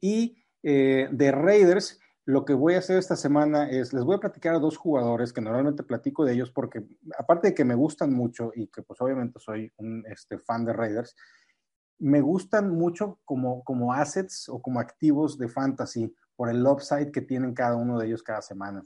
Y 0.00 0.44
eh, 0.62 1.08
de 1.10 1.32
Raiders, 1.32 1.98
lo 2.24 2.44
que 2.44 2.54
voy 2.54 2.74
a 2.74 2.78
hacer 2.78 2.98
esta 2.98 3.16
semana 3.16 3.68
es, 3.68 3.92
les 3.92 4.04
voy 4.04 4.16
a 4.16 4.20
platicar 4.20 4.54
a 4.54 4.60
dos 4.60 4.76
jugadores 4.76 5.32
que 5.32 5.40
normalmente 5.40 5.82
platico 5.82 6.24
de 6.24 6.34
ellos 6.34 6.52
porque, 6.52 6.84
aparte 7.18 7.48
de 7.48 7.54
que 7.54 7.64
me 7.64 7.74
gustan 7.74 8.12
mucho 8.12 8.52
y 8.54 8.68
que 8.68 8.82
pues 8.82 9.00
obviamente 9.00 9.40
soy 9.40 9.72
un 9.78 10.04
este, 10.06 10.38
fan 10.38 10.64
de 10.64 10.72
Raiders, 10.72 11.16
me 11.98 12.20
gustan 12.20 12.70
mucho 12.70 13.18
como, 13.24 13.64
como 13.64 13.92
assets 13.92 14.48
o 14.48 14.62
como 14.62 14.78
activos 14.80 15.38
de 15.38 15.48
fantasy 15.48 16.14
por 16.40 16.48
el 16.48 16.66
upside 16.66 17.12
que 17.12 17.20
tienen 17.20 17.52
cada 17.52 17.76
uno 17.76 17.98
de 17.98 18.06
ellos 18.06 18.22
cada 18.22 18.40
semana. 18.40 18.82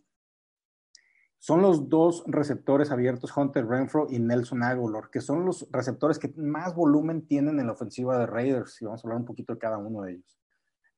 son 1.38 1.62
los 1.62 1.88
dos 1.88 2.24
receptores 2.26 2.90
abiertos, 2.90 3.30
Hunter 3.36 3.64
Renfro 3.64 4.08
y 4.10 4.18
Nelson 4.18 4.64
Aguilar, 4.64 5.08
que 5.08 5.20
son 5.20 5.44
los 5.44 5.68
receptores 5.70 6.18
que 6.18 6.34
más 6.36 6.74
volumen 6.74 7.28
tienen 7.28 7.60
en 7.60 7.68
la 7.68 7.74
ofensiva 7.74 8.18
de 8.18 8.26
Raiders, 8.26 8.82
y 8.82 8.86
vamos 8.86 9.04
a 9.04 9.06
hablar 9.06 9.20
un 9.20 9.24
poquito 9.24 9.52
de 9.52 9.60
cada 9.60 9.78
uno 9.78 10.02
de 10.02 10.14
ellos. 10.14 10.36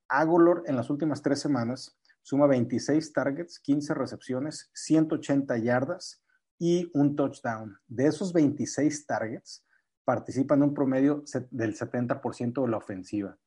Aguilar 0.09 0.63
en 0.65 0.75
las 0.75 0.89
últimas 0.89 1.21
tres 1.21 1.39
semanas 1.39 1.95
suma 2.23 2.47
26 2.47 3.13
targets, 3.13 3.59
15 3.59 3.93
recepciones, 3.93 4.71
180 4.73 5.59
yardas 5.59 6.23
y 6.57 6.89
un 6.95 7.15
touchdown. 7.15 7.77
De 7.85 8.07
esos 8.07 8.33
26 8.33 9.05
targets, 9.05 9.63
participan 10.03 10.63
un 10.63 10.73
promedio 10.73 11.23
del 11.51 11.75
70% 11.75 12.63
de 12.63 12.67
la 12.67 12.77
ofensiva. 12.77 13.37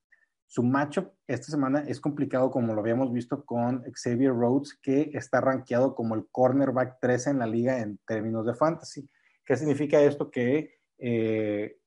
Su 0.52 0.64
matchup 0.64 1.12
esta 1.28 1.47
semana 1.47 1.85
es 1.86 2.01
complicado, 2.01 2.51
como 2.51 2.74
lo 2.74 2.81
habíamos 2.81 3.12
visto 3.12 3.44
con 3.44 3.85
Xavier 3.94 4.32
Rhodes, 4.32 4.77
que 4.82 5.12
está 5.14 5.40
rankeado 5.40 5.94
como 5.94 6.16
el 6.16 6.27
cornerback 6.32 6.98
13 7.01 7.31
en 7.31 7.39
la 7.39 7.47
liga 7.47 7.78
en 7.78 8.01
términos 8.05 8.44
de 8.44 8.56
fantasy. 8.56 9.09
¿Qué 9.44 9.56
significa 9.56 10.02
esto? 10.02 10.28
Que 10.28 10.81
eh, 10.98 11.78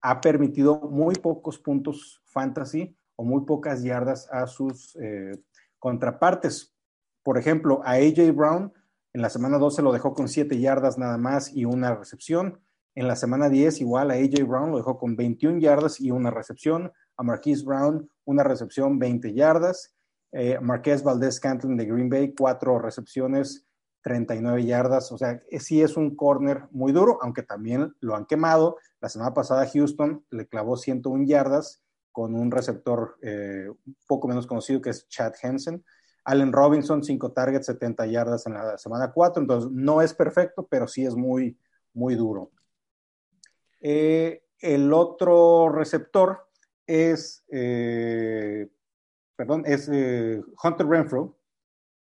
ha 0.00 0.20
permitido 0.20 0.80
muy 0.90 1.14
pocos 1.14 1.60
puntos 1.60 2.20
fantasy 2.24 2.98
o 3.14 3.22
muy 3.22 3.44
pocas 3.44 3.84
yardas 3.84 4.28
a 4.32 4.48
sus 4.48 4.96
eh, 5.00 5.40
contrapartes. 5.78 6.74
Por 7.22 7.38
ejemplo, 7.38 7.82
a 7.84 7.92
AJ 7.92 8.34
Brown 8.34 8.72
en 9.12 9.22
la 9.22 9.30
semana 9.30 9.58
12 9.58 9.80
lo 9.80 9.92
dejó 9.92 10.12
con 10.14 10.26
7 10.26 10.58
yardas 10.58 10.98
nada 10.98 11.18
más 11.18 11.54
y 11.54 11.66
una 11.66 11.94
recepción. 11.94 12.60
En 12.96 13.06
la 13.06 13.14
semana 13.14 13.48
10 13.48 13.80
igual 13.80 14.10
a 14.10 14.14
AJ 14.14 14.44
Brown 14.44 14.72
lo 14.72 14.78
dejó 14.78 14.98
con 14.98 15.14
21 15.14 15.60
yardas 15.60 16.00
y 16.00 16.10
una 16.10 16.32
recepción 16.32 16.90
a 17.18 17.22
Marquise 17.22 17.64
Brown, 17.64 18.08
una 18.24 18.44
recepción, 18.44 18.98
20 18.98 19.34
yardas. 19.34 19.94
Eh, 20.32 20.58
Marqués 20.60 21.02
Valdés 21.02 21.40
Cantlin 21.40 21.76
de 21.76 21.86
Green 21.86 22.08
Bay, 22.08 22.34
cuatro 22.34 22.78
recepciones, 22.78 23.66
39 24.02 24.64
yardas. 24.64 25.10
O 25.12 25.18
sea, 25.18 25.42
sí 25.58 25.82
es 25.82 25.96
un 25.96 26.14
corner 26.16 26.64
muy 26.70 26.92
duro, 26.92 27.18
aunque 27.20 27.42
también 27.42 27.94
lo 28.00 28.14
han 28.14 28.24
quemado. 28.24 28.76
La 29.00 29.08
semana 29.08 29.34
pasada 29.34 29.68
Houston 29.68 30.24
le 30.30 30.46
clavó 30.46 30.76
101 30.76 31.24
yardas 31.26 31.82
con 32.12 32.34
un 32.34 32.50
receptor 32.50 33.16
eh, 33.22 33.68
un 33.68 33.96
poco 34.06 34.28
menos 34.28 34.46
conocido 34.46 34.80
que 34.80 34.90
es 34.90 35.08
Chad 35.08 35.34
Henson. 35.42 35.84
Allen 36.24 36.52
Robinson, 36.52 37.02
5 37.02 37.32
targets, 37.32 37.66
70 37.66 38.06
yardas 38.06 38.46
en 38.46 38.54
la 38.54 38.78
semana 38.78 39.12
4. 39.12 39.42
Entonces, 39.42 39.70
no 39.72 40.02
es 40.02 40.14
perfecto, 40.14 40.66
pero 40.70 40.86
sí 40.86 41.04
es 41.04 41.16
muy, 41.16 41.58
muy 41.94 42.14
duro. 42.14 42.50
Eh, 43.80 44.44
el 44.60 44.92
otro 44.92 45.70
receptor 45.70 46.47
es, 46.88 47.44
eh, 47.52 48.68
perdón, 49.36 49.62
es 49.66 49.88
eh, 49.92 50.42
Hunter 50.64 50.86
Renfro, 50.86 51.38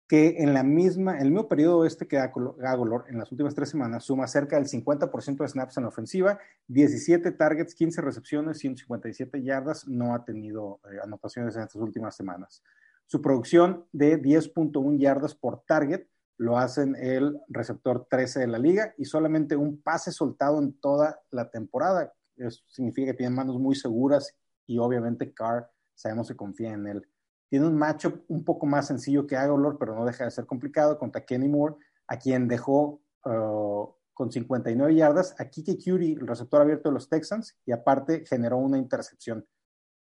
que 0.08 0.38
en 0.38 0.54
la 0.54 0.64
misma, 0.64 1.20
el 1.20 1.32
mismo 1.32 1.50
periodo 1.50 1.84
este 1.84 2.08
que 2.08 2.18
Agolor, 2.18 3.06
en 3.10 3.18
las 3.18 3.30
últimas 3.30 3.54
tres 3.54 3.70
semanas, 3.70 4.06
suma 4.06 4.26
cerca 4.28 4.56
del 4.56 4.68
50% 4.68 5.38
de 5.38 5.48
snaps 5.50 5.76
en 5.76 5.84
la 5.84 5.90
ofensiva, 5.90 6.40
17 6.68 7.32
targets, 7.34 7.76
15 7.76 8.02
recepciones, 8.02 8.60
157 8.60 9.44
yardas, 9.44 9.86
no 9.88 10.16
ha 10.16 10.24
tenido 10.24 10.80
eh, 10.90 11.00
anotaciones 11.04 11.58
en 11.58 11.64
estas 11.64 11.82
últimas 11.82 12.16
semanas. 12.16 12.64
Su 13.06 13.22
producción 13.22 13.86
de 13.92 14.22
10.1 14.22 14.98
yardas 14.98 15.36
por 15.36 15.64
target 15.66 16.08
lo 16.38 16.58
hacen 16.58 16.96
el 16.96 17.42
receptor 17.50 18.08
13 18.10 18.42
de 18.42 18.48
la 18.48 18.60
liga 18.60 18.94
y 18.98 19.06
solamente 19.06 19.56
un 19.56 19.82
pase 19.82 20.12
soltado 20.12 20.60
en 20.60 20.74
toda 20.80 21.20
la 21.32 21.50
temporada. 21.50 22.14
Eso 22.38 22.62
significa 22.68 23.12
que 23.12 23.18
tiene 23.18 23.36
manos 23.36 23.60
muy 23.60 23.76
seguras 23.76 24.36
y 24.68 24.78
obviamente 24.78 25.34
Carr 25.34 25.72
sabemos 25.96 26.28
que 26.28 26.36
confía 26.36 26.74
en 26.74 26.86
él. 26.88 27.08
Tiene 27.50 27.66
un 27.66 27.78
matchup 27.78 28.24
un 28.28 28.44
poco 28.44 28.66
más 28.66 28.88
sencillo 28.88 29.26
que 29.26 29.38
Agolor, 29.38 29.78
pero 29.80 29.96
no 29.96 30.06
deja 30.06 30.26
de 30.26 30.32
ser 30.32 30.46
complicado 30.46 31.00
contra 31.00 31.26
Kenny 31.26 31.48
Moore, 31.48 31.76
a 32.08 32.18
quien 32.18 32.48
dejó 32.48 33.02
uh, 33.26 33.88
con 34.14 34.32
59 34.32 34.94
yardas 34.94 35.34
a 35.40 35.46
Kike 35.46 35.78
Curie, 35.84 36.14
el 36.14 36.28
receptor 36.28 36.62
abierto 36.62 36.90
de 36.90 36.94
los 36.94 37.10
Texans, 37.10 37.58
y 37.66 37.72
aparte 37.72 38.26
generó 38.26 38.58
una 38.58 38.78
intercepción. 38.78 39.48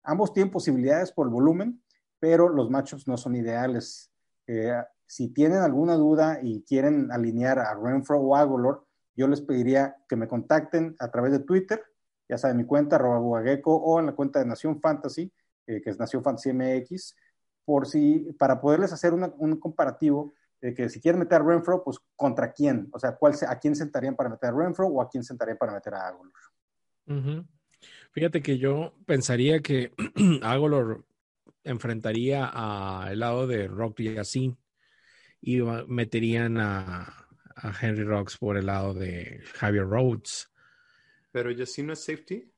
Ambos 0.04 0.32
tienen 0.32 0.52
posibilidades 0.52 1.12
por 1.12 1.26
el 1.26 1.32
volumen, 1.32 1.82
pero 2.20 2.48
los 2.48 2.70
matchups 2.70 3.08
no 3.08 3.16
son 3.16 3.34
ideales. 3.34 4.12
Eh, 4.46 4.72
si 5.06 5.28
tienen 5.28 5.58
alguna 5.58 5.94
duda 5.94 6.38
y 6.42 6.62
quieren 6.62 7.10
alinear 7.10 7.58
a 7.58 7.74
Renfro 7.74 8.20
o 8.20 8.36
Agolor, 8.36 8.86
yo 9.16 9.28
les 9.28 9.40
pediría 9.40 9.96
que 10.08 10.16
me 10.16 10.28
contacten 10.28 10.96
a 10.98 11.10
través 11.10 11.32
de 11.32 11.40
Twitter 11.40 11.82
ya 12.28 12.38
saben, 12.38 12.56
mi 12.56 12.64
cuenta, 12.64 12.96
arroba 12.96 13.18
o 13.18 14.00
en 14.00 14.06
la 14.06 14.12
cuenta 14.12 14.38
de 14.38 14.46
Nación 14.46 14.80
Fantasy, 14.80 15.32
eh, 15.66 15.80
que 15.82 15.90
es 15.90 15.98
Nación 15.98 16.22
Fantasy 16.22 16.52
MX, 16.52 17.16
por 17.64 17.86
si, 17.86 18.32
para 18.38 18.60
poderles 18.60 18.92
hacer 18.92 19.12
un 19.12 19.56
comparativo 19.60 20.32
de 20.62 20.74
que 20.74 20.88
si 20.88 21.00
quieren 21.00 21.18
meter 21.18 21.40
a 21.40 21.44
Renfro, 21.44 21.82
pues 21.82 21.98
contra 22.14 22.52
quién, 22.52 22.88
o 22.92 22.98
sea, 22.98 23.16
cuál, 23.16 23.34
a 23.48 23.58
quién 23.58 23.74
sentarían 23.74 24.14
para 24.14 24.28
meter 24.28 24.50
a 24.50 24.52
Renfro 24.52 24.86
o 24.86 25.02
a 25.02 25.08
quién 25.08 25.24
sentarían 25.24 25.58
para 25.58 25.72
meter 25.72 25.94
a 25.94 26.06
Agolor. 26.06 26.32
Fíjate 28.12 28.42
que 28.42 28.58
yo 28.58 28.94
pensaría 29.04 29.60
que 29.60 29.92
Agolor 30.42 31.04
enfrentaría 31.64 32.46
al 32.46 33.18
lado 33.18 33.46
de 33.46 33.66
Rock 33.66 34.00
y 34.00 34.14
Yacine 34.14 34.56
y 35.40 35.60
meterían 35.88 36.58
a, 36.58 37.26
a 37.56 37.72
Henry 37.80 38.04
Rocks 38.04 38.38
por 38.38 38.56
el 38.56 38.66
lado 38.66 38.94
de 38.94 39.40
Javier 39.54 39.88
Rhodes. 39.88 40.51
Pero 41.32 41.50
Yacine 41.50 41.94
es 41.94 42.04
safety. 42.04 42.52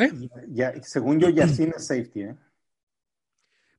¿Eh? 0.00 0.10
Ya, 0.48 0.74
según 0.82 1.20
yo, 1.20 1.28
Yacine 1.28 1.74
es 1.76 1.86
safety, 1.86 2.22
¿eh? 2.22 2.36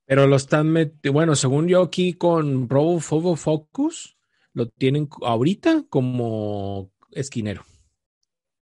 Pero 0.06 0.26
lo 0.26 0.38
están 0.38 0.72
metiendo, 0.72 1.14
bueno, 1.14 1.36
según 1.36 1.68
yo 1.68 1.84
aquí 1.84 2.14
con 2.14 2.68
Pro 2.68 3.00
Football 3.00 3.38
Focus, 3.38 4.18
lo 4.54 4.68
tienen 4.68 5.08
ahorita 5.22 5.86
como 5.88 6.92
esquinero. 7.12 7.64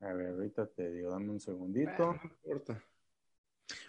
A 0.01 0.13
ver, 0.13 0.31
ahorita 0.31 0.67
te 0.67 0.91
digo, 0.91 1.11
dame 1.11 1.31
un 1.31 1.41
segundito. 1.41 2.15
no 2.15 2.21
importa. 2.25 2.83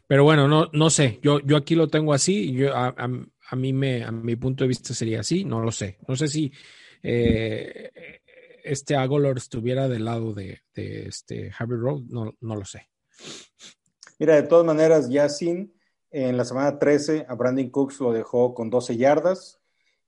Pero 0.05 0.23
bueno, 0.23 0.47
no, 0.47 0.69
no 0.73 0.89
sé, 0.89 1.19
yo, 1.21 1.39
yo 1.39 1.57
aquí 1.57 1.75
lo 1.75 1.87
tengo 1.87 2.13
así, 2.13 2.53
yo, 2.53 2.75
a, 2.75 2.95
a, 2.95 3.55
mí 3.55 3.73
me, 3.73 4.03
a 4.03 4.11
mi 4.11 4.35
punto 4.35 4.63
de 4.63 4.69
vista 4.69 4.93
sería 4.93 5.21
así, 5.21 5.43
no 5.43 5.59
lo 5.59 5.71
sé. 5.71 5.97
No 6.07 6.15
sé 6.15 6.27
si 6.27 6.51
eh, 7.01 7.91
este 8.67 8.95
Agolor 8.95 9.37
estuviera 9.37 9.87
del 9.87 10.05
lado 10.05 10.33
de, 10.33 10.61
este 10.75 11.51
Harvey 11.57 11.77
Road, 11.77 12.03
no, 12.09 12.35
no, 12.39 12.55
lo 12.55 12.65
sé. 12.65 12.89
Mira, 14.19 14.35
de 14.35 14.43
todas 14.43 14.65
maneras, 14.65 15.09
Yacine 15.09 15.69
en 16.11 16.37
la 16.37 16.45
semana 16.45 16.79
13 16.79 17.25
a 17.27 17.35
Brandon 17.35 17.69
Cooks 17.69 17.99
lo 17.99 18.11
dejó 18.13 18.53
con 18.53 18.69
12 18.69 18.97
yardas. 18.97 19.59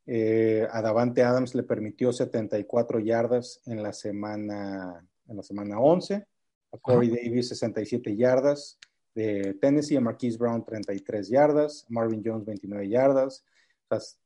Eh, 0.05 0.67
a 0.71 0.81
Davante 0.81 1.23
Adams 1.23 1.53
le 1.53 1.63
permitió 1.63 2.11
74 2.11 2.99
yardas 2.99 3.61
en 3.65 3.83
la 3.83 3.93
semana, 3.93 5.05
en 5.27 5.37
la 5.37 5.43
semana 5.43 5.79
11. 5.79 6.25
A 6.71 6.77
Corey 6.77 7.09
Davis 7.09 7.49
67 7.49 8.15
yardas. 8.15 8.77
De 9.13 9.55
Tennessee 9.59 9.97
a 9.97 10.01
Marquise 10.01 10.37
Brown 10.37 10.65
33 10.65 11.29
yardas. 11.29 11.85
Marvin 11.89 12.23
Jones 12.23 12.45
29 12.45 12.89
yardas 12.89 13.43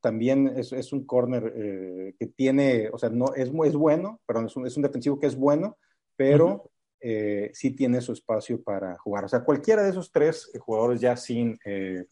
también 0.01 0.53
es, 0.57 0.93
un 0.93 1.05
corner 1.05 1.53
eh, 1.55 2.15
que 2.19 2.27
tiene, 2.27 2.89
o 2.91 2.97
sea, 2.97 3.09
no 3.09 3.33
es, 3.35 3.49
es 3.49 3.75
bueno, 3.75 4.19
perdón, 4.25 4.47
es 4.47 4.55
un, 4.55 4.67
es 4.67 4.75
un 4.75 4.83
defensivo 4.83 5.19
que 5.19 5.27
es 5.27 5.35
bueno, 5.35 5.77
pero 6.15 6.71
eh, 6.99 7.51
sí 7.53 7.71
tiene 7.71 8.01
su 8.01 8.13
espacio 8.13 8.61
para 8.61 8.97
jugar. 8.97 9.25
O 9.25 9.29
sea, 9.29 9.43
cualquiera 9.43 9.83
de 9.83 9.91
esos 9.91 10.11
tres 10.11 10.51
jugadores 10.59 10.99
ya 11.01 11.15
sin 11.15 11.57
eh, 11.65 12.05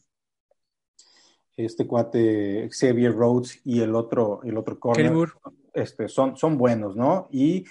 este 1.58 1.86
cuate 1.86 2.70
Xavier 2.72 3.14
Rhodes 3.14 3.60
y 3.66 3.82
el 3.82 3.96
otro, 3.96 4.42
el 4.44 4.58
otro 4.58 4.80
corner, 4.80 5.14
este, 5.74 6.08
son, 6.08 6.38
son 6.38 6.58
buenos, 6.58 6.96
¿no? 6.96 7.28
Y, 7.32 7.66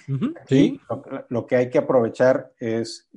lo, 1.28 1.46
que 1.46 1.56
hay 1.56 1.70
que 1.70 1.78
aprovechar 1.78 2.52
es, 2.58 3.08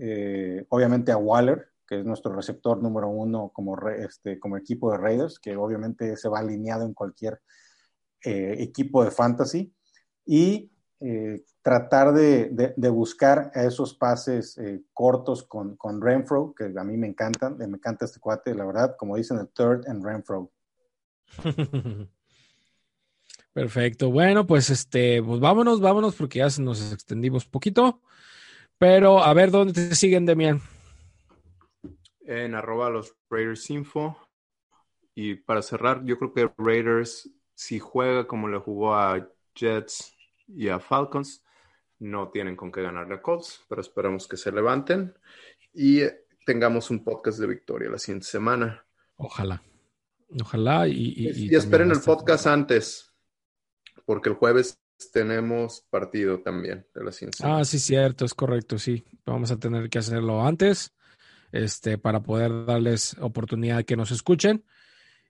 obviamente, 0.69 1.11
a 1.11 1.17
Waller, 1.17 1.72
que 1.93 1.99
es 1.99 2.05
nuestro 2.05 2.33
receptor 2.33 2.81
número 2.81 3.07
uno 3.07 3.51
como, 3.53 3.77
este, 3.89 4.39
como 4.39 4.57
equipo 4.57 4.91
de 4.91 4.97
Raiders, 4.97 5.39
que 5.39 5.55
obviamente 5.55 6.17
se 6.17 6.27
va 6.27 6.39
alineado 6.39 6.85
en 6.85 6.93
cualquier 6.93 7.39
eh, 8.23 8.55
equipo 8.59 9.03
de 9.03 9.11
fantasy, 9.11 9.71
y 10.25 10.71
eh, 10.99 11.43
tratar 11.61 12.13
de, 12.13 12.73
buscar 12.89 13.51
esos 13.53 13.93
pases 13.93 14.57
eh, 14.57 14.81
cortos 14.93 15.43
con, 15.43 15.75
con, 15.75 16.01
Renfro, 16.01 16.55
que 16.55 16.73
a 16.75 16.83
mí 16.83 16.97
me 16.97 17.07
encantan, 17.07 17.57
me 17.57 17.65
encanta 17.65 18.05
este 18.05 18.19
cuate, 18.19 18.55
la 18.55 18.65
verdad, 18.65 18.95
como 18.97 19.15
dicen, 19.15 19.37
el 19.37 19.49
third 19.49 19.87
and 19.87 20.03
Renfro. 20.03 20.51
Perfecto. 23.53 24.09
Bueno, 24.09 24.47
pues 24.47 24.71
este, 24.71 25.21
pues 25.21 25.39
vámonos, 25.39 25.79
vámonos, 25.79 26.15
porque 26.15 26.39
ya 26.39 26.47
nos 26.59 26.91
extendimos 26.91 27.45
poquito. 27.45 28.01
Pero 28.79 29.23
a 29.23 29.31
ver 29.35 29.51
dónde 29.51 29.73
te 29.73 29.93
siguen, 29.93 30.25
Demian 30.25 30.59
en 32.25 32.55
arroba 32.55 32.89
los 32.89 33.15
Raiders 33.29 33.69
Info. 33.69 34.17
Y 35.15 35.35
para 35.35 35.61
cerrar, 35.61 36.03
yo 36.05 36.17
creo 36.17 36.33
que 36.33 36.51
Raiders, 36.57 37.29
si 37.53 37.79
juega 37.79 38.25
como 38.25 38.47
le 38.47 38.57
jugó 38.57 38.95
a 38.95 39.29
Jets 39.55 40.15
y 40.47 40.69
a 40.69 40.79
Falcons, 40.79 41.43
no 41.99 42.29
tienen 42.29 42.55
con 42.55 42.71
qué 42.71 42.81
ganarle 42.81 43.15
a 43.15 43.21
Colts, 43.21 43.61
pero 43.69 43.81
esperamos 43.81 44.27
que 44.27 44.37
se 44.37 44.51
levanten 44.51 45.13
y 45.73 46.01
tengamos 46.45 46.89
un 46.89 47.03
podcast 47.03 47.39
de 47.39 47.47
victoria 47.47 47.89
la 47.89 47.97
siguiente 47.97 48.27
semana. 48.27 48.85
Ojalá. 49.15 49.61
Ojalá 50.41 50.87
y, 50.87 51.13
y, 51.15 51.55
esperen 51.55 51.91
el 51.91 52.01
podcast 52.01 52.47
antes, 52.47 53.13
porque 54.03 54.29
el 54.29 54.35
jueves 54.35 54.79
tenemos 55.11 55.81
partido 55.89 56.41
también 56.41 56.87
de 56.93 57.03
la 57.03 57.11
ciencia. 57.11 57.57
Ah, 57.57 57.63
sí, 57.63 57.77
cierto, 57.77 58.25
es 58.25 58.33
correcto, 58.33 58.79
sí. 58.79 59.05
Vamos 59.25 59.51
a 59.51 59.59
tener 59.59 59.89
que 59.89 59.99
hacerlo 59.99 60.43
antes, 60.43 60.91
este, 61.53 61.97
para 61.97 62.21
poder 62.23 62.65
darles 62.65 63.15
oportunidad 63.21 63.77
de 63.77 63.85
que 63.85 63.95
nos 63.95 64.11
escuchen. 64.11 64.65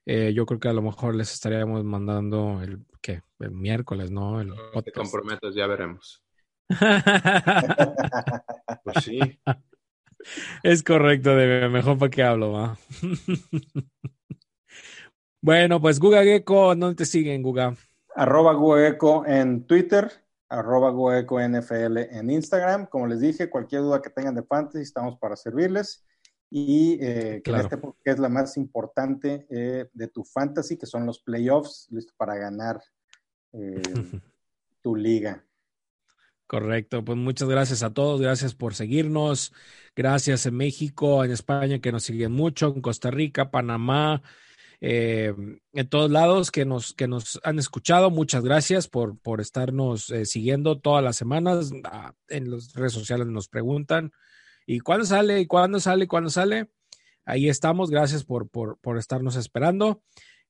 Eh, 0.06 0.34
yo 0.34 0.46
creo 0.46 0.60
que 0.60 0.70
a 0.70 0.74
lo 0.74 0.82
mejor 0.82 1.16
les 1.16 1.34
estaríamos 1.34 1.84
mandando 1.84 2.62
el, 2.64 2.80
¿qué? 3.02 3.22
El 3.40 3.52
miércoles, 3.52 4.10
¿no? 4.10 4.42
El 4.42 4.48
No 4.48 4.56
te 4.56 4.72
podcast. 4.92 4.98
comprometas, 4.98 5.54
ya 5.54 5.68
veremos. 5.68 6.24
Pues 8.84 9.04
sí. 9.04 9.20
Es 10.64 10.84
correcto, 10.84 11.36
Debe. 11.36 11.70
Mejor 11.70 11.98
para 11.98 12.10
qué 12.10 12.24
hablo, 12.24 12.52
¿va? 12.54 12.78
bueno, 15.42 15.82
pues 15.82 16.00
Guga 16.00 16.24
Gecko, 16.24 16.76
¿dónde 16.76 16.96
te 16.96 17.06
siguen, 17.06 17.44
Guga? 17.44 17.76
Arroba 18.16 18.54
Gueco 18.54 19.26
en 19.26 19.66
Twitter, 19.66 20.12
arroba 20.50 20.92
Gueco 20.92 21.40
NFL 21.42 21.98
en 21.98 22.30
Instagram. 22.30 22.86
Como 22.88 23.08
les 23.08 23.22
dije, 23.22 23.50
cualquier 23.50 23.82
duda 23.82 24.02
que 24.02 24.10
tengan 24.10 24.36
de 24.36 24.44
fantasy, 24.44 24.84
estamos 24.84 25.18
para 25.18 25.36
servirles. 25.36 26.06
Y 26.56 27.00
eh, 27.02 27.42
que 27.44 27.50
en 27.50 27.56
Claro. 27.58 27.68
época 27.72 28.12
es 28.12 28.20
la 28.20 28.30
más 28.30 28.58
importante 28.58 29.48
eh, 29.50 29.90
de 29.92 30.08
tu 30.08 30.24
fantasy, 30.24 30.78
que 30.78 30.86
son 30.86 31.04
los 31.04 31.18
playoffs, 31.20 31.88
listo 31.90 32.14
para 32.16 32.36
ganar 32.36 32.80
eh, 33.54 33.82
tu 34.84 34.96
liga. 34.96 35.44
Correcto, 36.46 37.04
pues 37.04 37.18
muchas 37.18 37.50
gracias 37.50 37.82
a 37.82 37.92
todos, 37.92 38.22
gracias 38.22 38.54
por 38.54 38.76
seguirnos, 38.76 39.52
gracias 39.96 40.46
en 40.46 40.56
México, 40.56 41.24
en 41.24 41.32
España 41.32 41.80
que 41.80 41.92
nos 41.92 42.04
siguen 42.04 42.34
mucho, 42.34 42.72
en 42.76 42.82
Costa 42.82 43.10
Rica, 43.10 43.50
Panamá, 43.50 44.22
eh, 44.80 45.34
en 45.72 45.90
todos 45.90 46.12
lados 46.12 46.52
que 46.52 46.66
nos, 46.66 46.94
que 46.94 47.08
nos 47.08 47.40
han 47.44 47.58
escuchado, 47.58 48.12
muchas 48.12 48.44
gracias 48.44 48.88
por, 48.88 49.18
por 49.18 49.42
estarnos 49.42 50.12
eh, 50.12 50.26
siguiendo 50.28 50.80
todas 50.80 51.04
las 51.04 51.16
semanas, 51.16 51.72
Ah, 51.86 52.14
en 52.28 52.52
las 52.52 52.74
redes 52.74 52.94
sociales 52.94 53.26
nos 53.26 53.48
preguntan, 53.48 54.12
¿y 54.66 54.80
cuándo 54.80 55.06
sale? 55.06 55.40
¿Y 55.40 55.46
cuándo 55.46 55.80
sale? 55.80 56.06
¿Y 56.06 56.08
cuándo 56.08 56.30
sale? 56.30 56.70
Ahí 57.26 57.48
estamos, 57.48 57.90
gracias 57.90 58.24
por, 58.24 58.50
por, 58.50 58.78
por 58.80 58.98
estarnos 58.98 59.36
esperando. 59.36 60.02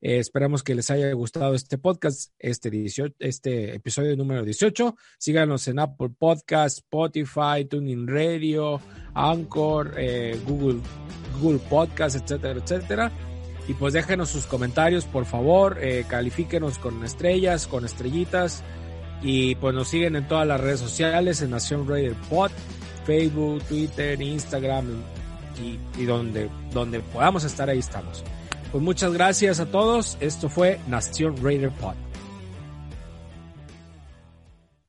Eh, 0.05 0.19
esperamos 0.19 0.63
que 0.63 0.75
les 0.75 0.91
haya 0.91 1.13
gustado 1.13 1.53
este 1.53 1.77
podcast, 1.77 2.33
este, 2.37 2.69
18, 2.69 3.15
este 3.19 3.75
episodio 3.75 4.17
número 4.17 4.43
18. 4.43 4.95
Síganos 5.17 5.65
en 5.69 5.79
Apple 5.79 6.09
Podcast, 6.17 6.79
Spotify, 6.79 7.63
Tuning 7.69 8.05
Radio, 8.05 8.81
Anchor, 9.13 9.93
eh, 9.97 10.37
Google, 10.45 10.81
Google 11.41 11.59
Podcast, 11.69 12.17
etcétera, 12.17 12.59
etcétera. 12.59 13.11
Y 13.65 13.75
pues 13.75 13.93
déjenos 13.93 14.27
sus 14.27 14.45
comentarios, 14.45 15.05
por 15.05 15.25
favor. 15.25 15.77
Eh, 15.79 16.03
califíquenos 16.05 16.79
con 16.79 17.01
estrellas, 17.05 17.65
con 17.65 17.85
estrellitas. 17.85 18.61
Y 19.21 19.55
pues 19.55 19.73
nos 19.73 19.87
siguen 19.87 20.17
en 20.17 20.27
todas 20.27 20.45
las 20.45 20.59
redes 20.59 20.81
sociales, 20.81 21.41
en 21.41 21.51
Nación 21.51 21.87
Raider 21.87 22.15
Pod, 22.29 22.51
Facebook, 23.05 23.63
Twitter, 23.63 24.21
Instagram 24.21 24.85
y, 25.97 26.05
donde, 26.05 26.49
donde 26.71 26.99
podamos 26.99 27.43
estar, 27.43 27.69
ahí 27.69 27.79
estamos. 27.79 28.23
Pues 28.71 28.83
muchas 28.83 29.13
gracias 29.13 29.59
a 29.59 29.65
todos. 29.65 30.17
Esto 30.19 30.49
fue 30.49 30.79
Nación 30.87 31.35
Raider 31.43 31.71
Pod. 31.71 31.93